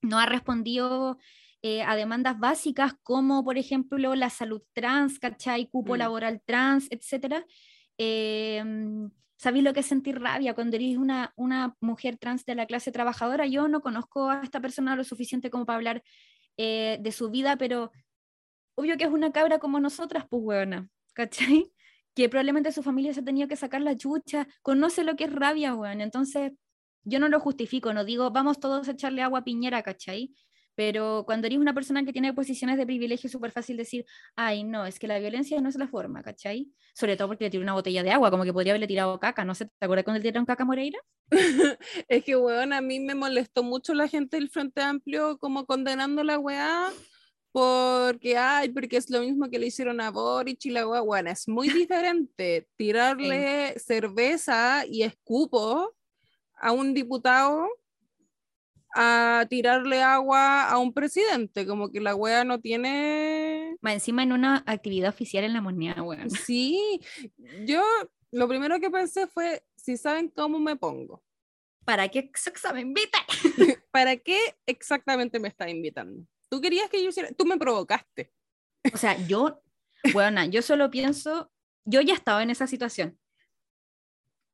[0.02, 1.18] no ha respondido
[1.66, 5.66] eh, a demandas básicas como, por ejemplo, la salud trans, ¿cachai?
[5.66, 5.96] Cupo mm.
[5.96, 7.42] laboral trans, etc.
[7.96, 9.06] Eh, mm,
[9.38, 12.92] ¿Sabéis lo que es sentir rabia cuando eres una, una mujer trans de la clase
[12.92, 13.46] trabajadora?
[13.46, 16.02] Yo no conozco a esta persona lo suficiente como para hablar
[16.58, 17.92] eh, de su vida, pero
[18.74, 21.72] obvio que es una cabra como nosotras, pues, weona, ¿cachai?
[22.14, 25.32] que probablemente su familia se ha tenido que sacar la chucha, conoce lo que es
[25.32, 26.02] rabia, weón.
[26.02, 26.52] Entonces,
[27.04, 30.34] yo no lo justifico, no digo, vamos todos a echarle agua a Piñera, ¿cachai?
[30.74, 34.04] Pero cuando eres una persona que tiene posiciones de privilegio, es súper fácil decir,
[34.36, 36.68] ay, no, es que la violencia no es la forma, ¿cachai?
[36.94, 39.44] Sobre todo porque le tiró una botella de agua, como que podría haberle tirado caca,
[39.44, 39.66] ¿no sé?
[39.66, 40.98] ¿Te acuerdas cuando le tiraron caca a Moreira?
[42.08, 46.24] es que, weón, a mí me molestó mucho la gente del Frente Amplio como condenando
[46.24, 46.92] la weá
[47.54, 51.30] porque, ay, porque es lo mismo que le hicieron a Boric y la guaguana.
[51.30, 55.94] Es muy diferente tirarle cerveza y escupo
[56.54, 57.68] a un diputado
[58.94, 63.76] a tirarle agua a un presidente, como que la wea no tiene...
[63.80, 66.28] Más encima en una actividad oficial en la moneda, wea.
[66.28, 67.00] Sí,
[67.66, 67.82] yo
[68.30, 71.22] lo primero que pensé fue, si saben cómo me pongo.
[71.84, 72.30] ¿Para qué
[72.72, 73.22] me invitan?
[73.90, 76.26] ¿Para qué exactamente me está invitando?
[76.48, 78.32] Tú querías que yo hiciera, tú me provocaste.
[78.92, 79.60] O sea, yo,
[80.12, 81.50] bueno, yo solo pienso,
[81.84, 83.18] yo ya estaba en esa situación.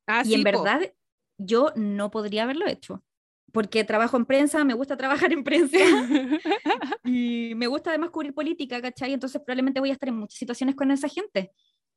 [0.06, 0.92] Ah, y en verdad,
[1.38, 3.04] yo no podría haberlo hecho.
[3.52, 5.78] Porque trabajo en prensa, me gusta trabajar en prensa
[7.04, 9.12] y me gusta además cubrir política, ¿cachai?
[9.12, 11.52] Entonces probablemente voy a estar en muchas situaciones con esa gente.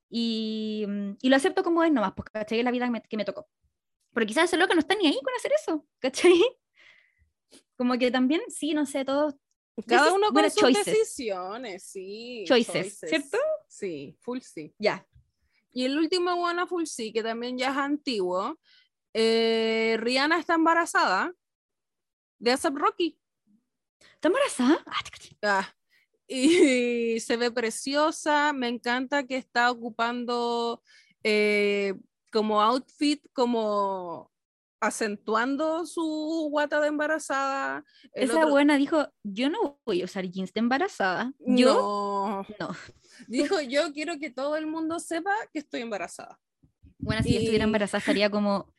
[0.10, 0.86] Y,
[1.22, 2.60] y lo acepto como es nomás, porque ¿cachai?
[2.60, 3.48] Es la vida que me, que me tocó.
[4.14, 6.34] Porque quizás ese loco no está ni ahí con hacer eso, ¿cachai?
[7.76, 9.36] Como que también, sí, no sé, todos
[9.88, 12.44] cada uno con sus decisiones, sí.
[12.48, 13.38] Choices, ¿cierto?
[13.68, 14.74] Sí, full sí.
[14.78, 15.06] Ya.
[15.72, 18.60] Y el último bueno full sí, que también ya es antiguo.
[19.14, 21.34] Eh, Rihanna está embarazada
[22.44, 23.18] de ASAP Rocky.
[24.16, 24.84] ¿Está embarazada?
[24.86, 25.00] Ah,
[25.44, 25.74] ah,
[26.28, 28.52] y se ve preciosa.
[28.52, 30.84] Me encanta que está ocupando
[31.24, 31.94] eh,
[32.32, 34.30] como outfit, como
[34.82, 37.86] acentuando su guata de embarazada.
[38.14, 41.32] Esa buena dijo, yo no voy a usar jeans de embarazada.
[41.40, 42.76] Yo no.
[43.28, 46.40] Dijo, yo quiero que todo el mundo sepa que estoy embarazada.
[46.98, 48.74] Bueno, si estuviera embarazada estaría como,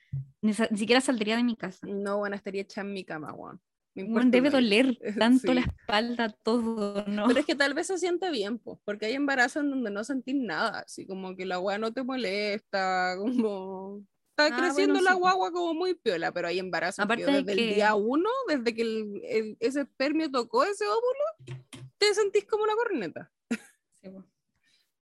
[0.45, 1.87] ni, siquiera saldría de mi casa.
[1.87, 3.59] No, bueno, estaría hecha en mi cama, Juan.
[3.95, 7.27] Bueno, debe doler tanto la espalda, todo, ¿no?
[7.29, 10.05] Pero es que tal vez se siente bien, pues, porque hay embarazos en donde no
[10.05, 14.05] sentís nada, así como que la agua no te molesta, como
[14.37, 17.95] está ah, creciendo la guagua como muy piola, pero hay embarazo Aparte desde el día
[17.95, 21.61] uno, desde que el, ese espermio tocó ese óvulo,
[21.97, 23.33] te sentís como la corneta.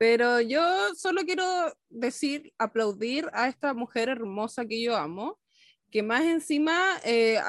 [0.04, 1.46] Pero yo solo quiero
[1.88, 5.40] decir, aplaudir a esta mujer hermosa que yo amo,
[5.90, 7.40] que más encima, eh,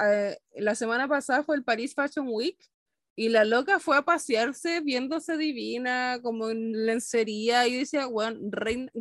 [0.55, 2.57] la semana pasada fue el Paris Fashion Week
[3.17, 8.39] y la loca fue a pasearse viéndose divina, como en lencería, y decía, bueno,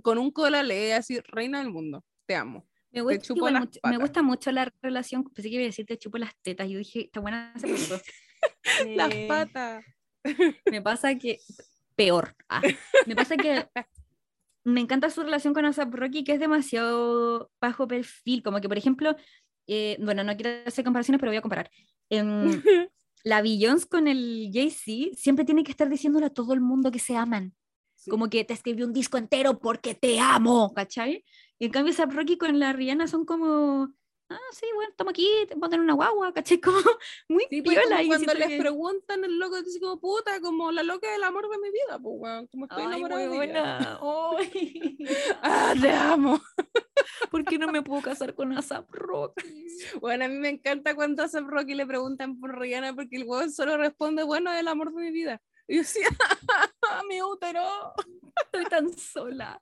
[0.01, 2.67] con un colalé, así, reina del mundo te amo.
[2.89, 6.17] Me gusta, mucho, me gusta mucho la relación, pensé que iba a decir te chupo
[6.17, 8.01] las tetas, yo dije, está buena punto.
[8.95, 9.85] las eh, patas.
[10.71, 11.39] Me pasa que,
[11.95, 12.61] peor, ah,
[13.07, 13.67] me pasa que
[14.63, 18.77] me encanta su relación con ASAP Rocky, que es demasiado bajo perfil, como que, por
[18.77, 19.15] ejemplo,
[19.67, 21.69] eh, bueno, no quiero hacer comparaciones, pero voy a comparar.
[22.09, 22.63] En,
[23.23, 26.99] la Beyoncé con el Jay-Z siempre tiene que estar diciéndole a todo el mundo que
[26.99, 27.53] se aman.
[28.09, 31.23] Como que te escribí un disco entero porque te amo, ¿cachai?
[31.57, 33.93] Y en cambio, Zap Rocky con la Rihanna son como,
[34.29, 36.59] ah, sí, bueno, estamos aquí, te ponen una guagua, ¿cachai?
[36.61, 36.77] Como
[37.29, 38.01] muy sí, pues, piola.
[38.01, 41.57] y cuando les preguntan, el loco dice como, puta, como la loca del amor de
[41.57, 43.99] mi vida, pues, weón, como estoy Ay, enamorada.
[44.01, 44.37] Oh.
[45.41, 46.41] ah, te amo.
[47.29, 49.67] ¿Por qué no me puedo casar con ASAP Rocky?
[49.99, 53.51] Bueno, a mí me encanta cuando ASAP Rocky le preguntan por Rihanna porque el huevón
[53.51, 55.41] solo responde, bueno, es el amor de mi vida.
[55.67, 56.07] Y yo decía,
[57.07, 57.93] mi útero.
[58.45, 59.61] Estoy tan sola.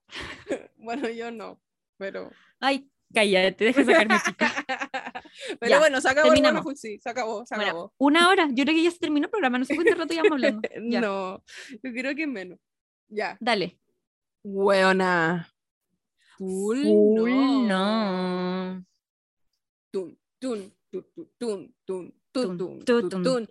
[0.78, 1.62] Bueno, yo no,
[1.98, 2.32] pero...
[2.60, 4.52] Ay, cállate, deja sacar mi chica.
[5.60, 7.94] Pero bueno, se acabó bueno, sí, se acabó, se acabó.
[7.98, 10.34] Una hora, yo creo que ya se terminó el programa, no sé cuánto rato llevamos
[10.34, 10.62] hablando.
[10.82, 12.60] no, yo creo que menos.
[13.08, 13.38] Ya.
[13.40, 13.80] Dale.
[14.44, 15.48] Weona.
[16.38, 16.84] Full,
[17.68, 18.86] no.
[19.92, 21.06] Tun, tun, tun,
[21.38, 23.48] tun, tun, tun, tun, tun,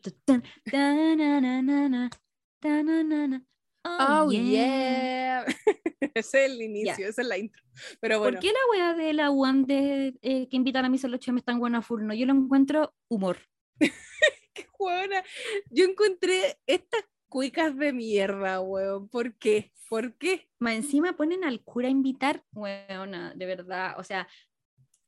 [3.85, 5.45] Oh, yeah.
[6.15, 7.63] Ese es el inicio, esa es la intro.
[8.01, 8.37] Pero bueno.
[8.37, 11.33] ¿Por qué la wea de la one de eh, que invitan a mis el 8
[11.33, 12.05] me están buena full?
[12.05, 13.39] No, yo lo encuentro humor.
[14.55, 15.23] qué buena.
[15.71, 19.09] Yo encontré estas cuicas de mierda, weón.
[19.09, 19.73] ¿Por qué?
[19.89, 20.49] ¿Por qué?
[20.59, 23.95] Más encima ponen al cura a invitar, weón, de verdad.
[23.99, 24.27] O sea,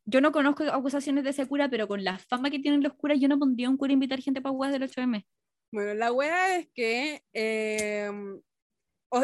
[0.05, 3.19] yo no conozco acusaciones de ese cura, pero con la fama que tienen los curas,
[3.21, 5.27] yo no pondría un cura a invitar gente para weas del 8M.
[5.73, 7.23] Bueno, la wea es que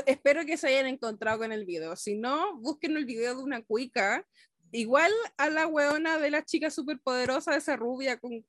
[0.07, 1.97] espero que se hayan encontrado con el video.
[1.97, 4.27] Si no, busquen el video de una cuica.
[4.71, 8.45] Igual a la weona de la chica súper poderosa, esa rubia, con,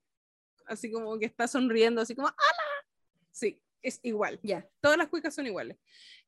[0.66, 2.88] así como que está sonriendo, así como ¡Hala!
[3.32, 4.40] Sí, es igual.
[4.44, 4.68] Ya.
[4.82, 5.78] Todas las cuicas son iguales.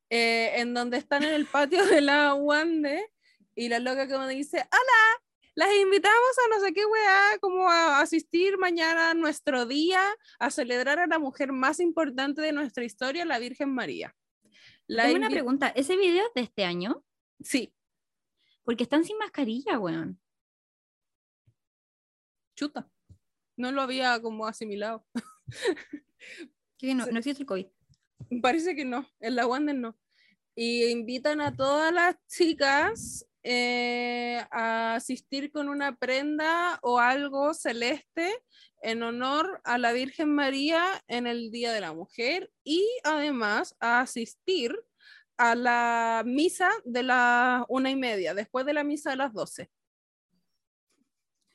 [0.09, 3.12] Eh, en donde están en el patio de la Wande
[3.55, 5.22] y la loca como dice ¡Hala!
[5.53, 10.01] Las invitamos a no sé qué weá, como a asistir mañana a nuestro día,
[10.39, 14.16] a celebrar a la mujer más importante de nuestra historia, la Virgen María.
[14.96, 17.04] Tengo una pregunta, ¿ese video es de este año?
[17.39, 17.74] Sí.
[18.64, 20.20] Porque están sin mascarilla, weón.
[22.56, 22.89] Chuta.
[23.56, 25.06] No lo había como asimilado.
[26.78, 27.68] ¿Qué no, no existe el COVID.
[28.42, 29.98] Parece que no, en la Wander no.
[30.56, 38.32] Y invitan a todas las chicas eh, a asistir con una prenda o algo celeste
[38.82, 44.01] en honor a la Virgen María en el Día de la Mujer y además a
[44.01, 44.75] asistir
[45.38, 49.71] a la misa de las una y media, después de la misa de las doce.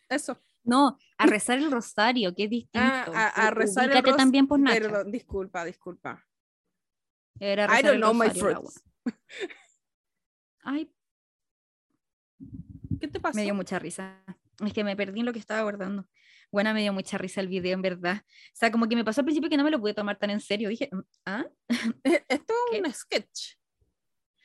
[0.08, 0.40] Eso.
[0.64, 3.12] No, a rezar el rosario, que es distinto.
[3.14, 4.16] Ah, a, rezar el rosario.
[4.16, 4.76] también por nada.
[4.76, 6.26] Perdón, disculpa, disculpa.
[7.38, 8.82] Era I don't know my fruits.
[10.64, 10.90] Ay.
[13.00, 13.36] ¿Qué te pasó?
[13.36, 14.24] Me dio mucha risa.
[14.64, 16.08] Es que me perdí en lo que estaba guardando.
[16.56, 18.22] Bueno, me dio mucha risa el video, en verdad.
[18.24, 20.30] O sea, como que me pasó al principio que no me lo pude tomar tan
[20.30, 20.70] en serio.
[20.70, 21.44] Dije, mm, ¿ah?
[22.02, 23.56] Esto es un sketch.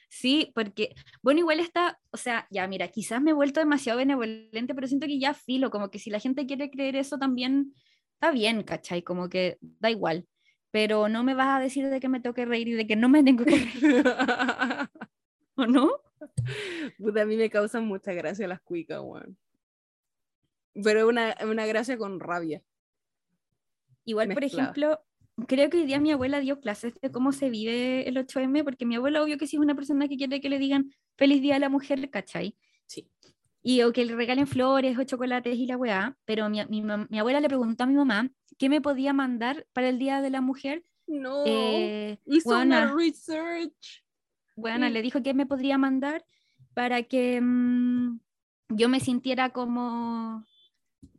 [0.10, 4.76] Sí, porque, bueno, igual está, o sea, ya mira, quizás me he vuelto demasiado benevolente,
[4.76, 7.74] pero siento que ya filo, como que si la gente quiere creer eso también
[8.16, 9.04] está bien, ¿cachai?
[9.04, 10.28] Como que da igual,
[10.70, 12.98] pero no me vas a decir de que me tengo que reír y de que
[12.98, 14.04] no me tengo que reír.
[15.56, 15.90] ¿O no?
[17.22, 19.38] a mí me causan mucha gracia las cuicas, weón.
[20.74, 22.62] Pero una, una gracia con rabia.
[24.06, 25.00] Igual, por ejemplo,
[25.48, 28.86] creo que hoy día mi abuela dio clases de cómo se vive el 8M, porque
[28.86, 31.56] mi abuela, obvio que sí es una persona que quiere que le digan feliz día
[31.56, 32.56] a la mujer, ¿cachai?
[32.86, 33.10] Sí.
[33.62, 37.20] Y o que le regalen flores o chocolates y la weá, pero mi, mi, mi,
[37.20, 40.42] abuela le preguntó a mi mamá qué me podía mandar para el día de la
[40.42, 40.84] mujer.
[41.08, 44.04] No, eh, hizo una research.
[44.56, 46.26] Bueno, le dijo que me podría mandar
[46.74, 48.20] para que mm,
[48.70, 50.46] yo me sintiera como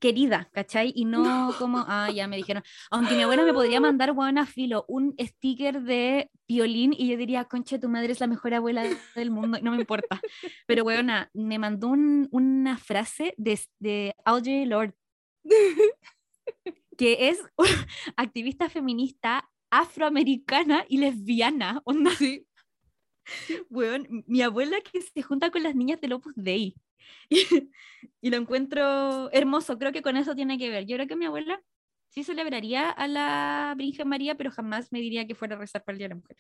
[0.01, 0.93] querida, ¿cachai?
[0.95, 1.05] Y
[1.51, 5.15] no, como, ah, ya me dijeron, aunque mi abuela me podría mandar, buena filo, un
[5.19, 9.59] sticker de violín y yo diría, concha, tu madre es la mejor abuela del mundo,
[9.63, 10.21] no me importa.
[10.67, 14.95] Pero, buena, me mandó una frase de, de Audrey Lorde,
[16.99, 17.39] que es
[18.17, 22.11] activista feminista afroamericana y lesbiana, onda.
[22.13, 22.47] Sí.
[23.71, 26.75] Bueno, mi abuela que se junta con las niñas del Opus Dei.
[28.21, 30.87] Y, lo encuentro hermoso, creo que con eso tiene que ver.
[30.87, 31.63] Yo creo que mi abuela
[32.09, 35.95] sí celebraría a la Virgen María, pero jamás me diría que fuera a rezar para
[35.95, 36.37] el Día de la Mujer.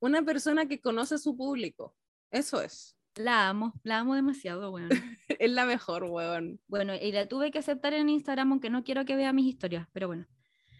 [0.00, 1.96] Una persona que conoce a su público,
[2.30, 2.96] eso es.
[3.16, 4.90] La amo, la amo demasiado, weón.
[5.28, 6.60] es la mejor, weón.
[6.66, 9.86] Bueno, y la tuve que aceptar en Instagram, aunque no quiero que vea mis historias,
[9.92, 10.26] pero bueno.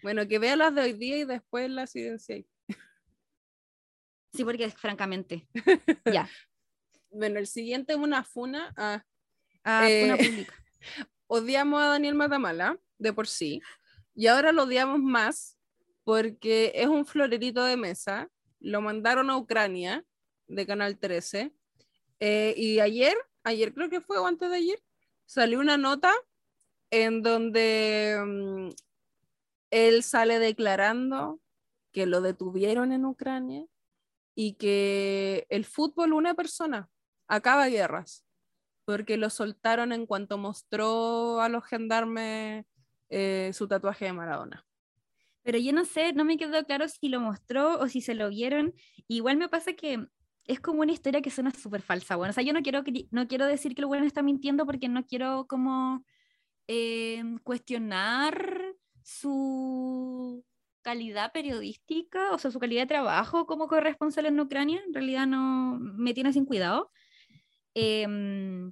[0.03, 2.45] Bueno, que vea las de hoy día y después las silencié.
[4.33, 5.47] Sí, porque francamente,
[6.05, 6.29] ya.
[7.15, 9.05] Bueno, el siguiente es una funa a,
[9.63, 10.53] ah, funa eh, pública.
[11.27, 13.61] odiamos a Daniel Matamala, de por sí,
[14.13, 15.57] y ahora lo odiamos más
[16.03, 20.03] porque es un florerito de mesa, lo mandaron a Ucrania,
[20.47, 21.53] de Canal 13,
[22.19, 24.83] eh, y ayer, ayer creo que fue o antes de ayer,
[25.25, 26.13] salió una nota
[26.91, 28.69] en donde mm,
[29.71, 31.39] él sale declarando
[31.93, 33.65] que lo detuvieron en Ucrania
[34.35, 36.89] y que el fútbol una persona
[37.27, 38.23] acaba guerras.
[38.85, 42.65] porque lo soltaron en cuanto mostró a los gendarmes
[43.09, 44.65] eh, su tatuaje de Maradona.
[45.43, 48.29] Pero yo no sé, no me quedó claro si lo mostró o si se lo
[48.29, 48.73] vieron.
[49.07, 50.07] Igual me pasa que
[50.45, 52.15] es como una historia que suena súper falsa.
[52.15, 54.87] Bueno, o sea, yo no quiero, no quiero decir que el bueno está mintiendo porque
[54.89, 56.05] no quiero como
[56.67, 60.43] eh, cuestionar su
[60.81, 65.79] calidad periodística, o sea, su calidad de trabajo como corresponsal en Ucrania, en realidad no
[65.79, 66.91] me tiene sin cuidado.
[67.75, 68.71] Em,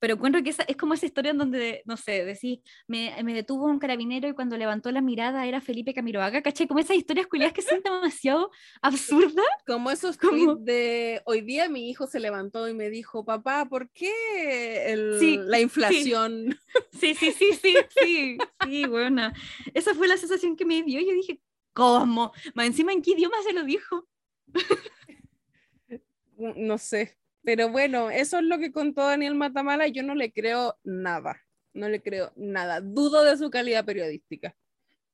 [0.00, 3.66] pero encuentro que es como esa historia en donde, no sé, decís, me, me, detuvo
[3.66, 6.66] un carabinero y cuando levantó la mirada era Felipe Camiroaga, ¿caché?
[6.66, 8.50] Como esas historias culiadas que son demasiado
[8.80, 9.44] absurdas.
[9.66, 10.56] Como esos como...
[10.56, 15.60] de, hoy día mi hijo se levantó y me dijo, papá, ¿por qué el, la
[15.60, 16.58] inflación?
[16.92, 17.14] Sí.
[17.14, 19.32] sí, sí, sí, sí, sí, bueno.
[19.72, 21.00] Esa fue la sensación que me dio.
[21.00, 21.40] Yo dije,
[21.72, 22.32] ¿cómo?
[22.54, 24.06] Más encima, ¿en qué idioma se lo dijo?
[26.36, 27.19] no sé,
[27.50, 31.42] pero bueno, eso es lo que contó Daniel Matamala y yo no le creo nada.
[31.74, 32.80] No le creo nada.
[32.80, 34.54] Dudo de su calidad periodística.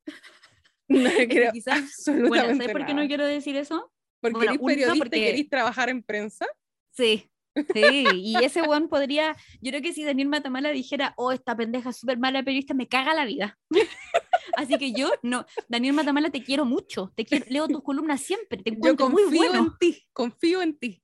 [0.88, 3.92] No le creo quizás, absolutamente bueno, ¿sabes por qué no quiero decir eso?
[4.20, 5.18] Porque eres periodista porque...
[5.18, 6.46] querés trabajar en prensa.
[6.92, 7.28] Sí,
[7.72, 11.90] Sí, y ese one podría, yo creo que si Daniel Matamala dijera, oh, esta pendeja
[11.90, 13.58] es súper mala periodista, me caga la vida.
[14.56, 18.62] Así que yo, no, Daniel Matamala, te quiero mucho, te quiero, leo tus columnas siempre,
[18.62, 19.58] te encuentro muy bueno.
[19.58, 21.02] en ti, confío en ti.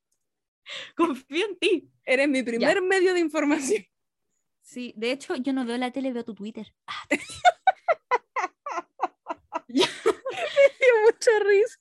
[0.96, 1.90] Confío en ti.
[2.04, 3.84] Eres mi primer medio de información.
[4.62, 6.72] Sí, de hecho, yo no veo la tele, veo tu Twitter.
[9.54, 9.86] Ah, me dio
[11.04, 11.78] mucha risa.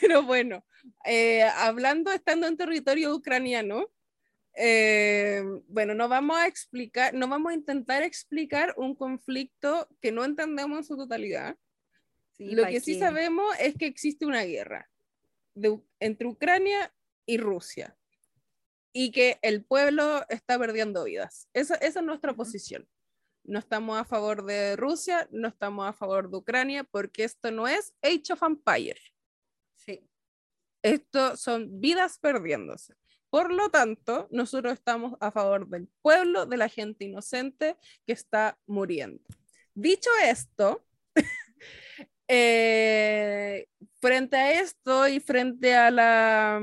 [0.00, 0.64] Pero bueno,
[1.04, 3.90] eh, hablando, estando en territorio ucraniano,
[4.54, 10.24] eh, bueno, no vamos a explicar, no vamos a intentar explicar un conflicto que no
[10.24, 11.56] entendemos en su totalidad.
[12.38, 14.90] Lo que sí sabemos es que existe una guerra
[15.98, 16.92] entre Ucrania
[17.30, 17.96] y Rusia
[18.92, 21.48] y que el pueblo está perdiendo vidas.
[21.52, 22.88] Esa, esa es nuestra posición.
[23.44, 27.68] No estamos a favor de Rusia, no estamos a favor de Ucrania, porque esto no
[27.68, 29.00] es Age of Empire.
[29.74, 30.04] Sí.
[30.82, 32.94] Esto son vidas perdiéndose.
[33.30, 38.58] Por lo tanto, nosotros estamos a favor del pueblo, de la gente inocente que está
[38.66, 39.22] muriendo.
[39.72, 40.84] Dicho esto,
[42.28, 43.68] eh,
[44.00, 46.60] frente a esto y frente a la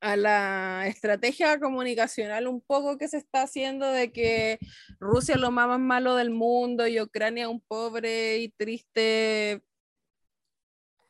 [0.00, 4.58] a la estrategia comunicacional un poco que se está haciendo de que
[5.00, 9.62] Rusia es lo más malo del mundo y Ucrania un pobre y triste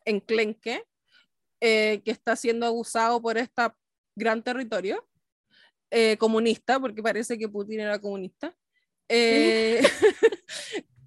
[0.05, 0.85] enclenque
[1.61, 3.63] eh, que está siendo abusado por este
[4.15, 5.07] gran territorio
[5.91, 8.55] eh, comunista, porque parece que Putin era comunista.
[9.09, 9.83] Eh,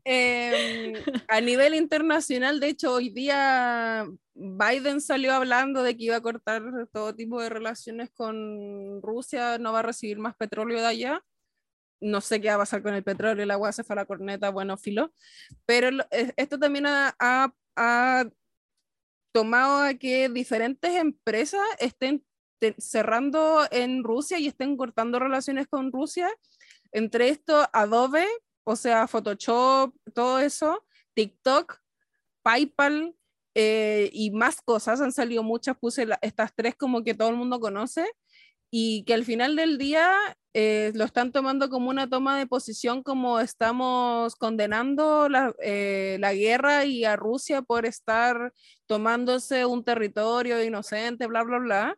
[0.04, 0.94] Em,
[1.28, 6.62] a nivel internacional, de hecho, hoy día Biden salió hablando de que iba a cortar
[6.92, 11.24] todo tipo de relaciones con Rusia, no va a recibir más petróleo de allá.
[12.02, 14.06] No sé qué va a pasar con el petróleo, el agua se fue a la
[14.06, 15.12] corneta, bueno, filo.
[15.66, 18.26] Pero eh, esto también ha, ha
[19.34, 22.24] tomado a que diferentes empresas estén
[22.78, 26.30] cerrando en Rusia y estén cortando relaciones con Rusia.
[26.92, 28.26] Entre esto, Adobe,
[28.64, 31.80] o sea, Photoshop, todo eso, TikTok,
[32.42, 33.16] PayPal
[33.56, 37.60] eh, y más cosas, han salido muchas, puse estas tres como que todo el mundo
[37.60, 38.06] conoce
[38.72, 40.12] y que al final del día
[40.54, 46.34] eh, lo están tomando como una toma de posición como estamos condenando la, eh, la,
[46.34, 48.54] guerra y a Rusia por estar
[48.88, 51.98] tomándose un territorio inocente, bla, bla, bla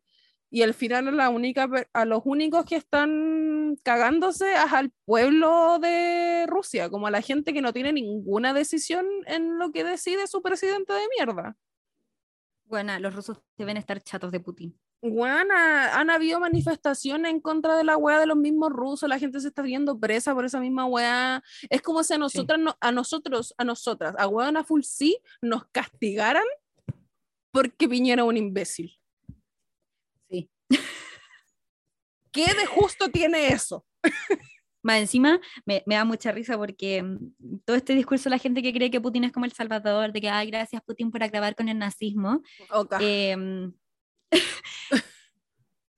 [0.52, 5.80] y al final a, la única, a los únicos que están cagándose es al pueblo
[5.80, 10.28] de Rusia, como a la gente que no tiene ninguna decisión en lo que decide
[10.28, 11.56] su presidente de mierda.
[12.66, 14.78] Bueno, los rusos deben estar chatos de Putin.
[15.02, 19.40] Bueno, han habido manifestaciones en contra de la weá de los mismos rusos, la gente
[19.40, 21.42] se está viendo presa por esa misma weá.
[21.70, 26.44] Es como si a nosotras, a nosotros, a nosotras, a weá full sí, nos castigaran
[27.52, 29.01] porque Piñera un imbécil.
[32.32, 33.86] ¿Qué de justo tiene eso?
[34.84, 38.74] Más encima me, da mucha risa porque mm, todo este discurso de la gente que
[38.74, 41.70] cree que Putin es como el salvador, de que, ay, gracias Putin por acabar con
[41.70, 42.42] el nazismo.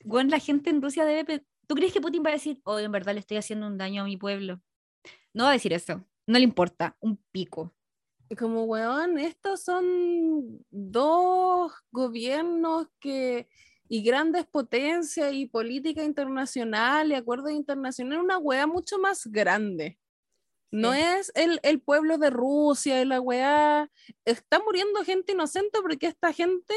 [0.04, 1.46] bueno, em, la gente en Rusia debe...
[1.66, 4.02] ¿Tú crees que Putin va a decir, oh, en verdad le estoy haciendo un daño
[4.02, 4.62] a mi pueblo?
[5.34, 7.74] No va a decir eso, no le importa, un pico.
[8.38, 13.48] Como, weón, estos son dos gobiernos que
[13.94, 20.00] y grandes potencias y política internacional y acuerdos internacionales, una wea mucho más grande.
[20.72, 23.88] No es el, el, pueblo de Rusia y la weá.
[24.26, 26.74] Está muriendo gente inocente porque esta gente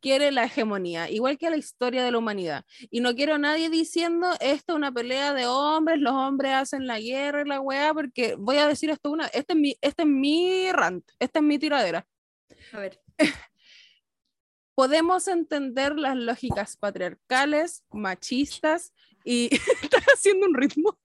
[0.00, 2.66] quiere la hegemonía, igual que la historia de la humanidad.
[2.90, 6.86] Y no quiero a nadie diciendo esto es una pelea de hombres, los hombres hacen
[6.86, 10.02] la guerra y la weá, porque voy a decir esto una, este es mi, este
[10.02, 12.06] es mi rant, esta es mi tiradera.
[12.74, 13.00] A ver.
[14.80, 18.94] Podemos entender las lógicas patriarcales, machistas
[19.26, 19.50] y
[19.82, 20.98] estás haciendo un ritmo.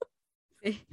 [0.64, 0.88] Sí,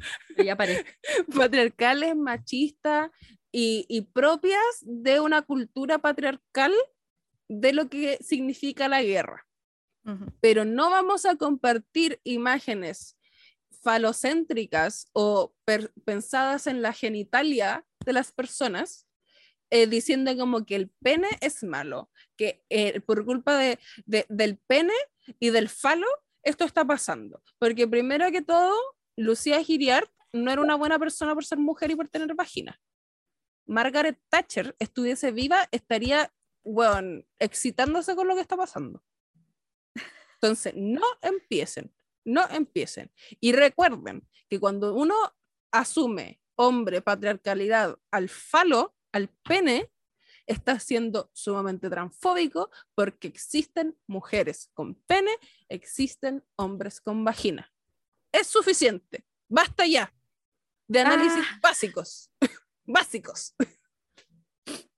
[0.44, 0.84] ya paré.
[1.36, 3.12] Patriarcales, machistas
[3.52, 6.74] y, y propias de una cultura patriarcal
[7.46, 9.46] de lo que significa la guerra.
[10.40, 13.16] Pero no vamos a compartir imágenes
[13.80, 15.54] falocéntricas o
[16.04, 19.06] pensadas en la genitalia de las personas,
[19.74, 24.92] eh, diciendo como que el pene es malo, que eh, por culpa de, del pene
[25.40, 26.06] y del falo,
[26.42, 27.42] esto está pasando.
[27.58, 28.74] Porque primero que todo,
[29.16, 32.78] Lucía Giriart no era una buena persona por ser mujer y por tener vagina.
[33.64, 36.30] Margaret Thatcher estuviese viva, estaría
[36.62, 39.02] bueno, excitándose con lo que está pasando.
[40.34, 41.90] Entonces, no empiecen,
[42.26, 43.10] no empiecen.
[43.40, 45.14] Y recuerden que cuando uno
[45.70, 49.90] asume hombre, patriarcalidad al falo, al pene,
[50.46, 55.30] está siendo sumamente transfóbico porque existen mujeres con pene,
[55.68, 57.72] existen hombres con vagina.
[58.32, 59.24] Es suficiente.
[59.48, 60.12] Basta ya
[60.88, 61.58] de análisis ah.
[61.62, 62.30] básicos.
[62.84, 63.54] básicos.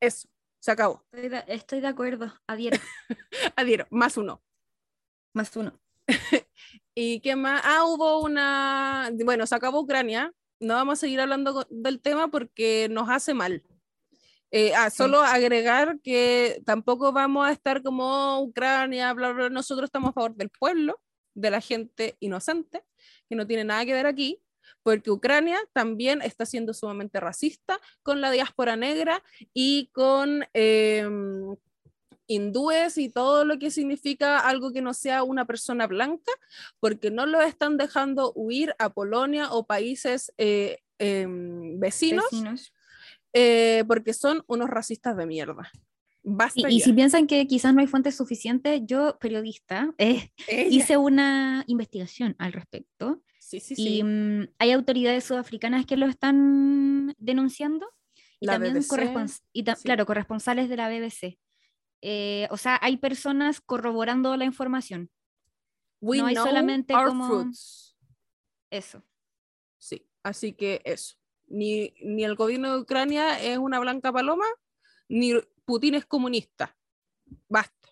[0.00, 0.28] Eso.
[0.60, 1.06] Se acabó.
[1.46, 2.78] Estoy de, acuerdo, adhiero.
[3.56, 4.42] adhiero, más uno.
[5.32, 5.80] Más uno.
[6.92, 7.62] ¿Y qué más?
[7.64, 9.10] Ah, hubo una.
[9.24, 10.32] Bueno, se acabó Ucrania.
[10.60, 13.62] No vamos a seguir hablando del tema porque nos hace mal.
[14.50, 20.10] Eh, ah, solo agregar que tampoco vamos a estar como Ucrania, bla, bla, nosotros estamos
[20.10, 21.00] a favor del pueblo,
[21.34, 22.84] de la gente inocente,
[23.28, 24.40] que no tiene nada que ver aquí
[24.86, 29.20] porque Ucrania también está siendo sumamente racista con la diáspora negra
[29.52, 31.56] y con em,
[32.26, 36.32] hindúes y todo lo que significa algo que no sea una persona blanca,
[36.80, 42.72] porque no lo están dejando huir a Polonia o países eh, em, vecinos,
[43.32, 45.70] eh, porque son unos racistas de mierda.
[46.56, 50.30] Y, si piensan que quizás no hay fuentes suficientes, yo, periodista, eh,
[50.70, 53.22] hice una investigación al respecto
[53.76, 57.86] y mm, hay autoridades sudafricanas que lo están denunciando
[58.40, 58.76] y también
[59.52, 61.38] y claro, corresponsales de la BBC.
[62.02, 65.10] Eh, o sea, hay personas corroborando la información.
[66.00, 67.50] no hay solamente como
[68.70, 69.02] eso.
[69.78, 71.16] Sí, así que eso.
[71.48, 74.46] Ni, ni el gobierno de Ucrania es una blanca paloma,
[75.08, 75.34] ni
[75.64, 76.76] Putin es comunista.
[77.48, 77.88] Basta.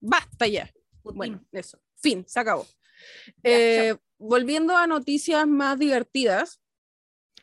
[0.00, 0.70] Basta ya.
[1.02, 1.80] Bueno, eso.
[1.96, 2.66] Fin, se acabó.
[3.42, 6.60] Eh, volviendo a noticias más divertidas,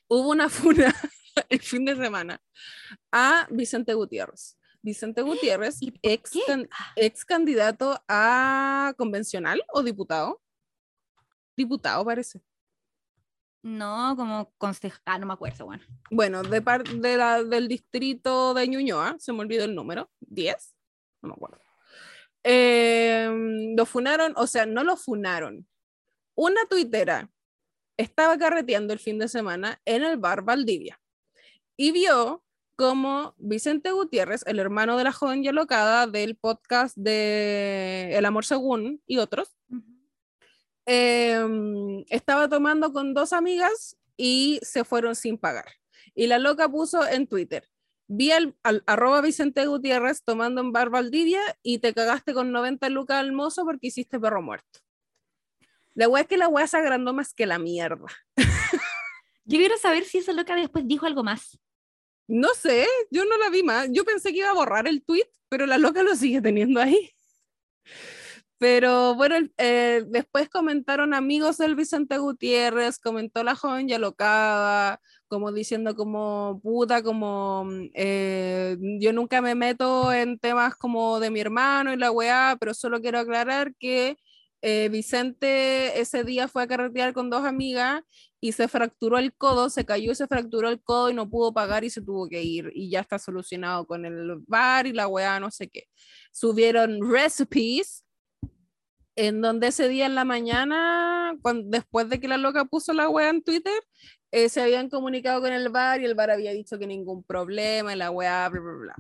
[0.08, 0.93] hubo una funa
[1.49, 2.41] el fin de semana
[3.12, 4.58] a Vicente Gutiérrez.
[4.82, 6.32] Vicente Gutiérrez, ex,
[6.96, 10.42] ex candidato a convencional o diputado.
[11.56, 12.42] Diputado parece.
[13.64, 15.84] No, como concejal, ah, no me acuerdo, bueno.
[16.10, 20.76] Bueno, de parte de la, del distrito de Ñuñoa, se me olvidó el número, 10,
[21.22, 21.60] no me acuerdo.
[22.44, 25.68] Em, lo funaron, o sea, no lo funaron,
[26.36, 27.30] una tuitera
[27.98, 31.00] estaba carreteando el fin de semana en el bar Valdivia
[31.78, 32.44] y vio
[32.82, 38.44] como Vicente Gutiérrez, el hermano de la joven y alocada del podcast de El Amor
[38.44, 39.56] Según y otros,
[40.88, 45.68] em, estaba tomando con dos amigas y se fueron sin pagar.
[46.16, 47.70] Y la loca puso en Twitter,
[48.08, 48.55] vi al,
[48.88, 53.64] arroba Vicente Gutiérrez tomando en bar Valdivia y te cagaste con 90 lucas al mozo
[53.64, 54.80] porque hiciste perro muerto.
[55.93, 58.08] La weá es que la weá se agrandó más que la mierda.
[59.46, 61.60] Yo quiero saber si esa loca después dijo algo más.
[62.32, 63.89] No sé, yo no la vi más.
[63.91, 67.12] Yo pensé que iba a borrar el tweet, pero la loca lo sigue teniendo ahí.
[68.58, 75.51] Pero bueno, eh, después comentaron amigos del Vicente Gutiérrez, comentó la joven ya locada, como
[75.51, 81.91] diciendo como puta, como eh, yo nunca me meto en temas como de mi hermano
[81.91, 84.16] y la weá, pero solo quiero aclarar que
[84.62, 88.04] eh, Vicente ese día fue a carretear con dos amigas
[88.39, 91.54] y se fracturó el codo, se cayó y se fracturó el codo y no pudo
[91.54, 95.08] pagar y se tuvo que ir y ya está solucionado con el bar y la
[95.08, 95.86] weá, no sé qué.
[96.32, 98.05] Subieron recipes
[99.16, 103.09] en donde ese día en la mañana, cuando, después de que la loca puso la
[103.09, 103.79] weá en Twitter,
[104.32, 107.93] eh, se habían comunicado con el bar y el bar había dicho que ningún problema
[107.93, 108.96] y la weá, bla, bla, bla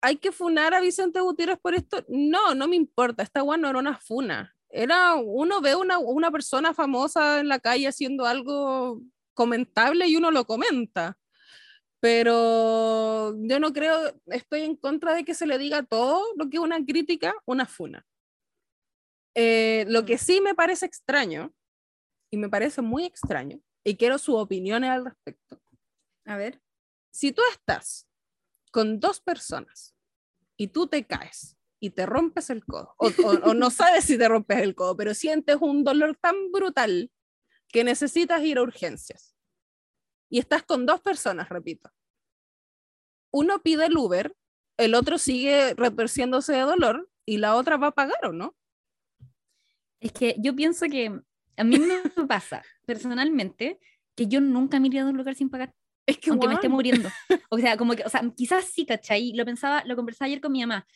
[0.00, 2.04] hay que funar a Vicente Gutiérrez por esto.
[2.08, 4.54] No, no me importa, esta weá no era una funa.
[4.68, 9.00] Era, uno ve una, una persona famosa en la calle haciendo algo
[9.34, 11.18] comentable y uno lo comenta.
[12.00, 16.56] Pero yo no creo, estoy en contra de que se le diga todo lo que
[16.56, 18.06] es una crítica, una funa.
[19.34, 21.52] Eh, lo que sí me parece extraño,
[22.32, 25.60] y me parece muy extraño, y quiero sus opiniones al respecto.
[26.24, 26.60] A ver.
[27.12, 28.06] Si tú estás
[28.70, 29.94] con dos personas
[30.56, 33.10] y tú te caes y te rompes el codo, o,
[33.44, 37.10] o, no sabes si te rompes el codo, pero sientes un dolor tan brutal
[37.68, 39.34] que necesitas ir a urgencias.
[40.28, 41.90] Y estás con dos personas, repito.
[43.32, 44.36] Uno pide el Uber,
[44.76, 48.56] el otro sigue retorciéndose de dolor y la otra va a pagar o no.
[50.00, 51.20] Es que yo pienso que
[51.56, 53.78] a mí me pasa personalmente
[54.14, 55.74] que yo nunca me iría de un lugar sin pagar.
[56.10, 57.08] Es que aunque me esté muriendo.
[57.50, 59.32] O sea, como que, o sea, quizás sí, ¿cachai?
[59.32, 60.86] Lo pensaba, lo conversaba ayer con mi mamá,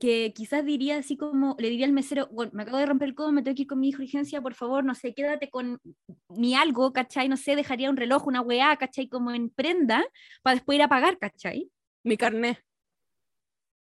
[0.00, 3.14] que quizás diría así como, le diría al mesero, bueno, me acabo de romper el
[3.14, 5.80] codo, me tengo que ir con mi hijo urgencia, por favor, no sé, quédate con
[6.28, 7.28] mi algo, ¿cachai?
[7.28, 9.08] No sé, dejaría un reloj, una weá, ¿cachai?
[9.08, 10.04] Como en prenda,
[10.42, 11.70] para después ir a pagar, ¿cachai?
[12.04, 12.58] Mi carnet.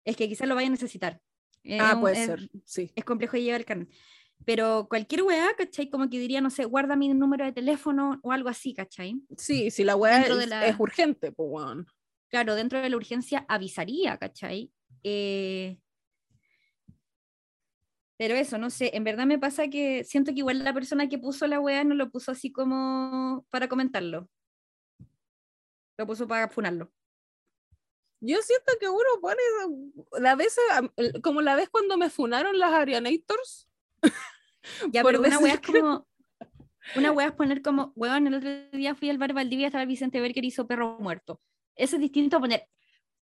[0.03, 1.21] Es que quizás lo vaya a necesitar.
[1.79, 2.91] ah, puede ser, sí.
[2.95, 3.89] Es complejo de llevar el carnet.
[4.45, 5.89] Pero cualquier weá, ¿cachai?
[5.89, 9.21] Como que diría, no sé, guarda mi número de teléfono o algo así, ¿cachai?
[9.37, 11.85] Sí, si la weá es, urgente, pues bueno.
[12.29, 14.71] Claro, dentro de la urgencia avisaría, ¿cachai?
[15.03, 15.77] Eh...
[18.17, 21.17] Pero eso, no sé, en verdad me pasa que siento que igual la persona que
[21.17, 24.29] puso la weá no lo puso así como para comentarlo.
[25.97, 26.91] Lo puso para funarlo.
[28.21, 29.41] Yo siento que uno pone
[30.19, 30.57] la vez,
[31.23, 33.68] como la vez cuando me funaron las Arianators,
[34.91, 36.07] ya, pero una wea es como.
[36.95, 40.19] Una wea es poner como, weón, el otro día fui al bar Valdivia, estaba Vicente
[40.21, 41.39] Berger hizo perro muerto.
[41.75, 42.67] Eso es distinto a poner,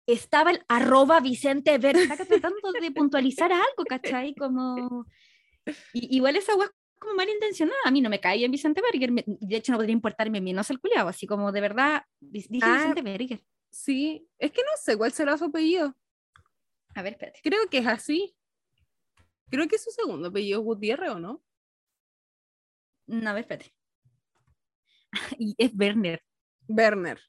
[0.07, 2.09] estaba el arroba Vicente Berger.
[2.09, 4.33] Está tratando de puntualizar algo, ¿cachai?
[4.33, 5.05] Como.
[5.93, 7.79] igual esa wea es como malintencionada.
[7.85, 9.11] A mí no me cae bien Vicente Berger.
[9.25, 11.09] de hecho, no podría importarme menos el culiado.
[11.09, 13.41] Así como de verdad, dije ah, Vicente Berger.
[13.69, 15.93] Sí, es que no sé cuál será su apellido.
[16.95, 17.41] A ver, espérate.
[17.43, 18.33] Creo que es así.
[19.49, 21.43] Creo que es su segundo apellido Gutiérrez, ¿o no?
[23.07, 23.73] No, a ver, espérate.
[25.39, 26.21] y es Werner.
[26.67, 27.19] Werner.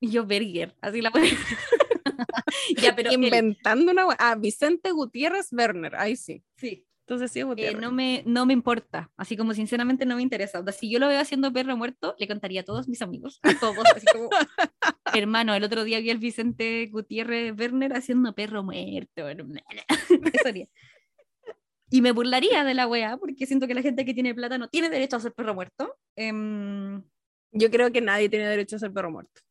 [0.00, 1.12] Y yo Berger, así la
[2.76, 4.06] ya, pero Inventando una...
[4.18, 6.42] Ah, Vicente Gutiérrez Werner, ahí sí.
[6.56, 6.84] Sí.
[7.06, 7.80] Entonces sí, eh, Gutiérrez.
[7.80, 10.58] no, me, no me importa, así como sinceramente no me interesa.
[10.58, 13.38] O sea, si yo lo veo haciendo perro muerto, le contaría a todos mis amigos,
[13.42, 14.28] a todos, así como,
[15.14, 19.28] hermano, el otro día vi al Vicente Gutiérrez Werner haciendo perro muerto.
[19.28, 20.68] Eso haría.
[21.92, 24.66] Y me burlaría de la wea, porque siento que la gente que tiene plata no
[24.66, 25.94] tiene derecho a ser perro muerto.
[26.16, 27.02] Em,
[27.52, 29.42] yo creo que nadie tiene derecho a ser perro muerto.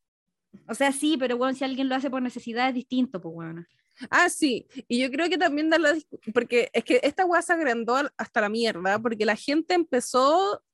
[0.68, 3.64] O sea, sí, pero bueno, si alguien lo hace por necesidad es distinto, pues bueno.
[4.10, 5.94] Ah, sí, y yo creo que también da la
[6.34, 10.64] porque es que esta wea se agrandó hasta la mierda, porque la gente empezó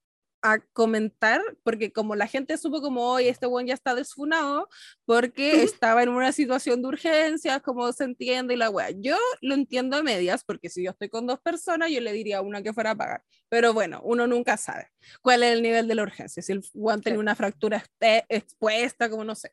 [0.43, 4.69] a comentar, porque como la gente supo como hoy este buen ya está desfunado,
[5.05, 8.91] porque estaba en una situación de urgencia, como se entiende y la wea.
[8.91, 12.39] Yo lo entiendo a medias, porque si yo estoy con dos personas, yo le diría
[12.39, 13.23] a una que fuera a pagar.
[13.49, 14.89] Pero bueno, uno nunca sabe
[15.23, 17.85] cuál es el nivel de la urgencia, si el guante tiene una fractura
[18.29, 19.53] expuesta, como no sé.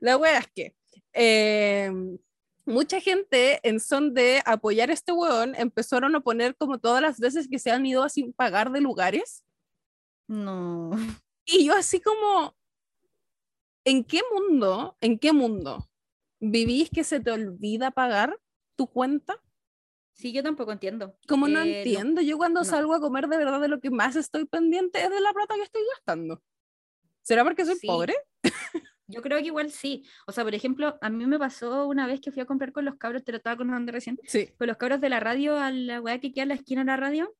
[0.00, 0.76] La wea es que...
[1.14, 2.18] Em,
[2.64, 7.18] mucha gente en son de apoyar a este weón empezaron a poner como todas las
[7.18, 9.44] veces que se han ido a sin pagar de lugares
[10.32, 10.90] no.
[11.44, 12.56] Y yo así como,
[13.84, 15.88] ¿en qué mundo, en qué mundo
[16.40, 18.40] vivís que se te olvida pagar
[18.76, 19.40] tu cuenta?
[20.14, 21.16] Sí, yo tampoco entiendo.
[21.28, 22.20] ¿Cómo no eh, entiendo?
[22.20, 25.20] yo cuando salgo a comer de verdad de lo que más estoy pendiente es de
[25.20, 26.42] la plata que estoy gastando.
[27.22, 28.14] ¿Será porque soy pobre?
[29.06, 30.04] Yo creo que igual sí.
[30.26, 32.84] O sea, por ejemplo, a mí me pasó una vez que fui a comprar con
[32.84, 34.48] los cabros, te lo estaba contando recién, sí.
[34.56, 36.86] con los cabros de la radio a la weá que queda en la esquina de
[36.86, 37.34] la radio.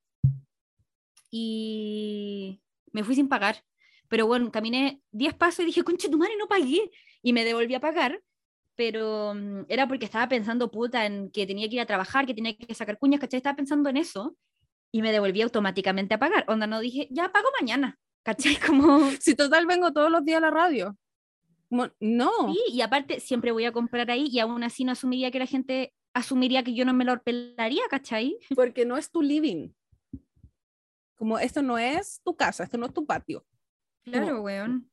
[1.31, 2.62] Y
[2.93, 3.65] me fui sin pagar.
[4.09, 6.91] Pero bueno, caminé 10 pasos y dije, conche tu madre, no pagué.
[7.23, 8.21] Y me devolví a pagar,
[8.77, 12.35] pero mm, era porque estaba pensando, puta, en que tenía que ir a trabajar, que
[12.35, 13.39] tenía que sacar cuñas, ¿cachai?
[13.39, 14.37] Estaba pensando en eso
[14.91, 16.45] y me devolví automáticamente a pagar.
[16.49, 18.57] Onda, no dije, ya pago mañana, ¿cachai?
[18.57, 19.11] Como...
[19.21, 20.97] Si total vengo todos los días a la radio.
[21.71, 22.31] no.
[22.53, 25.47] Sí, y aparte siempre voy a comprar ahí y aún así no asumiría que la
[25.47, 28.37] gente asumiría que yo no me lo pelaría, ¿cachai?
[28.55, 29.71] Porque no es tu living.
[31.23, 33.47] Como esto no es tu casa, esto no es tu patio.
[34.03, 34.91] Claro, weón.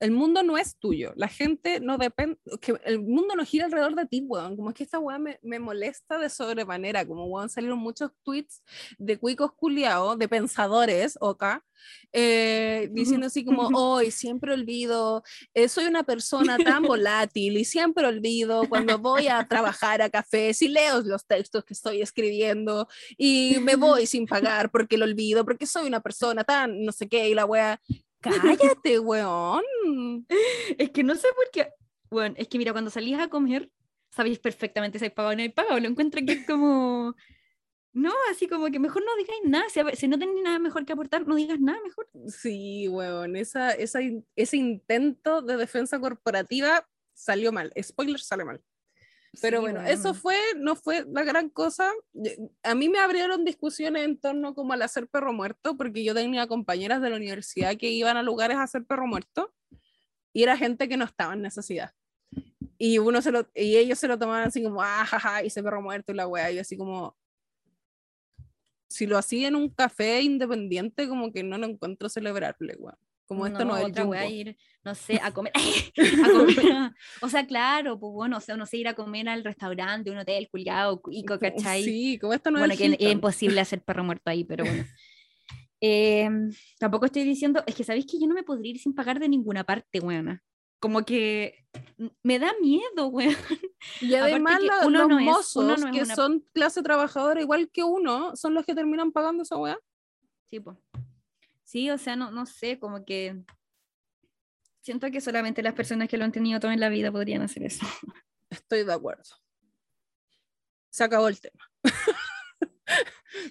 [0.00, 3.94] El mundo no es tuyo, la gente no depende, que el mundo no gira alrededor
[3.94, 4.56] de ti, weón.
[4.56, 8.62] Como es que esta weón me, me, molesta de sobremanera, como weón salieron muchos tweets
[8.98, 11.64] de cuicos culiados, de pensadores, oka,
[12.12, 15.22] eh, diciendo así como, hoy siempre olvido,
[15.54, 20.52] eh, soy una persona tan volátil y siempre olvido cuando voy a trabajar a café,
[20.54, 25.44] si leo los textos que estoy escribiendo y me voy sin pagar porque lo olvido,
[25.44, 27.80] porque soy una persona tan no sé qué, y la wea,
[28.20, 29.62] cállate, weón.
[30.78, 31.72] Es que no sé por qué,
[32.10, 33.70] bueno, es que mira, cuando salís a comer,
[34.10, 35.78] sabéis perfectamente si hay pagado o no hay pagado.
[35.78, 37.14] Lo encuentro que es como.
[37.92, 39.64] No, así como que mejor no digáis nada.
[39.68, 42.08] Si, si no tenéis nada mejor que aportar, no digas nada mejor.
[42.26, 43.36] Sí, weón.
[43.36, 44.00] Esa, esa,
[44.36, 47.72] ese intento de defensa corporativa salió mal.
[47.80, 48.62] Spoiler, sale mal.
[49.40, 51.92] Pero bueno, eso fue, no fue la gran cosa.
[52.64, 56.48] A mí me abrieron discusiones en torno como al hacer perro muerto, porque yo tenía
[56.48, 59.54] compañeras de la universidad que iban a lugares a hacer perro muerto
[60.32, 61.92] y era gente que no estaba en necesidad.
[62.76, 65.82] Y, uno se lo, y ellos se lo tomaban así como, ah, jaja, ese perro
[65.82, 67.16] muerto y la weá, y así como,
[68.88, 72.98] si lo hacía en un café independiente, como que no lo encuentro celebrable, weá.
[73.30, 75.52] Como esto no, es otra a ir, no sé, a comer.
[77.22, 80.18] o sea, claro, pues bueno, o sea, no sé, ir a comer al restaurante, un
[80.18, 81.84] hotel, culiado, y ¿cachai?
[81.84, 84.64] Sí, como esto no bueno, es Bueno, que es imposible hacer perro muerto ahí, pero
[84.64, 84.84] bueno.
[85.80, 86.28] Eh,
[86.80, 89.28] tampoco estoy diciendo, es que sabéis que yo no me podría ir sin pagar de
[89.28, 90.42] ninguna parte, weona.
[90.80, 91.54] Como que
[92.24, 93.36] me da miedo, weón.
[94.00, 98.74] Y además uno los mozos que son clase trabajadora igual que uno, son los que
[98.74, 99.78] terminan pagando esa weá.
[100.50, 100.76] Sí, pues.
[101.70, 103.44] Sí, o sea, no, no sé, como que
[104.80, 107.62] siento que solamente las personas que lo han tenido todo en la vida podrían hacer
[107.62, 107.86] eso.
[108.50, 109.22] Estoy de acuerdo.
[110.88, 111.70] Se acabó el tema.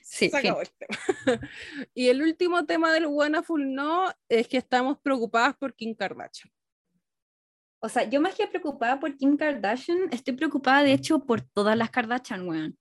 [0.04, 0.30] Sí,
[1.94, 3.08] y el último tema del
[3.46, 6.52] Full No es que estamos preocupadas por Kim Kardashian.
[7.80, 11.78] O sea, yo más que preocupada por Kim Kardashian, estoy preocupada de hecho por todas
[11.78, 12.78] las Kardashian, weón.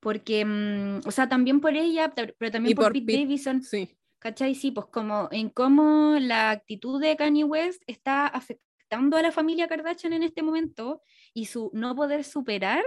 [0.00, 3.62] Porque, mm, o sea, también por ella, pero también por, Pete Davidson.
[3.62, 3.99] Sí.
[4.20, 4.54] ¿Cachai?
[4.54, 9.66] Sí, pues como en cómo la actitud de Kanye West está afectando a la familia
[9.66, 11.02] Kardashian en este momento
[11.32, 12.84] y su no poder superar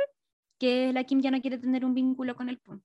[0.60, 2.84] que la Kim ya no quiere tener un vínculo con el PON.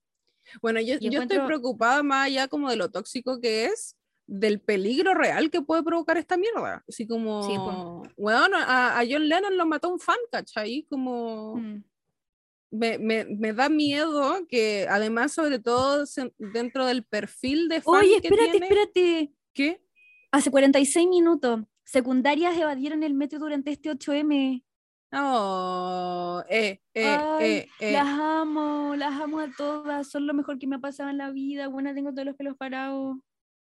[0.61, 3.95] Bueno, yo, yo estoy preocupada más allá como de lo tóxico que es,
[4.25, 6.83] del peligro real que puede provocar esta mierda.
[6.87, 10.87] Así como, bueno, a, John Lennon lo mató un fan, ¿cachai?
[10.89, 11.55] Como...
[11.57, 11.83] Mm.
[12.71, 16.05] Me, me, me, da miedo que además sobre todo
[16.37, 19.33] dentro del perfil de fan Oye, espérate, espérate.
[19.53, 19.81] ¿Qué?
[20.31, 24.63] Hace 46 minutos, secundarias evadieron el metro durante este 8M.
[25.11, 30.67] Oh, eh, eh, eh, eh, Las amo, las amo a todas, son lo mejor que
[30.67, 31.67] me ha pasado en la vida.
[31.67, 33.17] Buena, tengo todos los pelos parados.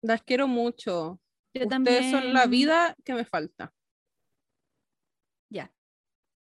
[0.03, 1.19] Las quiero mucho.
[1.55, 3.73] Yo Ustedes son la vida que me falta.
[5.49, 5.73] Ya.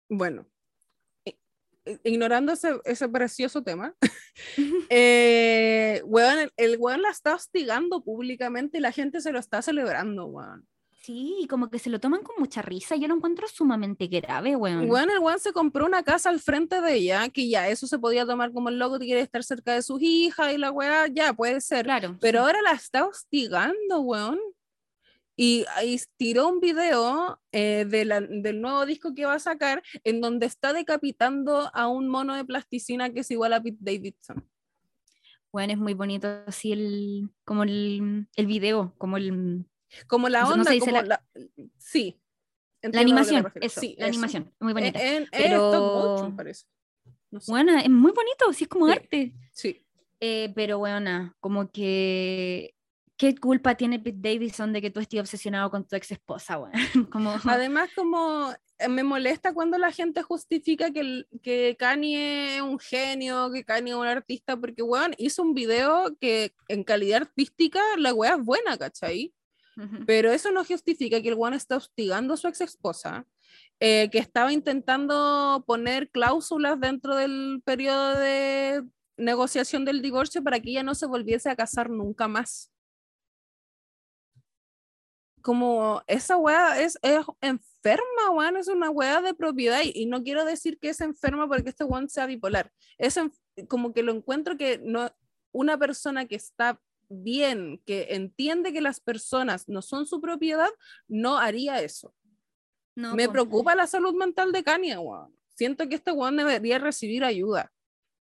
[0.09, 0.47] Bueno,
[2.03, 3.95] ignorando ese, ese precioso tema,
[4.89, 10.25] eh, el, el weón la está hostigando públicamente y la gente se lo está celebrando,
[10.25, 10.67] weón.
[11.07, 12.97] Sí, como que se lo toman con mucha risa.
[12.97, 14.89] Yo lo encuentro sumamente grave, weón.
[14.89, 17.97] Bueno, el weón se compró una casa al frente de ella, que ya eso se
[17.97, 21.07] podía tomar como el loco que quiere estar cerca de sus hijas y la weá,
[21.07, 21.85] ya puede ser.
[21.85, 22.17] Claro.
[22.19, 24.37] Pero ahora la está hostigando, weón.
[25.39, 28.05] Y ahí tiró un video eh, de
[28.41, 32.43] del nuevo disco que va a sacar en donde está decapitando a un mono de
[32.43, 34.43] plasticina que es igual a Pete Davidson.
[35.51, 39.65] Bueno, es muy bonito así el, como el, el video, como el,
[40.07, 41.23] como la onda, como la...
[41.77, 42.19] sí.
[42.81, 45.01] La animación, eso, sí, la animación, muy bonita.
[45.01, 46.31] En, pero...
[46.37, 46.65] parece.
[47.47, 49.33] Bueno, es muy bonito, sí es como arte.
[49.51, 49.83] Sí.
[50.19, 52.75] Eh, pero bueno, como que
[53.17, 56.57] ¿qué culpa tiene Pete Davidson de que tú estés obsesionado con tu ex esposa?
[56.57, 56.73] Bueno?
[57.11, 57.35] como...
[57.45, 63.51] Además, como eh, me molesta cuando la gente justifica que, que Kanye es un genio,
[63.51, 68.13] que Kanye es un artista, porque, weón, hizo un video que en calidad artística la
[68.13, 69.33] weá es buena, ¿cachai?
[70.07, 73.27] Pero eso no justifica que el one está hostigando a su ex esposa,
[73.79, 78.83] eh, que estaba intentando poner cláusulas dentro del periodo de
[79.17, 82.71] negociación del divorcio para que ella no se volviese a casar nunca más.
[85.47, 90.43] Como esa weá es, es enferma, weón, es una weá de propiedad y, no quiero
[90.43, 92.69] decir que es enferma porque este one sea bipolar.
[92.97, 93.17] Es
[93.69, 95.09] como que lo encuentro que no,
[95.53, 100.67] una persona que está bien, que entiende que las personas no son su propiedad,
[101.07, 102.13] no haría eso.
[102.93, 104.97] No, Me preocupa la salud mental de Kanye,
[105.55, 107.71] Siento que este weón debería recibir ayuda,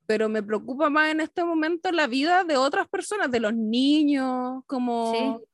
[0.06, 4.62] pero me preocupa más en este momento la vida de otras personas, de los niños,
[4.66, 5.12] como...
[5.12, 5.48] Sí,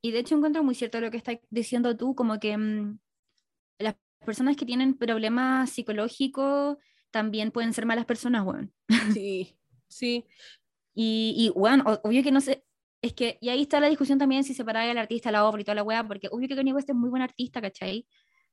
[0.00, 2.98] Y de hecho encuentro muy cierto lo que estás diciendo tú, como que mm,
[3.78, 6.76] las personas que tienen problemas psicológicos
[7.10, 8.72] también pueden ser malas personas, weón.
[9.12, 9.56] Sí,
[9.88, 10.24] sí.
[10.94, 12.64] Y, y bueno, obvio que no sé,
[13.02, 15.64] es que, y ahí está la discusión también si separar al artista, la obra y
[15.64, 18.06] toda la weá, porque obvio que Kanye West es muy buen artista, ¿cachai?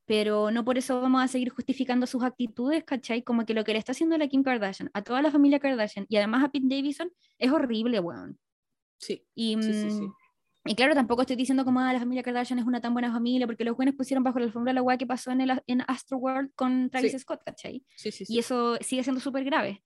[0.05, 3.23] Pero no por eso vamos a seguir justificando sus actitudes, ¿cachai?
[3.23, 6.05] Como que lo que le está haciendo la Kim Kardashian, a toda la familia Kardashian
[6.09, 8.37] y además a Pete Davidson, es horrible, weón.
[8.99, 9.25] Sí.
[9.33, 10.07] Y, sí, sí, sí.
[10.65, 13.11] Mm, Y claro, tampoco estoy diciendo como ah, la familia Kardashian es una tan buena
[13.11, 15.83] familia, porque los buenos pusieron bajo la alfombra la weá que pasó en, el, en
[15.87, 17.85] Astroworld con Travis Scott, ¿cachai?
[17.95, 19.83] Sí, sí, Y eso sigue siendo súper grave.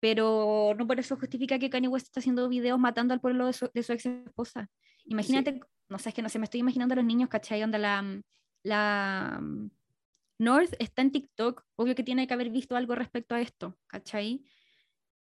[0.00, 3.52] Pero no por eso justifica que Kanye West está haciendo videos matando al pueblo de
[3.52, 4.70] su, de su ex esposa.
[5.04, 7.60] Imagínate, no sé, es que no sé, me estoy imaginando a los niños, ¿cachai?
[7.60, 8.22] Donde la,
[8.62, 9.42] la
[10.38, 14.42] North está en TikTok, obvio que tiene que haber visto algo respecto a esto, ¿cachai?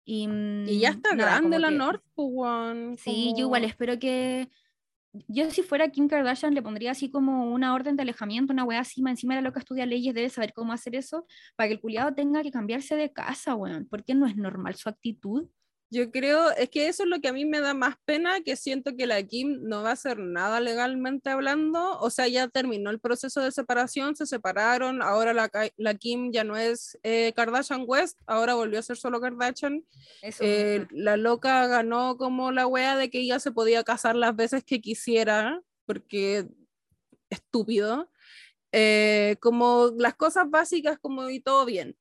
[0.05, 0.29] Y,
[0.67, 4.49] y ya está grande la North, pues, Sí, yo igual espero que
[5.27, 8.81] yo si fuera Kim Kardashian le pondría así como una orden de alejamiento, una wea
[8.81, 11.27] así, encima de lo que estudia leyes, debe saber cómo hacer eso,
[11.57, 14.89] para que el culiado tenga que cambiarse de casa, weón, porque no es normal su
[14.89, 15.49] actitud.
[15.91, 18.57] Yo creo, es que eso es lo que a mí me da más pena, que
[18.57, 22.91] siento que la Kim no va a hacer nada legalmente hablando, o sea, ya terminó
[22.91, 27.85] el proceso de separación, se separaron, ahora la, la Kim ya no es eh, Kardashian
[27.87, 29.83] West, ahora volvió a ser solo Kardashian.
[30.41, 34.65] Eh, la loca ganó como la wea de que ella se podía casar las veces
[34.65, 36.47] que quisiera, porque
[37.31, 38.11] estúpido.
[38.73, 41.97] Eh, como las cosas básicas, como y todo bien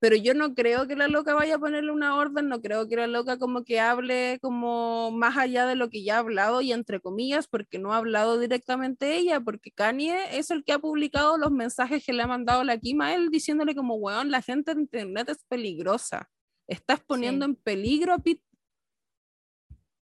[0.00, 2.96] pero yo no creo que la loca vaya a ponerle una orden, no creo que
[2.96, 6.72] la loca como que hable como más allá de lo que ya ha hablado y
[6.72, 11.36] entre comillas, porque no ha hablado directamente ella, porque Kanye es el que ha publicado
[11.36, 14.72] los mensajes que le ha mandado la Kim a él diciéndole como, weón, la gente
[14.72, 16.28] en internet es peligrosa,
[16.68, 18.42] estás poniendo en peligro a Pete.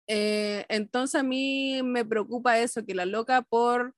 [0.08, 3.94] Eh, entonces a mí me preocupa eso, que la loca por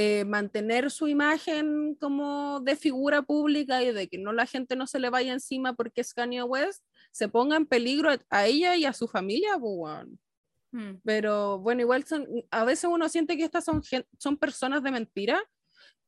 [0.00, 4.86] eh, mantener su imagen como de figura pública y de que no la gente no
[4.86, 8.84] se le vaya encima porque es Kanye West, se ponga en peligro a ella y
[8.84, 10.06] a su familia, pues,
[10.70, 11.00] hmm.
[11.04, 13.82] Pero bueno, igual son, a veces uno siente que estas son,
[14.18, 15.42] son personas de mentira,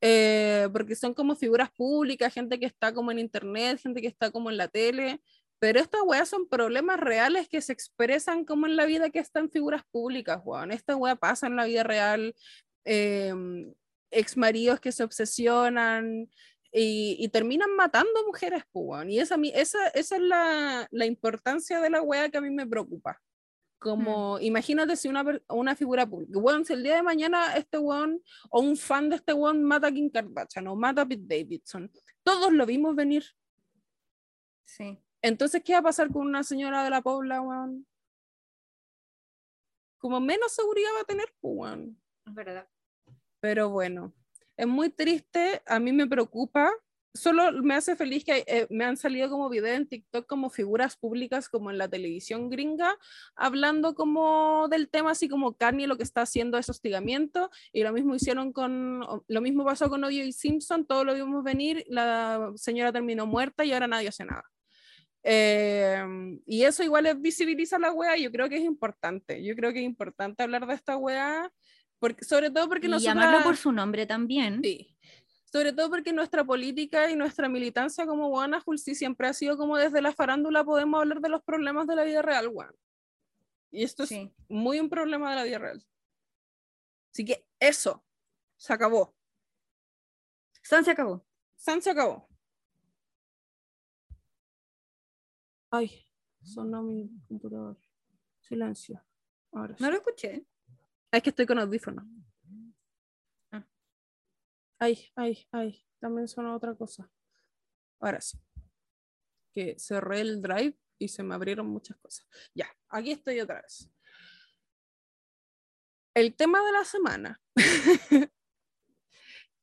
[0.00, 4.30] eh, porque son como figuras públicas, gente que está como en internet, gente que está
[4.30, 5.20] como en la tele,
[5.58, 9.50] pero estas weas son problemas reales que se expresan como en la vida que están
[9.50, 10.70] figuras públicas, weón.
[10.70, 12.36] Esta wea pasa en la vida real.
[12.84, 13.34] Eh,
[14.10, 16.28] ex maridos que se obsesionan
[16.72, 22.00] y, terminan matando mujeres, pues, y esa, esa, esa es la, la, importancia de la
[22.00, 23.20] wea que a mí me preocupa.
[23.78, 24.42] Como, hmm.
[24.42, 28.76] imagínate si una, una figura pública, si el día de mañana este weón o un
[28.76, 31.90] fan de este weón mata a Kim Kardashian o mata a Pete Davidson,
[32.22, 33.24] todos lo vimos venir.
[34.64, 35.02] Sí.
[35.22, 37.86] Entonces, ¿qué va a pasar con una señora de la Pobla, weón?
[39.98, 42.00] Como menos seguridad va a tener, pues, weón.
[42.26, 42.68] Es verdad.
[43.40, 44.12] Pero bueno,
[44.56, 46.70] es muy triste, a mí me preocupa.
[47.12, 50.96] Solo me hace feliz que eh, me han salido como videos en TikTok como figuras
[50.96, 52.96] públicas como en la televisión gringa,
[53.34, 57.92] hablando como del tema, así como Kanye lo que está haciendo es hostigamiento, y lo
[57.92, 62.92] mismo hicieron con, lo mismo pasó con y Simpson, todo lo vimos venir, la señora
[62.92, 64.44] terminó muerta y ahora nadie hace nada.
[65.22, 69.72] Em, y eso igual es visibiliza la wea, yo creo que es importante, yo creo
[69.72, 71.50] que es importante hablar de esta wea
[72.00, 74.60] porque, sobre todo porque y llamarlo por su nombre también.
[74.62, 74.96] Sí.
[75.44, 79.76] Sobre todo porque nuestra política y nuestra militancia como Juana Julsi siempre ha sido como
[79.76, 82.74] desde la farándula podemos hablar de los problemas de la vida real, Juan.
[83.70, 84.12] Y esto es
[84.48, 85.86] muy un problema de la vida real.
[87.12, 88.04] Así que eso,
[88.56, 89.14] se acabó.
[90.62, 91.26] San se acabó.
[91.56, 92.28] San se acabó.
[95.70, 96.06] Ay,
[96.42, 97.76] sonó mi computador.
[98.40, 99.04] Silencio.
[99.52, 100.46] Ahora No lo escuché.
[101.12, 102.04] Es que estoy con audífonos.
[103.52, 103.66] Ah.
[104.78, 105.84] Ay, ay, ay.
[105.98, 107.10] También suena otra cosa.
[108.00, 108.38] Ahora sí.
[109.52, 112.28] Que cerré el drive y se me abrieron muchas cosas.
[112.54, 113.90] Ya, aquí estoy otra vez.
[116.14, 117.40] El tema de la semana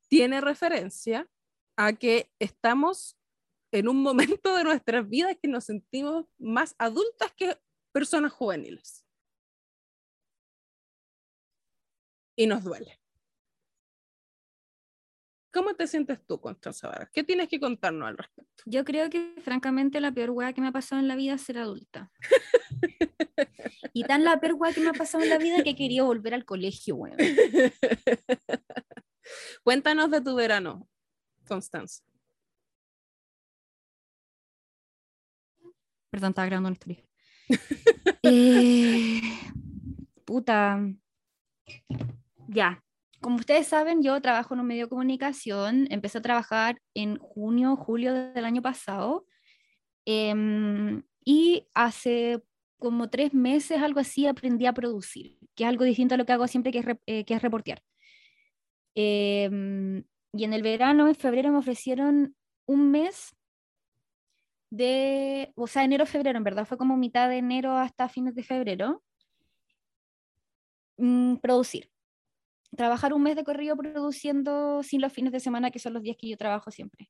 [0.10, 1.30] tiene referencia
[1.78, 3.18] a que estamos
[3.72, 7.58] en un momento de nuestras vidas que nos sentimos más adultas que
[7.92, 9.07] personas juveniles.
[12.38, 13.02] Y nos duele.
[15.52, 17.10] ¿Cómo te sientes tú, Constanza Vara?
[17.12, 18.64] ¿Qué tienes que contarnos al respecto?
[18.68, 21.42] Yo creo que, francamente, la peor hueá que me ha pasado en la vida es
[21.42, 22.12] ser adulta.
[23.94, 26.36] y tan la peor hueá que me ha pasado en la vida que quería volver
[26.36, 27.18] al colegio, weón.
[29.64, 30.88] Cuéntanos de tu verano,
[31.48, 32.04] Constanza.
[36.12, 37.04] Perdón, estaba grabando una historia.
[38.24, 39.22] eh,
[40.24, 40.80] puta,
[42.48, 42.84] ya,
[43.22, 47.76] como ustedes saben, yo trabajo en un medio de comunicación, empecé a trabajar en junio,
[47.76, 49.26] julio del año pasado,
[50.06, 52.42] em, y hace
[52.80, 56.34] como tres meses, algo así, aprendí a producir, que es algo distinto a lo que
[56.34, 57.82] hago siempre, que es, eh, reportear.
[58.96, 60.04] Em,
[60.34, 63.36] y en el verano, en febrero, me ofrecieron un mes
[64.70, 69.04] de, o sea, enero-febrero, en verdad, fue como mitad de enero hasta fines de febrero,
[70.98, 71.90] mm, producir.
[72.78, 76.16] Trabajar un mes de corrido produciendo sin los fines de semana, que son los días
[76.16, 77.10] que yo trabajo siempre.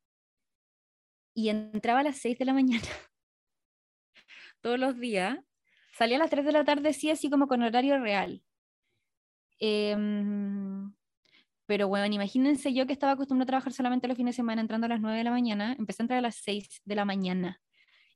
[1.35, 2.87] Y entraba a las 6 de la mañana,
[4.61, 5.37] todos los días.
[5.91, 8.41] Salía a las 3 de la tarde, sí, así como con horario real.
[9.59, 10.93] Em,
[11.65, 14.85] pero bueno, imagínense yo que estaba acostumbrada a trabajar solamente los fines de semana, entrando
[14.85, 17.61] a las 9 de la mañana, empecé a entrar a las 6 de la mañana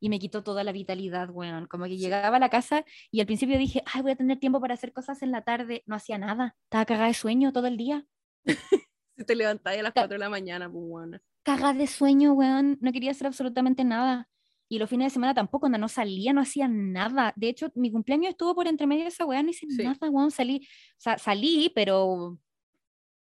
[0.01, 1.67] y me quitó toda la vitalidad, weón.
[1.67, 4.59] Como que llegaba a la casa y al principio dije, ay, voy a tener tiempo
[4.59, 5.83] para hacer cosas en la tarde.
[5.85, 8.05] No hacía nada, estaba cagada de sueño todo el día.
[9.17, 11.21] si te levantabas a las 4 de la mañana, pues, weón.
[11.43, 12.79] Cagada de sueño, weón.
[12.81, 14.27] No quería hacer absolutamente nada.
[14.67, 17.33] Y los fines de semana tampoco, no salía, no hacía nada.
[17.35, 20.31] De hecho, mi cumpleaños estuvo por entre medio de esa weón, no hice nada, weón.
[20.31, 20.67] Salí,
[20.97, 22.39] o sea, salí, pero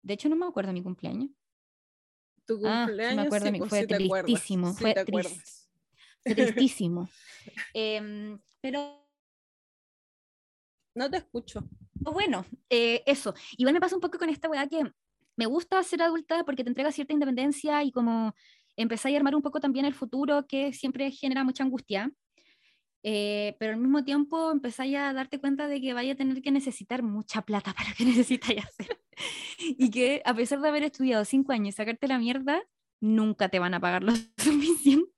[0.03, 1.31] de hecho, no me acuerdo de mi cumpleaños.
[2.47, 3.13] Tu cumpleaños.
[3.13, 4.73] Ah, me acuerdo, pues fue tristísimo.
[4.75, 4.95] fue
[6.69, 7.09] tristísimo.
[7.75, 9.07] Em, pero.
[10.95, 11.69] No te escucho.
[11.95, 13.35] Bueno, eh, eso.
[13.57, 14.83] Igual me pasa un poco con esta weá que
[15.37, 18.35] me gusta ser adulta porque te entrega cierta independencia y como
[18.77, 22.11] empecé a armar un poco también el futuro que siempre genera mucha angustia.
[23.03, 26.51] Eh, pero al mismo tiempo empezáis a darte cuenta de que vaya a tener que
[26.51, 29.01] necesitar mucha plata para lo que necesitáis hacer.
[29.59, 32.63] y que a pesar de haber estudiado cinco años y sacarte la mierda,
[33.01, 35.11] nunca te van a pagar lo suficiente.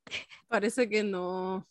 [0.49, 1.67] Parece que no.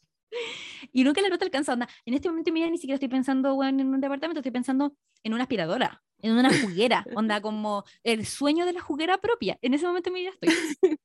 [0.91, 1.73] Y nunca la nota alcanza.
[1.73, 1.87] Onda.
[2.05, 5.33] En este momento, mira, ni siquiera estoy pensando bueno, en un departamento, estoy pensando en
[5.33, 7.05] una aspiradora, en una juguera.
[7.15, 9.57] Onda, como el sueño de la juguera propia.
[9.61, 10.97] En ese momento, mira, estoy.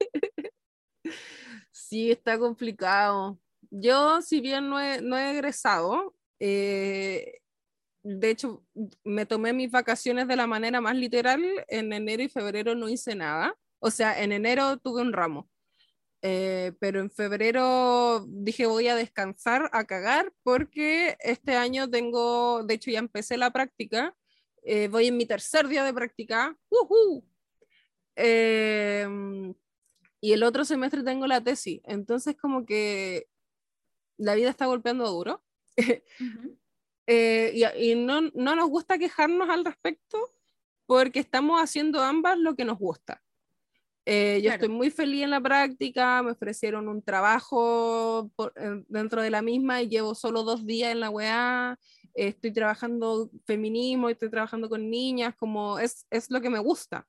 [1.70, 3.38] Sí, está complicado.
[3.70, 7.40] Yo, si bien no he, no he egresado, eh,
[8.02, 8.64] de hecho,
[9.04, 11.44] me tomé mis vacaciones de la manera más literal.
[11.68, 13.56] En enero y febrero no hice nada.
[13.78, 15.48] O sea, en enero tuve un ramo.
[16.22, 22.74] Eh, pero en febrero dije voy a descansar, a cagar, porque este año tengo, de
[22.74, 24.16] hecho ya empecé la práctica,
[24.64, 26.58] eh, voy en mi tercer día de práctica,
[28.16, 29.54] em,
[30.20, 33.28] y el otro semestre tengo la tesis, entonces como que
[34.16, 35.44] la vida está golpeando duro.
[37.08, 40.18] Eh, y, no, no, nos gusta quejarnos al respecto
[40.86, 43.22] porque estamos haciendo ambas lo que nos gusta.
[44.08, 48.30] Eh, yo estoy muy feliz en la práctica, me ofrecieron un trabajo
[48.86, 51.76] dentro de la misma y llevo solo dos días en la UEA,
[52.14, 57.04] estoy trabajando feminismo, estoy trabajando con niñas, como es, es lo que me gusta.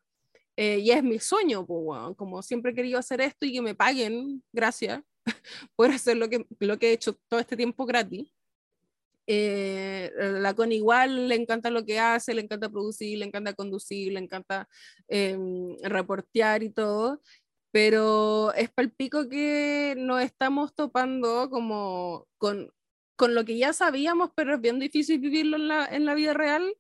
[0.55, 3.75] Eh, y es mi sueño, pues, como siempre he querido hacer esto y que me
[3.75, 5.03] paguen, gracias,
[5.75, 8.27] por hacer lo que, lo que he hecho todo este tiempo gratis.
[9.29, 14.13] Eh, la con igual le encanta lo que hace, le encanta producir, le encanta conducir,
[14.13, 14.69] le encanta
[15.09, 17.21] em, reportear y todo,
[17.71, 22.71] pero es palpico que nos estamos topando como con,
[23.17, 26.33] con lo que ya sabíamos, pero es bien difícil vivirlo en la, en la vida
[26.33, 26.73] real,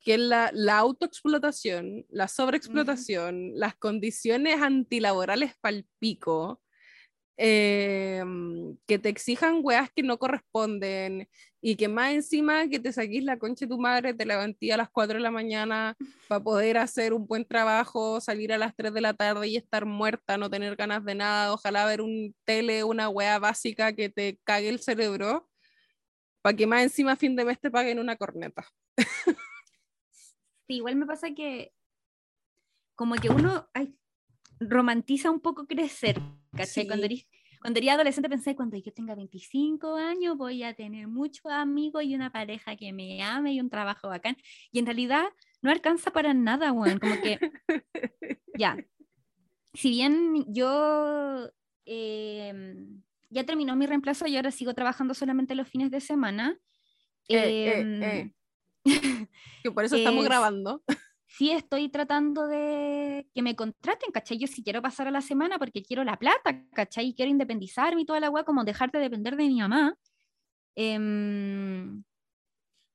[0.00, 6.60] que es la, la autoexplotación, la sobreexplotación, las condiciones antilaborales palpico,
[7.36, 11.28] Em, que te exijan weas que no corresponden
[11.66, 14.76] y que más encima que te saquís la concha de tu madre, te levantí a
[14.76, 15.96] las 4 de la mañana
[16.28, 19.86] para poder hacer un buen trabajo, salir a las 3 de la tarde y estar
[19.86, 24.38] muerta, no tener ganas de nada, ojalá ver un tele, una wea básica que te
[24.44, 25.48] cague el cerebro,
[26.42, 28.66] para que más encima a fin de mes te paguen una corneta.
[30.66, 31.72] Sí, igual me pasa que
[32.94, 33.96] como que uno, ay,
[34.60, 36.20] romantiza un poco crecer,
[36.54, 36.86] ¿cachai?
[36.86, 37.26] Cuando, eres,
[37.64, 42.14] cuando era adolescente pensé, cuando yo tenga 25 años voy a tener muchos amigos y
[42.14, 44.36] una pareja que me ame y un trabajo bacán.
[44.70, 45.24] Y en realidad
[45.62, 46.98] no alcanza para nada, weón.
[46.98, 47.38] Como que,
[48.58, 48.76] ya.
[49.72, 51.50] Si bien yo
[51.86, 53.00] em,
[53.30, 56.58] ya terminó mi reemplazo y ahora sigo trabajando solamente los fines de semana.
[57.30, 58.30] Eh, eh,
[58.84, 58.84] eh.
[59.62, 60.84] que por eso estamos grabando
[61.36, 64.38] sí estoy tratando de que me contraten, ¿cachai?
[64.38, 67.08] Yo sí quiero pasar a la semana porque quiero la plata, ¿cachai?
[67.08, 69.96] Y quiero independizarme y toda la weá, como dejar de depender de mi mamá.
[70.76, 72.04] Em,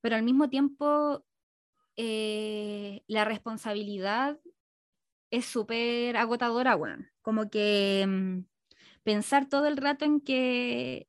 [0.02, 1.26] pero al mismo tiempo,
[1.98, 4.40] eh, la responsabilidad
[5.32, 7.10] es súper agotadora, weón.
[7.22, 8.46] Como que em,
[9.04, 11.08] pensar todo el rato en que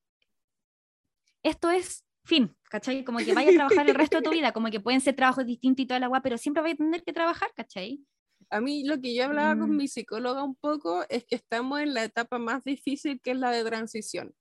[1.42, 3.04] esto es fin, ¿cachai?
[3.04, 5.46] Como que vaya a trabajar el resto de tu vida, como que pueden ser trabajos
[5.46, 8.04] distintos y toda la agua, pero siempre vais a tener que trabajar, ¿cachai?
[8.48, 9.76] A mí lo que yo hablaba con mm.
[9.76, 13.50] mi psicóloga un poco es que estamos en la etapa más difícil que es la
[13.50, 14.34] de transición.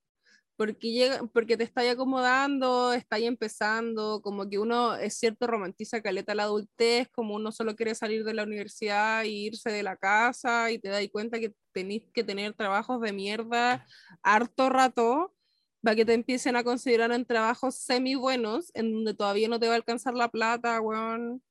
[0.55, 6.35] Porque, llega, porque te estáis acomodando, estáis empezando, como que uno, es cierto, romantiza caleta
[6.35, 10.69] la adultez, como uno solo quiere salir de la universidad e irse de la casa
[10.69, 13.85] y te das cuenta que tenéis que tener trabajos de mierda
[14.21, 15.33] harto rato
[15.81, 19.67] para que te empiecen a considerar en trabajos semi buenos, en donde todavía no te
[19.67, 21.41] va a alcanzar la plata, weón.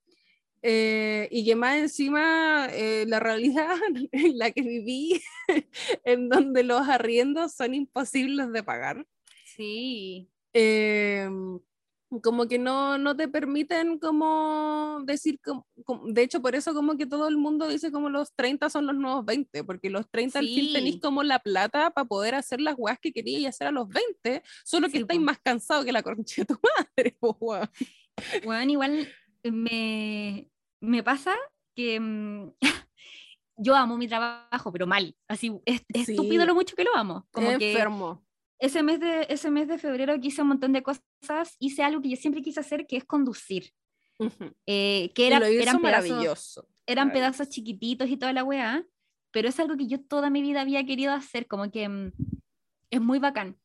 [0.63, 3.77] Eh, y que más encima eh, la realidad
[4.13, 5.21] en la que viví,
[6.05, 9.07] en donde los arriendos son imposibles de pagar.
[9.45, 10.29] Sí.
[10.53, 11.61] Em,
[12.23, 15.67] como que no, no te permiten como decir, como,
[16.07, 18.97] de hecho por eso como que todo el mundo dice como los 30 son los
[18.97, 22.75] nuevos 20, porque los 30 al fin tenéis como la plata para poder hacer las
[22.79, 26.43] weas que queríais hacer a los 20, solo que estáis más cansados que la concha
[26.43, 27.19] de tu madre,
[28.45, 29.09] Bueno, igual
[29.45, 30.49] me,
[30.81, 31.35] me pasa
[31.75, 32.53] que mm,
[33.57, 37.27] yo amo mi trabajo, pero mal, así es, estúpido lo mucho que lo amo.
[37.31, 38.23] Como Enfermo.
[38.23, 38.28] Que
[38.59, 42.03] ese mes, de, ese mes de febrero que hice un montón de cosas, hice algo
[42.03, 43.73] que yo siempre quise hacer, que es conducir.
[44.67, 48.85] Eh, que era, eran, pedazos, eran pedazos chiquititos y toda la weá,
[49.31, 52.13] pero es algo que yo toda mi vida había querido hacer, como que mm,
[52.91, 53.57] es muy bacán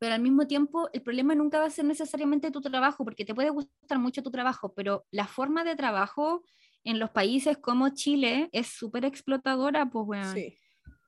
[0.00, 3.34] pero al mismo tiempo el problema nunca va a ser necesariamente tu trabajo, porque te
[3.34, 6.42] puede gustar mucho tu trabajo, pero la forma de trabajo
[6.84, 10.32] en los países como Chile es súper explotadora, pues bueno.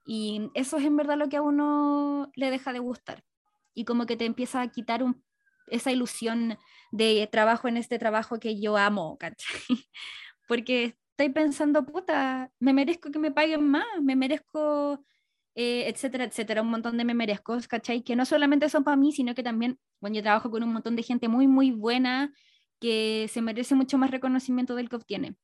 [0.04, 3.24] Y eso es en verdad lo que a uno le deja de gustar.
[3.74, 5.04] Y como que te empieza a quitar
[5.68, 6.58] esa ilusión
[6.90, 9.46] de trabajo en este trabajo que yo amo, ¿cachai?
[10.48, 15.04] Porque estoy pensando, puta, me merezco que me paguen más, me merezco
[15.54, 18.02] eh, etcétera, etcétera, un montón de me merezco, ¿cachai?
[18.02, 20.96] Que no solamente son para mí, sino que también, bueno, yo trabajo con un montón
[20.96, 22.32] de gente muy, muy buena
[22.80, 25.36] que se merece mucho más reconocimiento del que obtiene.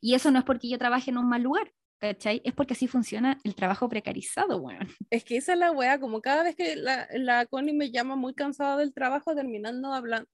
[0.00, 1.72] Y eso no es porque yo trabaje en un mal lugar,
[2.02, 2.42] ¿cachai?
[2.44, 4.80] Es porque así funciona el trabajo precarizado, bueno.
[5.10, 8.16] Es que esa es la wea, como cada vez que la, la Connie me llama
[8.16, 9.90] muy cansada del trabajo, terminando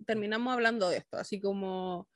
[0.07, 2.09] terminamos hablando de esto, así como,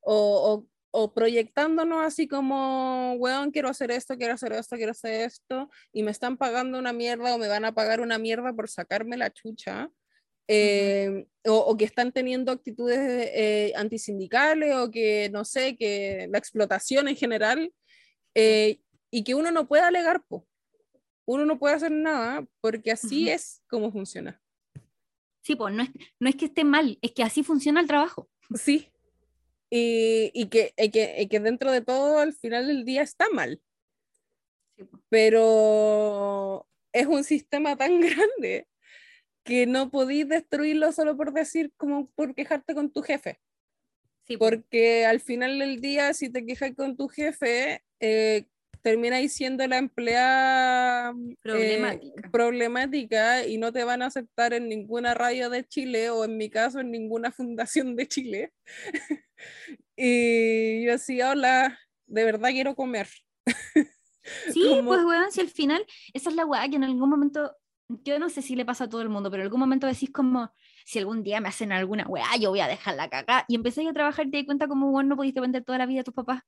[0.00, 5.68] o, o proyectándonos así como, weón, quiero hacer esto, quiero hacer esto, quiero hacer esto,
[5.92, 9.16] y me están pagando una mierda o me van a pagar una mierda por sacarme
[9.16, 9.90] la chucha,
[10.46, 17.08] eh, o, que están teniendo actitudes eh, antisindicales o que, no sé, que la explotación
[17.08, 17.72] en general,
[18.34, 18.78] eh,
[19.12, 20.44] y que uno no puede alegar, po.
[21.26, 24.42] uno no puede hacer nada porque así es como funciona.
[25.42, 28.28] Sí, pues no es, no es que esté mal, es que así funciona el trabajo.
[28.54, 28.92] Sí,
[29.74, 33.60] y, que, que, que, dentro de todo al final del día está mal.
[35.08, 38.68] Pero es un sistema tan grande
[39.44, 43.40] que no podéis destruirlo solo por decir, como por quejarte con tu jefe.
[44.26, 48.46] Sí, Porque al final del día, si te quejas con tu jefe, eh,
[48.82, 52.20] termináis siendo la empleada mm, problemática.
[52.20, 56.36] Eh, problemática y no te van a aceptar en ninguna radio de Chile o en
[56.36, 58.52] mi caso en ninguna fundación de Chile.
[59.96, 63.08] y yo decía, hola, de verdad quiero comer.
[64.52, 67.56] Sí, pues weón, si al final, esa es la weá que en algún momento,
[67.88, 70.10] yo no sé si le pasa a todo el mundo, pero en algún momento decís
[70.10, 70.52] como,
[70.84, 73.44] si algún día me hacen alguna weá, yo voy a dejar la caca.
[73.48, 75.86] Y empecé a trabajar y te di cuenta como, bueno, no pudiste vender toda la
[75.86, 76.42] vida a tus papás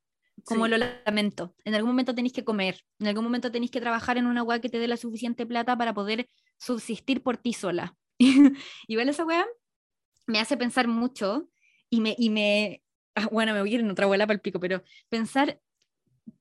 [0.45, 1.55] como lo lamento.
[1.65, 4.61] En algún momento tenéis que comer, en algún momento tenéis que trabajar en una weá
[4.61, 6.29] que te dé la suficiente plata para poder
[6.59, 7.97] subsistir por ti sola.
[8.89, 9.47] Igual esa weá
[10.27, 11.49] me hace pensar mucho
[11.91, 12.83] y me, y me
[13.15, 15.61] ah, bueno, me voy a ir en otra abuela para el pico, pero pensar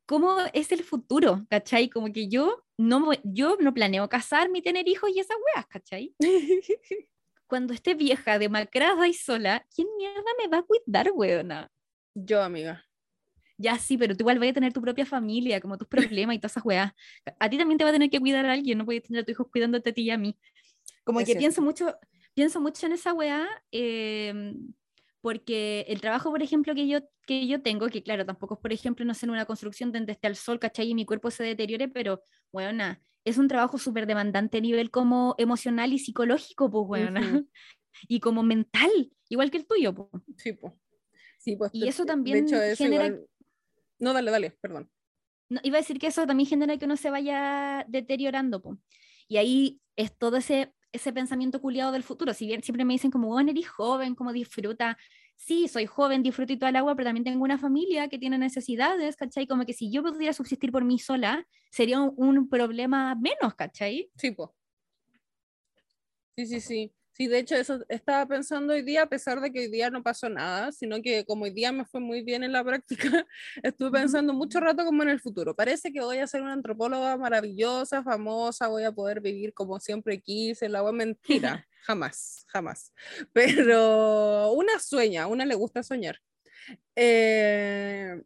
[0.05, 1.89] cómo es el futuro, ¿cachai?
[1.89, 6.15] Como que yo no, yo no planeo casarme y tener hijos y esas weas, ¿cachai?
[7.47, 11.69] Cuando esté vieja, demacrada y sola, ¿quién mierda me va a cuidar, weona?
[12.15, 12.83] Yo, amiga
[13.57, 16.39] ya sí, pero tú igual vas a tener tu propia familia, como tus problemas y
[16.39, 16.91] todas esas weas.
[17.39, 19.25] A ti también te va a tener que cuidar a alguien, no puedes tener a
[19.25, 20.37] tus hijos cuidándote a ti y a mí.
[21.03, 21.95] Como que pienso mucho,
[22.33, 24.73] pienso mucho en esa wea, em,
[25.21, 28.73] porque el trabajo, por ejemplo, que yo, que yo tengo, que claro, tampoco es, por
[28.73, 30.89] ejemplo, no sé, en una construcción donde esté al sol, ¿cachai?
[30.89, 32.21] Y mi cuerpo se deteriore, pero,
[32.51, 37.19] bueno, es un trabajo súper demandante a nivel como emocional y psicológico, pues, bueno,
[38.07, 38.91] y como mental,
[39.29, 40.09] igual que el tuyo, pues.
[40.37, 40.73] Sí, pues.
[41.37, 42.47] Sí, pues, y eso también
[42.77, 43.17] genera...
[43.99, 44.89] No, dale, dale, perdón.
[45.49, 48.79] No, iba a decir que eso también genera que uno se vaya deteriorando.
[49.27, 52.33] Y ahí es todo ese, ese pensamiento culiado del futuro.
[52.33, 54.97] Si bien siempre me dicen como, bueno, eres joven, como disfruta.
[55.35, 58.37] Sí, soy joven, disfruto y todo el agua, pero también tengo una familia que tiene
[58.37, 59.47] necesidades, ¿cachai?
[59.47, 64.09] Como que si yo pudiera subsistir por mí sola, sería un, problema menos, ¿cachai?
[64.15, 64.49] Sí, pues.
[66.35, 66.93] Sí, sí, sí.
[67.15, 70.01] Sí, de hecho, eso estaba pensando hoy día, a pesar de que hoy día no
[70.01, 73.27] pasó nada, sino que como hoy día me fue muy bien en la práctica,
[73.63, 75.55] estuve pensando mucho rato como en el futuro.
[75.55, 80.21] Parece que voy a ser una antropóloga maravillosa, famosa, voy a poder vivir como siempre
[80.21, 82.91] quise, la voy mentira, jamás, jamás.
[83.31, 86.19] Pero una sueña, una le gusta soñar.
[86.95, 88.23] Eh,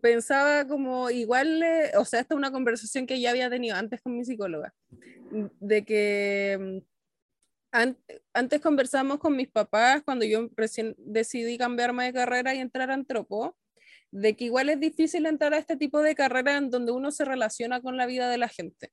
[0.00, 1.62] pensaba como igual,
[1.96, 4.74] o sea, esta es una conversación que ya había tenido antes con mi psicóloga,
[5.60, 6.82] de que
[7.70, 10.48] antes conversamos con mis papás cuando yo
[10.96, 13.56] decidí cambiarme de carrera y entrar a antropo,
[14.10, 17.24] de que igual es difícil entrar a este tipo de carrera en donde uno se
[17.24, 18.92] relaciona con la vida de la gente,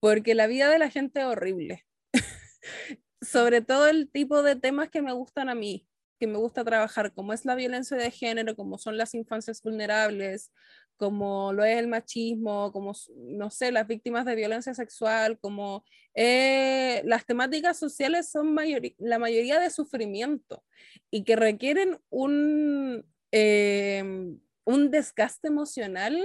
[0.00, 1.84] porque la vida de la gente es horrible.
[3.20, 5.86] Sobre todo el tipo de temas que me gustan a mí,
[6.18, 10.50] que me gusta trabajar, como es la violencia de género, como son las infancias vulnerables,
[10.96, 15.84] como lo es el machismo, como, no sé, las víctimas de violencia sexual, como
[16.14, 18.56] eh, las temáticas sociales son
[18.98, 20.62] la mayoría de sufrimiento
[21.10, 26.22] y que requieren un, em, un desgaste emocional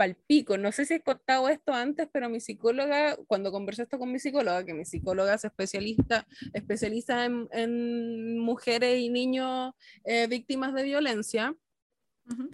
[0.00, 0.56] palpico.
[0.56, 4.18] No sé si he contado esto antes, pero mi psicóloga, cuando conversé esto con mi
[4.18, 9.74] psicóloga, que mi psicóloga es especialista, especializa en, en mujeres y niños
[10.04, 11.54] eh, víctimas de violencia,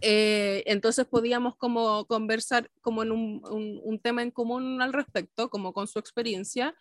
[0.00, 5.72] eh, entonces podíamos como conversar como en un, un, tema en común al respecto, como
[5.72, 6.74] con su experiencia.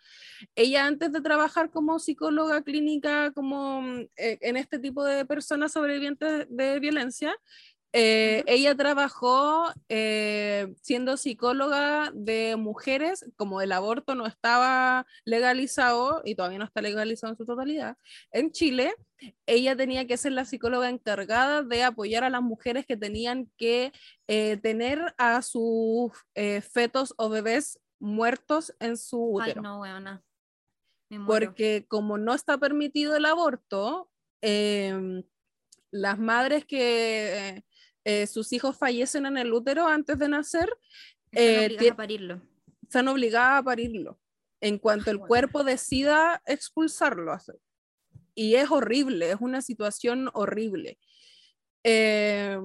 [0.54, 3.82] Ella antes de trabajar como psicóloga clínica, como
[4.16, 7.36] eh, en este tipo de personas sobrevivientes de violencia,
[7.98, 16.34] eh, ella trabajó eh, siendo psicóloga de mujeres, como el aborto no estaba legalizado y
[16.34, 17.96] todavía no está legalizado en su totalidad,
[18.32, 18.94] en Chile,
[19.46, 23.92] ella tenía que ser la psicóloga encargada de apoyar a las mujeres que tenían que
[24.26, 26.12] eh, tener a sus
[26.70, 29.62] fetos o bebés muertos en su útero.
[29.62, 30.22] no, weona.
[31.26, 34.10] Porque como no está permitido el aborto,
[34.42, 35.22] em,
[35.90, 37.64] las madres que
[38.08, 40.72] eh, sus hijos fallecen en el útero antes de nacer,
[41.32, 42.40] están eh, a parirlo.
[42.80, 44.20] Están obligadas a parirlo
[44.60, 47.36] en cuanto el cuerpo decida expulsarlo.
[48.36, 51.00] Y es horrible, es una situación horrible.
[51.82, 52.56] Eh,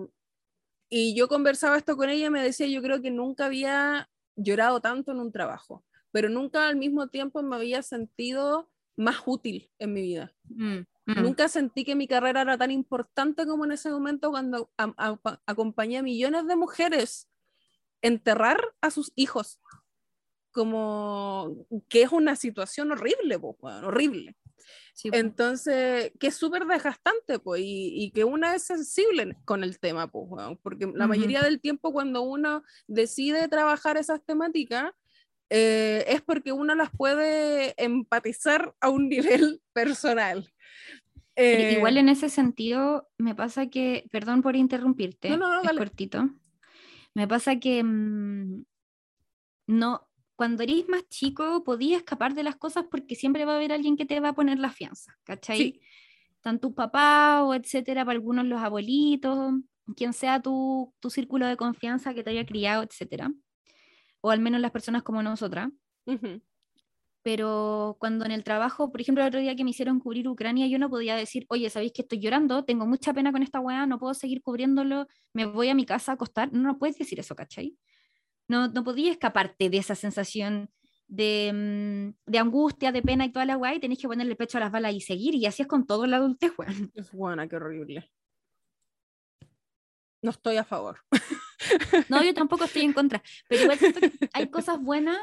[0.92, 4.80] y yo conversaba esto con ella y me decía, yo creo que nunca había llorado
[4.80, 9.94] tanto en un trabajo, pero nunca al mismo tiempo me había sentido más útil en
[9.94, 10.36] mi vida.
[10.44, 10.82] Mm.
[11.16, 11.22] Mm.
[11.22, 14.72] Nunca sentí que mi carrera era tan importante como en ese momento cuando
[15.46, 17.28] acompañé a millones de mujeres
[18.02, 19.60] enterrar a sus hijos.
[20.52, 24.36] Como que es una situación horrible, horrible.
[25.06, 30.28] Entonces, que es súper desgastante, pues, y, que una es sensible con el tema, pues,
[30.62, 34.92] porque la mayoría del tiempo cuando uno decide trabajar esas temáticas,
[35.50, 39.10] eh, es porque uno las puede empatizar a un
[39.50, 40.52] nivel personal.
[41.36, 46.30] Igual eh, en ese sentido, me pasa que, perdón por interrumpirte, es cortito.
[47.14, 48.64] Me pasa que mm,
[49.68, 53.72] no, cuando eres más chico podías escapar de las cosas porque siempre va a haber
[53.72, 55.58] alguien que te va a poner la fianza, ¿cachai?
[55.58, 55.82] Sí.
[56.42, 59.54] Tanto tu papá o etcétera, para algunos los abuelitos,
[59.96, 63.32] quien sea tu, tu círculo de confianza que te haya criado, etcétera.
[64.22, 65.70] O al menos las personas como nosotras
[67.24, 70.68] pero cuando en el trabajo, por ejemplo, el otro día que me hicieron cubrir Ucrania,
[70.68, 72.66] yo no podía decir, oye, ¿sabéis que estoy llorando?
[72.66, 76.12] Tengo mucha pena con esta weá, no puedo seguir cubriéndolo, me voy a mi casa
[76.12, 76.52] a acostar.
[76.52, 77.78] No, no puedes decir eso, ¿cachai?
[78.48, 80.70] No, no podía escaparte de esa sensación
[81.08, 84.58] de, mm, de, angustia, de pena y toda la weá, y tenés que ponerle pecho
[84.58, 86.92] a las balas y seguir, y así es con todo la adultez, weón.
[86.96, 88.12] Es buena, qué horrible.
[90.24, 91.00] No estoy a favor.
[92.10, 95.20] No, yo tampoco estoy en contra, pero igual siento que hay cosas buenas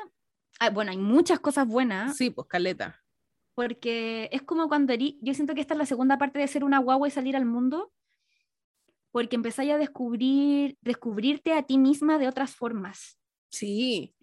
[0.60, 2.16] Ah, bueno, hay muchas cosas buenas.
[2.16, 3.02] Sí, pues caleta.
[3.54, 6.78] Porque es como cuando yo siento que esta es la segunda parte de ser una
[6.78, 7.92] guagua y salir al mundo,
[9.10, 13.18] porque empezáis a descubrir, descubrirte a ti misma de otras formas.
[13.50, 14.14] Sí.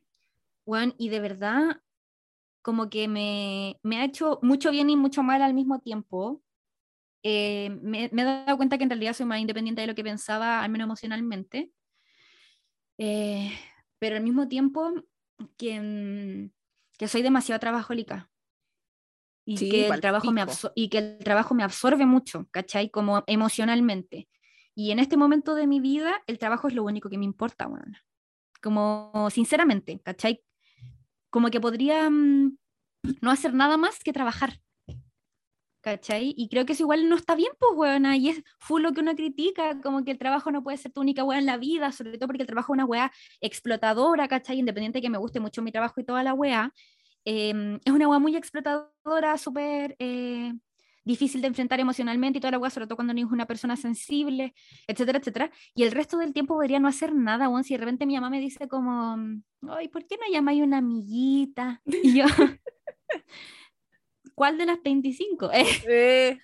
[0.64, 1.82] Juan, y de verdad,
[2.62, 6.42] como que me, me, ha hecho mucho bien y mucho mal al mismo tiempo.
[7.24, 10.04] Eh, me, me, he dado cuenta que en realidad soy más independiente de lo que
[10.04, 11.72] pensaba, al menos emocionalmente.
[12.98, 13.52] Eh,
[14.00, 14.94] pero al mismo tiempo
[15.58, 16.52] que, mm,
[16.98, 18.30] que soy demasiado trabajólica
[19.46, 20.44] y, que el trabajo me
[20.74, 22.90] y que el trabajo me absorbe mucho, ¿cachai?
[22.90, 24.28] Como emocionalmente.
[24.74, 27.68] Y en este momento de mi vida, el trabajo es lo único que me importa,
[27.68, 27.98] bueno.
[28.62, 30.44] Como sinceramente, ¿cachai?
[31.30, 32.58] Como que podría mm,
[33.22, 34.60] no hacer nada más que trabajar.
[35.86, 36.34] ¿Cachai?
[36.36, 39.02] Y creo que eso igual no está bien, pues, weona, y es full lo que
[39.02, 41.92] uno critica, como que el trabajo no puede ser tu única weá en la vida,
[41.92, 44.58] sobre todo porque el trabajo es una weá explotadora, ¿cachai?
[44.58, 46.74] Independiente de que me guste mucho mi trabajo y toda la weá,
[47.24, 50.54] em, es una weá muy explotadora, súper eh,
[51.04, 53.76] difícil de enfrentar emocionalmente y toda la weá, sobre todo cuando no es una persona
[53.76, 54.56] sensible,
[54.88, 58.08] etcétera, etcétera, y el resto del tiempo podría no hacer nada, weón, si de repente
[58.08, 59.18] mi mamá me dice como,
[59.70, 61.82] ay, ¿por qué no llamáis una amiguita?
[61.86, 62.26] Y yo...
[64.36, 65.50] ¿cuál de las 25?
[65.90, 66.40] Eh.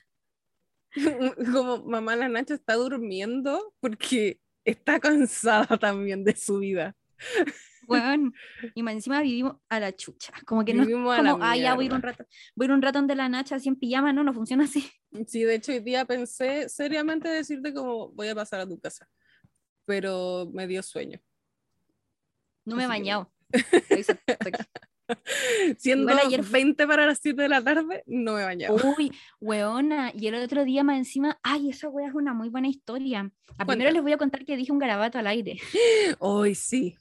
[1.54, 6.96] como mamá la Nacha está durmiendo porque está cansada también de su vida.
[7.88, 8.32] Bueno,
[8.76, 10.34] y más encima vivimos a la chucha.
[10.46, 12.82] Como que no como, ah, ya voy a ir un rato, voy a ir un
[12.82, 14.90] rato donde la Nacha así en pijama, no, no funciona así.
[15.28, 19.08] Sí, de hecho hoy día pensé seriamente decirte como voy a pasar a tu casa,
[19.86, 21.20] pero me dio sueño.
[22.66, 23.32] No me he bañado.
[25.78, 28.76] Siendo ayer 20 para las 7 de la tarde, no me bañaba.
[28.98, 30.12] Uy, weona.
[30.16, 33.32] Y el otro día más encima, ay, esa wea es una muy buena historia.
[33.58, 35.60] A primero les voy a contar que dije un garabato al aire.
[36.20, 36.98] Hoy sí.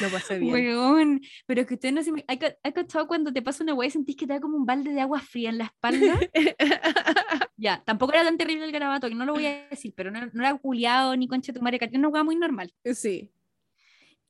[0.00, 0.52] Lo pasé bien.
[0.52, 2.12] Weón, pero es que usted no se.
[2.26, 4.90] ¿Hay cachado cuando te pasa una wea y sentís que te da como un balde
[4.92, 6.18] de agua fría en la espalda?
[7.56, 10.20] ya, tampoco era tan terrible el garabato, que no lo voy a decir, pero no,
[10.32, 12.72] no era culiado ni concha tu madre, que una wea muy normal.
[12.94, 13.30] Sí.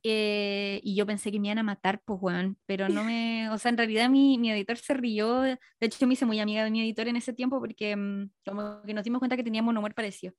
[0.09, 3.57] Eh, y yo pensé que me iban a matar, pues, weón, pero no me, o
[3.57, 6.63] sea, en realidad mi, mi, editor se rió, de hecho yo me hice muy amiga
[6.63, 9.71] de mi editor en ese tiempo porque mm, como que nos dimos cuenta que teníamos
[9.71, 10.33] un humor parecido.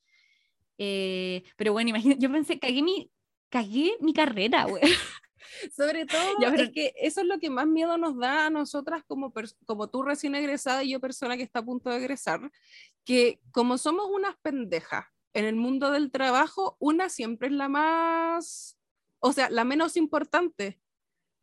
[0.78, 3.10] Eh, pero bueno, imagínate, yo pensé, cagué mi,
[3.50, 4.80] cagué mi carrera, weón.
[5.76, 9.34] Sobre todo, es que eso es lo que más miedo nos da a nosotras como,
[9.66, 12.40] como tú recién egresada y yo persona que está a punto de egresar,
[13.04, 18.77] que como somos unas pendejas en el mundo del trabajo, una siempre es la más
[19.20, 20.80] o sea, la menos importante.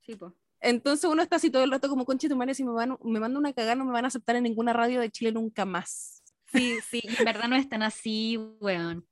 [0.02, 0.34] Sí, pues.
[0.62, 3.20] Entonces uno está así todo el rato como concha tu madre, si me, van, me
[3.20, 6.24] mando una cagada no me van a aceptar en ninguna radio de Chile nunca más.
[6.52, 9.06] Sí, sí, en verdad no están así, weón.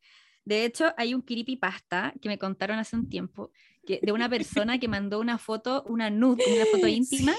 [0.45, 1.23] De hecho, hay un
[1.59, 3.51] pasta que me contaron hace un tiempo
[3.85, 7.33] que, de una persona que mandó una foto, una nude, una foto íntima,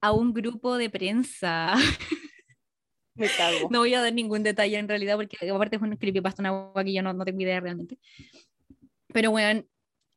[0.00, 1.74] a un grupo de prensa.
[3.14, 3.68] Me cago.
[3.70, 6.84] No voy a dar ningún detalle en realidad, porque aparte es un creepypasta, una agua
[6.84, 7.98] que yo no, no tengo idea realmente.
[9.12, 9.66] Pero, weón,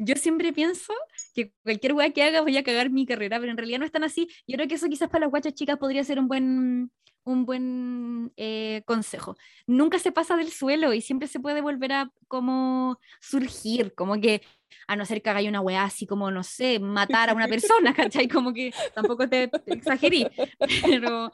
[0.03, 0.93] yo siempre pienso
[1.35, 3.91] que cualquier weá que haga voy a cagar mi carrera, pero en realidad no es
[3.91, 4.27] tan así.
[4.47, 6.91] Yo creo que eso quizás para las guachas chicas podría ser un buen,
[7.23, 9.35] un buen eh, consejo.
[9.67, 14.41] Nunca se pasa del suelo y siempre se puede volver a como surgir, como que
[14.87, 17.93] a no ser que haga una weá así como, no sé, matar a una persona,
[17.93, 18.27] ¿cachai?
[18.27, 20.25] Como que tampoco te, exagerí,
[20.83, 21.31] pero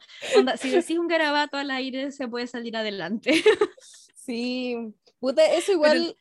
[0.57, 3.41] si decís un garabato al aire se puede salir adelante.
[4.13, 4.75] Sí,
[5.19, 6.17] puta, eso igual...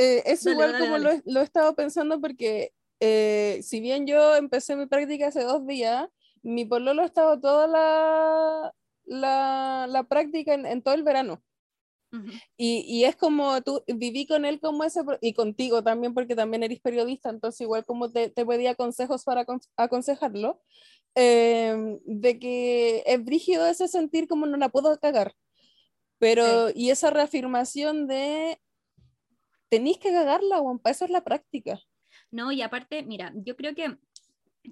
[0.00, 4.76] Eh, es igual como Lo, lo, he estado pensando porque eh, si bien yo empecé
[4.76, 6.08] mi práctica hace dos días,
[6.42, 8.72] mi pololo ha estado toda la,
[9.04, 11.42] la, la práctica en, en, todo el verano.
[12.56, 16.62] y, y, es como tú viví con él como ese, y contigo también, porque también
[16.62, 19.44] eres periodista, entonces igual como te, te pedía consejos para
[19.76, 20.62] aconsejarlo,
[21.16, 25.34] em, de que es brígido ese sentir como no la puedo cagar.
[26.20, 28.60] Pero, y esa reafirmación de
[29.68, 31.78] tenéis que cagarla, Juan, para eso es la práctica.
[32.30, 33.96] No, y aparte, mira, yo creo que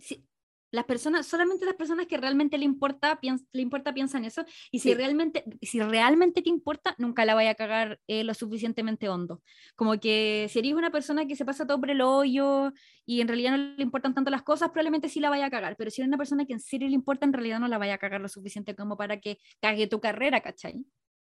[0.00, 0.26] si,
[0.70, 3.18] las personas, solamente las personas que realmente le importa,
[3.52, 7.54] le importa piensan eso, y si, realmente, si realmente te importa, nunca la vaya a
[7.54, 9.42] cagar eh, lo suficientemente hondo.
[9.74, 12.72] Como que si eres una persona que se pasa todo por el hoyo
[13.06, 15.76] y en realidad no le importan tanto las cosas, probablemente sí la vaya a cagar,
[15.76, 17.94] pero si eres una persona que en serio le importa, en realidad no la vaya
[17.94, 20.84] a cagar lo suficiente como para que cague tu carrera, ¿cachai?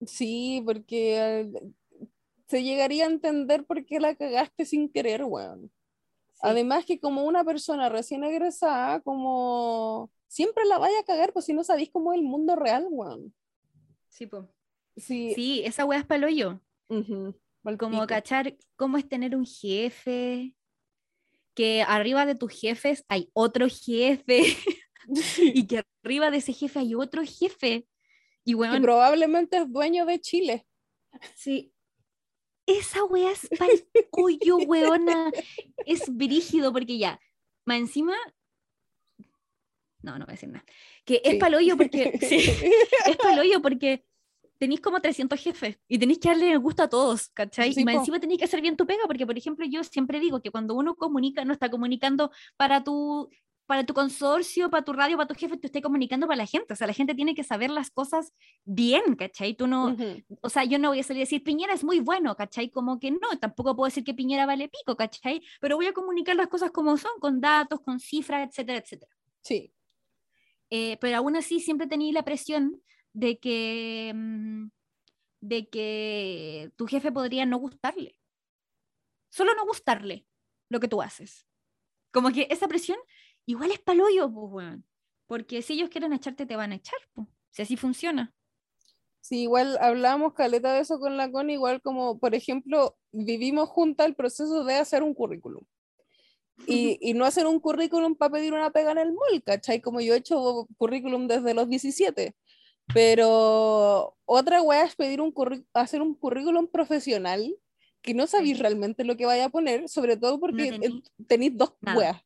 [0.05, 1.49] Sí, porque
[2.47, 5.71] se llegaría a entender por qué la cagaste sin querer, weón.
[6.41, 11.53] Además que como una persona recién egresada, como siempre la vaya a cagar, pues si
[11.53, 13.33] no sabéis cómo es el mundo real, weón.
[14.09, 14.45] Sí, pues.
[14.95, 15.33] Sí.
[15.35, 16.59] sí, esa weá es palo yo.
[17.77, 20.55] Como cachar cómo es tener un jefe,
[21.53, 24.43] que arriba de tus jefes hay otro jefe,
[25.39, 27.87] y que arriba de ese jefe hay otro jefe.
[28.43, 30.65] Y bueno, que probablemente es dueño de Chile.
[31.35, 31.73] Sí,
[32.67, 35.31] esa wea es para el cuyo, weona.
[35.85, 37.19] Es brígido porque ya,
[37.65, 38.15] más encima.
[40.03, 40.65] No, no voy a decir nada.
[41.03, 42.19] Que es paloyo porque.
[42.21, 42.37] sí,
[43.07, 44.05] es paloyo porque
[44.59, 47.73] tenéis como 300 jefes y tenéis que darle el gusto a todos, ¿cachai?
[47.75, 50.41] y más encima tenéis que hacer bien tu pega, porque por ejemplo yo siempre digo
[50.41, 53.29] que cuando uno comunica, no está comunicando para tu
[53.67, 56.73] para tu consorcio, para tu radio, para tu jefe, tú estés comunicando para la gente.
[56.73, 58.33] O sea, la gente tiene que saber las cosas
[58.63, 59.55] bien, ¿cachai?
[59.55, 59.95] Tú no,
[60.41, 62.71] o sea, yo no voy a salir a decir, Piñera es muy bueno, ¿cachai?
[62.71, 65.43] Como que no, tampoco puedo decir que Piñera vale pico, ¿cachai?
[65.59, 69.11] Pero voy a comunicar las cosas como son, con datos, con cifras, etcétera, etcétera.
[69.41, 69.73] Sí.
[70.69, 72.81] Eh, pero aún así siempre tenía la presión
[73.11, 74.69] de que, mm,
[75.41, 78.17] de que tu jefe podría no gustarle.
[79.29, 80.25] Solo no gustarle
[80.69, 81.45] lo que tú haces.
[82.11, 82.97] Como que esa presión
[83.47, 84.85] igual es paloyo, pues, weón.
[85.25, 87.27] Porque si ellos quieren echarte, te van a echar, pues.
[87.49, 88.33] Si así funciona.
[89.21, 94.05] Sí, igual hablamos, caleta, de eso con la CON, igual como, por ejemplo, vivimos juntas
[94.05, 95.63] el proceso de hacer un currículum.
[96.67, 99.81] Y, y, no hacer un currículum para pedir una pega en el mall, ¿cachai?
[99.81, 102.35] Como yo he hecho currículum desde los 17.
[102.93, 105.33] Pero otra wea es pedir un
[105.73, 107.53] hacer un currículum profesional
[108.07, 110.79] porque no sabéis realmente lo que vaya a poner, sobre todo porque
[111.27, 112.21] tenéis dos weas.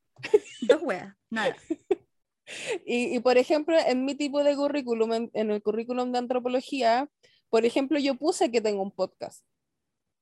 [0.62, 1.56] Dos weas, nada.
[2.86, 7.10] y, y, por ejemplo, en mi tipo de currículum, en, el currículum de antropología,
[7.50, 9.46] por ejemplo, yo puse que tengo un podcast.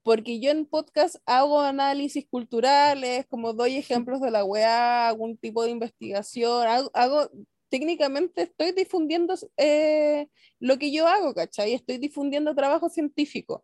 [0.03, 5.63] Porque yo en podcast hago análisis culturales, como doy ejemplos de la wea, algún tipo
[5.63, 7.29] de investigación, hago,
[7.69, 10.27] técnicamente estoy difundiendo eh,
[10.59, 11.73] lo que yo hago, ¿cachai?
[11.73, 13.63] Estoy difundiendo trabajo científico.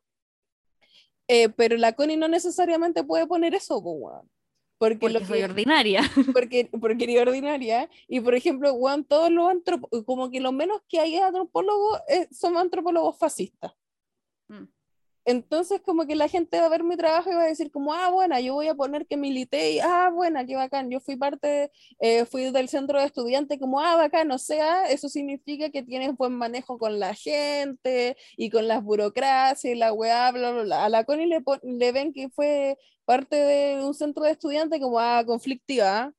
[1.28, 3.82] Eh, pero la Connie no necesariamente puede poner eso,
[4.78, 6.02] porque, porque lo soy ordinaria.
[6.34, 7.90] Porque, porque eres ordinaria.
[8.08, 12.28] Y por ejemplo, Juan, todos los antropólogos, como que lo menos que hay antropólogos eh,
[12.32, 13.74] son antropólogos fascistas.
[14.50, 14.66] Mm.
[15.28, 17.94] Entonces, como que la gente va a ver mi trabajo y va a decir como,
[17.94, 21.16] ah, bueno, yo voy a poner que milité y, ah, bueno, qué bacán, yo fui
[21.16, 25.82] parte, eh, fui del centro de estudiantes, como, ah, bacán, o sea, eso significa que
[25.82, 30.62] tienes buen manejo con la gente y con las burocracias y la weá, bla, bla,
[30.62, 30.86] bla.
[30.86, 35.00] A la Connie le, le ven que fue parte de un centro de estudiantes como,
[35.00, 36.14] ah, conflictiva,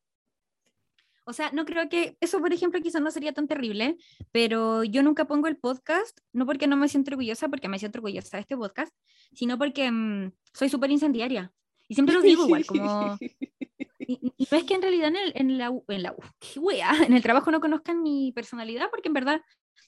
[1.28, 3.96] o sea, no creo que eso, por ejemplo, quizás no sería tan terrible,
[4.30, 7.98] pero yo nunca pongo el podcast, no porque no me siento orgullosa, porque me siento
[7.98, 8.94] orgullosa de este podcast,
[9.34, 11.52] sino porque mm, soy súper incendiaria.
[11.88, 13.18] Y siempre lo digo igual, como...
[14.08, 16.14] Y, y, ves que en realidad en, el, en la, en la
[16.54, 19.40] wea, en el trabajo no conozcan mi personalidad, porque en verdad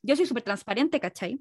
[0.03, 1.39] yo soy súper transparente, ¿cachai?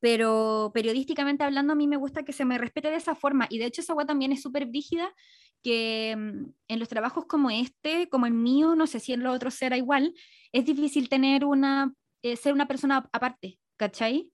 [0.00, 3.46] Pero periodísticamente hablando, a mí me gusta que se me respete de esa forma.
[3.50, 5.14] Y de hecho, esa wea también es súper rígida
[5.62, 9.34] que mm, en los trabajos como este, como el mío, no sé si en los
[9.34, 10.14] otros será igual,
[10.52, 14.30] es difícil tener una, eh, ser una persona aparte, ¿cachai?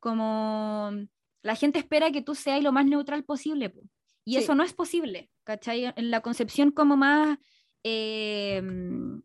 [0.00, 1.08] Como mm,
[1.42, 3.72] la gente espera que tú seas lo más neutral posible,
[4.26, 5.92] y eso no es posible, ¿cachai?
[5.96, 7.38] En la concepción como más
[7.82, 9.18] eh, mm,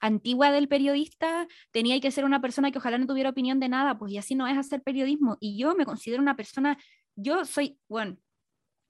[0.00, 3.98] antigua del periodista, tenía que ser una persona que ojalá no tuviera opinión de nada,
[3.98, 6.78] pues y así no es hacer periodismo, y yo me considero una persona,
[7.16, 8.16] yo soy, bueno,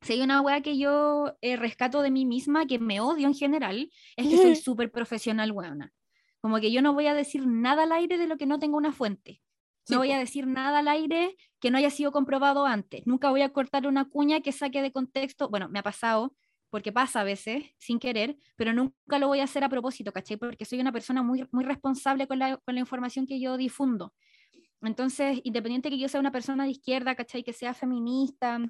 [0.02, 3.34] si hay una weá que yo eh, rescato de mí misma, que me odio en
[3.34, 5.92] general, es que soy súper profesional, weona.
[6.40, 8.78] Como que yo no voy a decir nada al aire de lo que no tenga
[8.78, 9.42] una fuente.
[9.90, 13.06] No voy a decir nada al aire que no haya sido comprobado antes.
[13.06, 15.48] Nunca voy a cortar una cuña que saque de contexto.
[15.50, 16.34] Bueno, me ha pasado,
[16.70, 20.36] porque pasa a veces, sin querer, pero nunca lo voy a hacer a propósito, ¿cachai?
[20.36, 24.14] Porque soy una persona muy, muy responsable con la, con la información que yo difundo.
[24.82, 27.42] Entonces, independiente que yo sea una persona de izquierda, ¿cachai?
[27.42, 28.60] Que sea feminista,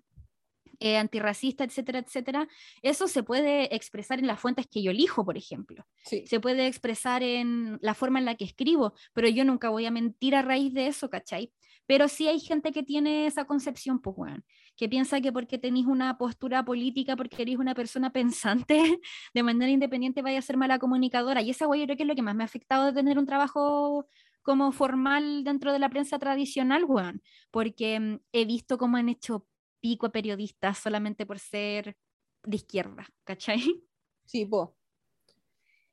[0.83, 2.49] eh, antirracista, etcétera, etcétera,
[2.81, 5.87] eso se puede expresar en las fuentes que yo elijo, por ejemplo.
[6.03, 9.91] Se puede expresar en la forma en la que escribo, pero yo nunca voy a
[9.91, 11.53] mentir a raíz de eso, ¿cachai?
[11.87, 14.43] Pero sí hay gente que tiene esa concepción, pues, bueno,
[14.81, 18.81] que piensa que porque tenéis una postura política, porque eres una persona pensante
[19.35, 21.43] de manera independiente, vaya a ser mala comunicadora.
[21.43, 23.19] Y esa, güey, yo creo que es lo que más me ha afectado de tener
[23.19, 24.07] un trabajo
[24.41, 27.21] como formal dentro de la prensa tradicional, weón,
[27.51, 29.47] porque mm, he visto cómo han hecho
[29.81, 31.99] pico a periodistas solamente por ser
[32.45, 33.85] de izquierda, ¿cachai?
[34.25, 34.71] Sí, pues.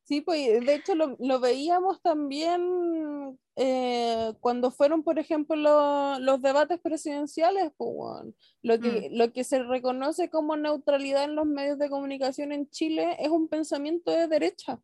[0.07, 6.79] Sí, pues de hecho lo, lo veíamos también eh, cuando fueron, por ejemplo, los debates
[6.79, 8.23] presidenciales, pues,
[8.61, 9.17] lo, que, mm.
[9.17, 13.49] lo que se reconoce como neutralidad en los medios de comunicación en Chile es un
[13.49, 14.79] pensamiento de derecha.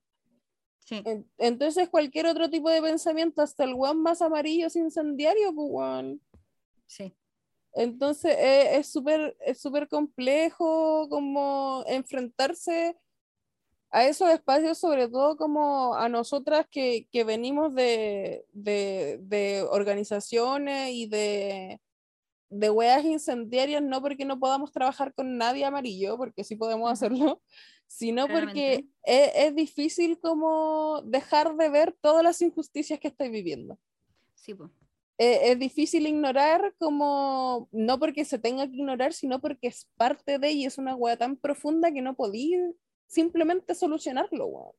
[0.79, 1.01] Sí.
[1.37, 6.17] Entonces cualquier otro tipo de pensamiento, hasta el guan más amarillo es incendiario, pues,
[6.85, 7.15] Sí.
[7.75, 12.97] Entonces eh, es súper es súper complejo como enfrentarse
[13.93, 20.89] a esos espacios, sobre todo como a nosotras que, que venimos de, de, de, organizaciones
[20.91, 21.79] y de,
[22.49, 27.43] de weas incendiarias, no porque no podamos trabajar con nadie amarillo, porque sí podemos hacerlo,
[27.87, 33.77] sino porque es, es, difícil como dejar de ver todas las injusticias que estoy viviendo.
[34.33, 34.71] Sí, pues.
[35.19, 40.51] Es difícil ignorar como, no porque se tenga que ignorar, sino porque es parte de
[40.51, 42.57] y es una wea tan profunda que no podía
[43.07, 44.71] simplemente solucionarlo, wea.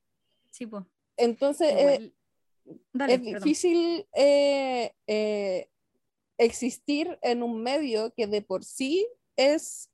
[0.51, 0.85] Sí, pues.
[1.17, 2.13] Entonces, eh,
[3.09, 5.69] es difícil eh,
[6.39, 9.07] existir en un medio que de por sí
[9.37, 9.91] es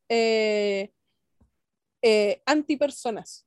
[2.47, 3.47] antipersonas.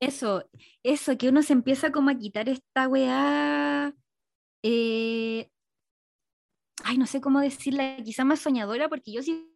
[0.00, 0.48] Eso,
[0.84, 3.92] eso, que uno se empieza como a quitar esta weá
[4.62, 5.50] eh,
[6.84, 9.50] ay, no sé cómo decirla, quizá más soñadora, porque yo sí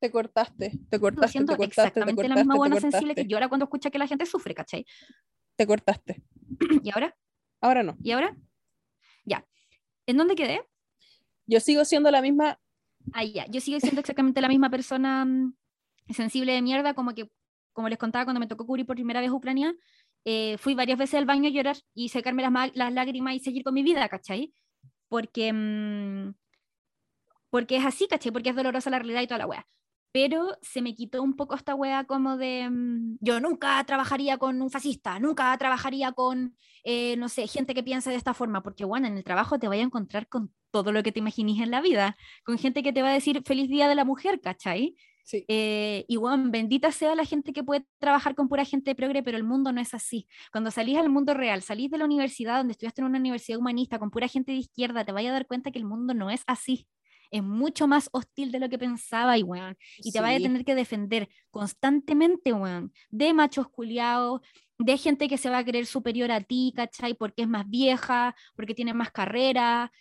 [0.00, 3.48] te cortaste, te cortaste, te cortaste, exactamente te la misma buena sensible que yo ahora
[3.48, 4.84] cuando escucha que la gente sufre, ¿cachai?
[5.56, 6.22] Te cortaste.
[6.82, 7.16] ¿Y ahora?
[7.60, 7.96] Ahora no.
[8.02, 8.36] ¿Y ahora?
[9.24, 9.46] Ya.
[10.06, 10.62] ¿En dónde quedé?
[11.46, 12.60] Yo sigo siendo la misma.
[13.12, 13.46] Ah, ya.
[13.46, 15.54] Yo sigo siendo exactamente la misma persona mm,
[16.10, 17.30] sensible de mierda, como que,
[17.72, 19.74] como les contaba cuando me tocó cubrir por primera vez Ucrania,
[20.24, 23.64] eh, fui varias veces al baño a llorar y secarme las, las lágrimas y seguir
[23.64, 24.52] con mi vida, ¿cachai?
[25.08, 26.34] porque mm,
[27.50, 28.30] porque es así, ¿caché?
[28.30, 29.66] Porque es dolorosa la realidad y toda la wea.
[30.12, 34.60] Pero se me quitó un poco esta wea como de, mm, yo nunca trabajaría con
[34.62, 38.84] un fascista, nunca trabajaría con, eh, no sé, gente que piensa de esta forma, porque
[38.84, 41.70] bueno, en el trabajo te vaya a encontrar con todo lo que te imaginís en
[41.70, 44.96] la vida, con gente que te va a decir feliz día de la mujer, ¿cachai?
[45.24, 45.48] Sí.
[45.50, 49.36] Eh, y bueno, bendita sea la gente que puede trabajar con pura gente progre, pero
[49.38, 50.26] el mundo no es así.
[50.52, 53.98] Cuando salís al mundo real, salís de la universidad donde estudiaste en una universidad humanista
[53.98, 56.42] con pura gente de izquierda, te vaya a dar cuenta que el mundo no es
[56.46, 56.86] así.
[57.30, 59.76] Es mucho más hostil de lo que pensaba y, weón.
[59.98, 64.40] Y te vaya a tener que defender constantemente, weón, de machos culiados,
[64.78, 67.14] de gente que se va a creer superior a ti, ¿cachai?
[67.14, 69.92] Porque es más vieja, porque tiene más carrera.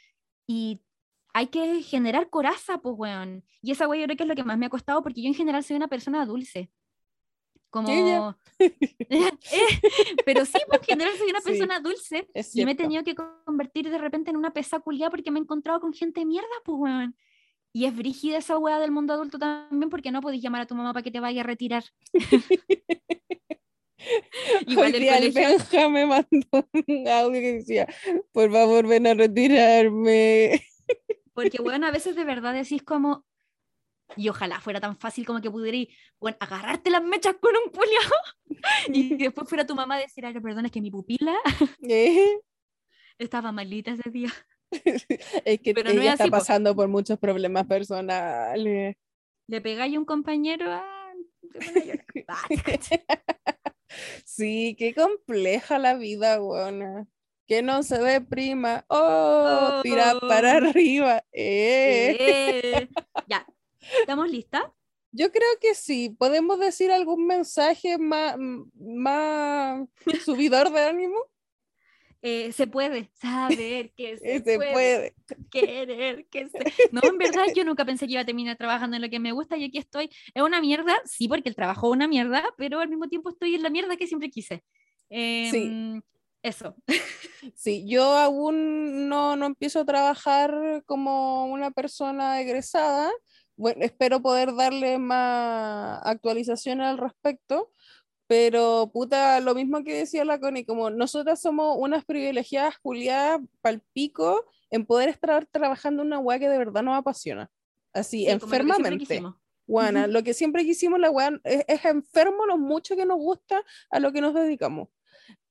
[0.48, 0.82] Y
[1.34, 3.44] hay que generar coraza, pues, weón.
[3.62, 5.28] Y esa weón yo creo que es lo que más me ha costado porque yo
[5.28, 6.70] en general soy una persona dulce.
[7.70, 8.36] Como...
[8.60, 9.30] Eh,
[10.26, 13.14] pero sí, pues en general soy una persona dulce y me he tenido que
[13.46, 16.48] convertir de repente en una pesa culiada porque me he encontrado con gente de mierda,
[16.66, 17.16] pues, weón.
[17.72, 20.74] Y es brígida esa weá del mundo adulto también porque no podéis llamar a tu
[20.74, 21.84] mamá para que te vaya a retirar.
[24.68, 25.90] Igual el colegio...
[25.90, 27.88] me mandó un audio que decía,
[28.32, 30.64] por favor ven a retirarme.
[31.34, 33.26] Porque, bueno, a veces de verdad decís como,
[34.16, 35.88] y ojalá fuera tan fácil como que pudierais,
[36.20, 38.16] bueno, agarrarte las mechas con un puñado
[38.88, 41.36] y después fuera tu mamá a decir, ay, perdón, es que mi pupila
[41.88, 42.40] ¿Eh?
[43.18, 44.32] estaba malita ese día.
[45.46, 48.96] es que Pero ella está pasando por muchos problemas personales.
[49.48, 51.14] Le pegáis a un compañero, ah,
[54.26, 57.08] sí, qué compleja la vida, buena
[57.48, 58.86] que no se deprima.
[58.90, 60.58] Oh, tira para oh.
[60.58, 61.24] arriba.
[61.32, 62.90] Eh.
[63.26, 63.48] Ya,
[64.00, 64.64] ¿estamos listas?
[65.12, 66.10] Yo creo que sí.
[66.18, 69.88] ¿Podemos decir algún mensaje más, más
[70.26, 71.18] subidor de ánimo?
[72.22, 75.16] Eh, se puede saber que se, puede,
[75.52, 76.58] querer que se...
[76.92, 79.32] No, en verdad yo nunca pensé que iba a terminar trabajando en lo que me
[79.32, 80.10] gusta y aquí estoy.
[80.34, 83.56] Es una mierda, sí, porque el trabajo es una mierda, pero al mismo tiempo estoy
[83.56, 84.64] en la mierda que siempre quise.
[85.10, 85.68] sí.
[85.68, 86.02] Em,
[86.44, 86.76] eso.
[87.56, 93.12] Sí, yo aún no, no empiezo a trabajar como una persona egresada.
[93.58, 97.72] Bueno, espero poder darle más actualización al respecto,
[98.28, 104.46] pero puta, lo mismo que decía la Connie, como nosotras somos unas privilegiadas Juliadas palpico
[104.70, 107.50] en poder estar trabajando una weá que de verdad nos apasiona.
[107.94, 109.24] Así, enfermamente.
[109.66, 113.64] Bueno, lo que siempre quisimos, la weá, es, es enfermo lo mucho que nos gusta
[113.90, 114.90] a lo que nos dedicamos.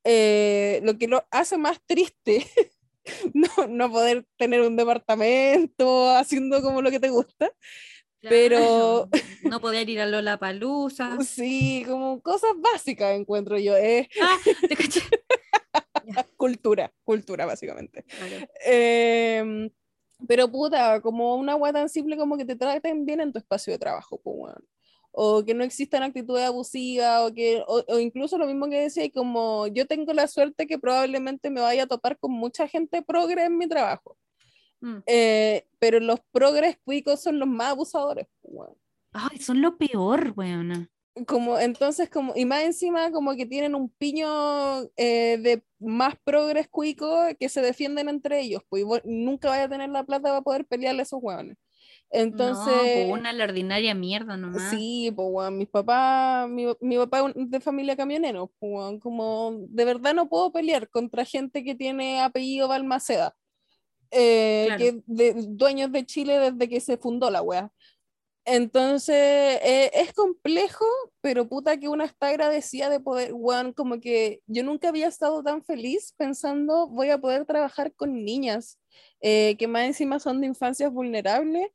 [0.04, 2.46] Eh, lo que lo hace más triste
[3.34, 7.50] no, no, poder tener un departamento haciendo como lo que te gusta.
[8.28, 9.08] Pero
[9.42, 11.16] no poder ir a Lola Palusa.
[11.26, 13.76] Sí, como cosas básicas encuentro yo.
[13.76, 14.08] Eh.
[14.20, 14.38] Ah,
[14.68, 15.00] te caché.
[16.36, 18.04] cultura, cultura básicamente.
[18.64, 19.70] Em,
[20.26, 23.72] pero puta, como una agua tan simple como que te traten bien en tu espacio
[23.72, 24.20] de trabajo,
[25.12, 29.66] o que no existan actitudes abusivas, o, que, o, incluso lo mismo que decía, como
[29.68, 33.56] yo tengo la suerte que probablemente me vaya a topar con mucha gente progre en
[33.56, 34.16] mi trabajo.
[34.86, 35.02] Mm.
[35.06, 38.28] Eh, pero los progres cuicos son los más abusadores.
[39.12, 40.88] Ay, son lo peor, weona.
[41.26, 44.28] Como, entonces, como, y más encima, como que tienen un piño
[44.96, 49.88] eh, de más progres cuicos que se defienden entre ellos, pues nunca vaya a tener
[49.88, 51.56] la plata para poder pelearle a esos hueones.
[52.10, 53.08] Entonces.
[53.08, 54.70] No, una la ordinaria mierda nomás.
[54.70, 59.84] Sí, pues, bueno, mis papás, mi, mi, papá es de familia camionero, pues, como de
[59.84, 63.34] verdad no puedo pelear contra gente que tiene apellido Balmaceda,
[64.10, 67.72] eh, que de, dueños de Chile desde que se fundó la wea.
[68.44, 70.84] Entonces, eh, es complejo,
[71.20, 75.42] pero puta que una está agradecida de poder, weón, como que yo nunca había estado
[75.42, 78.78] tan feliz pensando voy a poder trabajar con niñas,
[79.20, 81.68] eh, que más encima son de infancias vulnerables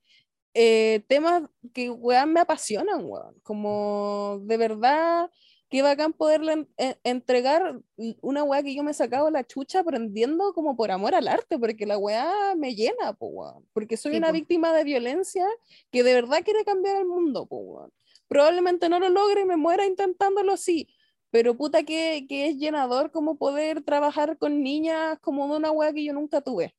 [0.53, 1.43] eh, temas
[1.73, 3.35] que, weón, me apasionan, weón.
[3.43, 5.29] Como de verdad,
[5.71, 6.67] qué bacán poderle
[7.05, 11.29] entregar una weá que yo me he sacado la chucha aprendiendo como por amor al
[11.29, 13.65] arte, porque la weá me llena, po, weón.
[13.71, 15.47] Porque soy una víctima de violencia
[15.89, 17.93] que de verdad quiere cambiar el mundo, po, weón.
[18.27, 20.89] Probablemente no lo logre y me muera intentándolo, sí.
[21.29, 25.93] Pero puta que, que es llenador como poder trabajar con niñas como de una weá
[25.93, 26.75] que yo nunca tuve.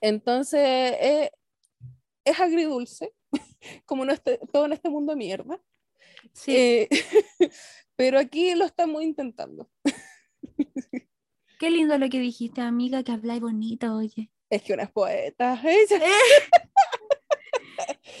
[0.00, 1.30] Entonces, eh,
[2.24, 3.14] es agridulce,
[3.86, 5.60] como no este, todo en este mundo mierda.
[6.32, 6.56] Sí.
[6.56, 6.88] Eh,
[8.02, 9.70] pero aquí lo estamos intentando.
[11.60, 14.32] Qué lindo lo que dijiste, amiga, que habláis bonito, oye.
[14.50, 15.54] Es que una es poeta.
[15.64, 15.86] ¿eh?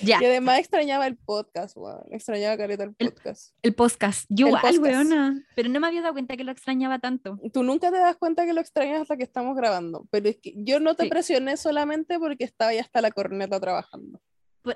[0.02, 0.18] Ya.
[0.20, 2.04] Y además extrañaba el podcast, weón.
[2.12, 3.54] Extrañaba careta el podcast.
[3.62, 4.26] El, podcast.
[4.28, 5.44] Yo igual, weona.
[5.54, 7.38] Pero no me había dado cuenta que lo extrañaba tanto.
[7.52, 10.06] Tú nunca te das cuenta que lo extrañas hasta que estamos grabando.
[10.10, 14.20] Pero es que yo no te presioné solamente porque estaba ya hasta la corneta trabajando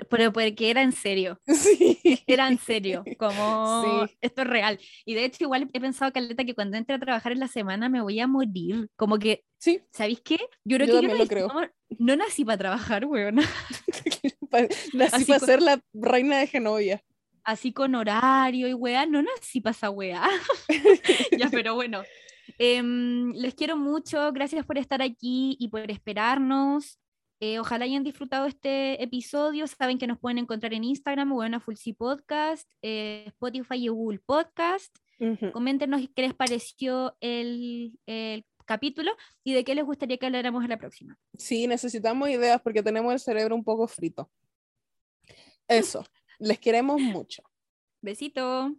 [0.08, 1.40] pero porque era en serio.
[1.66, 2.22] Sí.
[2.26, 4.78] Era en serio, como esto es real.
[5.04, 7.88] Y de hecho igual he pensado, Caleta, que cuando entre a trabajar en la semana
[7.88, 8.88] me voy a morir.
[8.96, 9.80] Como que, sí.
[9.92, 10.38] ¿sabéis qué?
[10.64, 11.50] Yo creo que yo no, creo.
[11.98, 13.36] no, nací para trabajar, weón.
[14.94, 17.02] nací para ser la reina de Genovia.
[17.42, 20.28] Así con horario y weá, no nací para esa weá.
[21.38, 22.02] ya, pero bueno.
[22.58, 26.98] Em, les quiero mucho, gracias por estar aquí y por esperarnos.
[27.40, 29.66] Eh, ojalá hayan disfrutado este episodio.
[29.66, 31.60] Saben que nos pueden encontrar en Instagram o en
[31.96, 34.96] Podcast, eh, Spotify y Google Podcast.
[35.52, 39.12] Coméntenos qué les pareció el, el, capítulo
[39.44, 41.18] y de qué les gustaría que habláramos en la próxima.
[41.38, 44.30] Sí, necesitamos ideas porque tenemos el cerebro un poco frito.
[45.68, 46.04] Eso,
[46.38, 47.42] les queremos mucho.
[48.02, 48.76] Besito.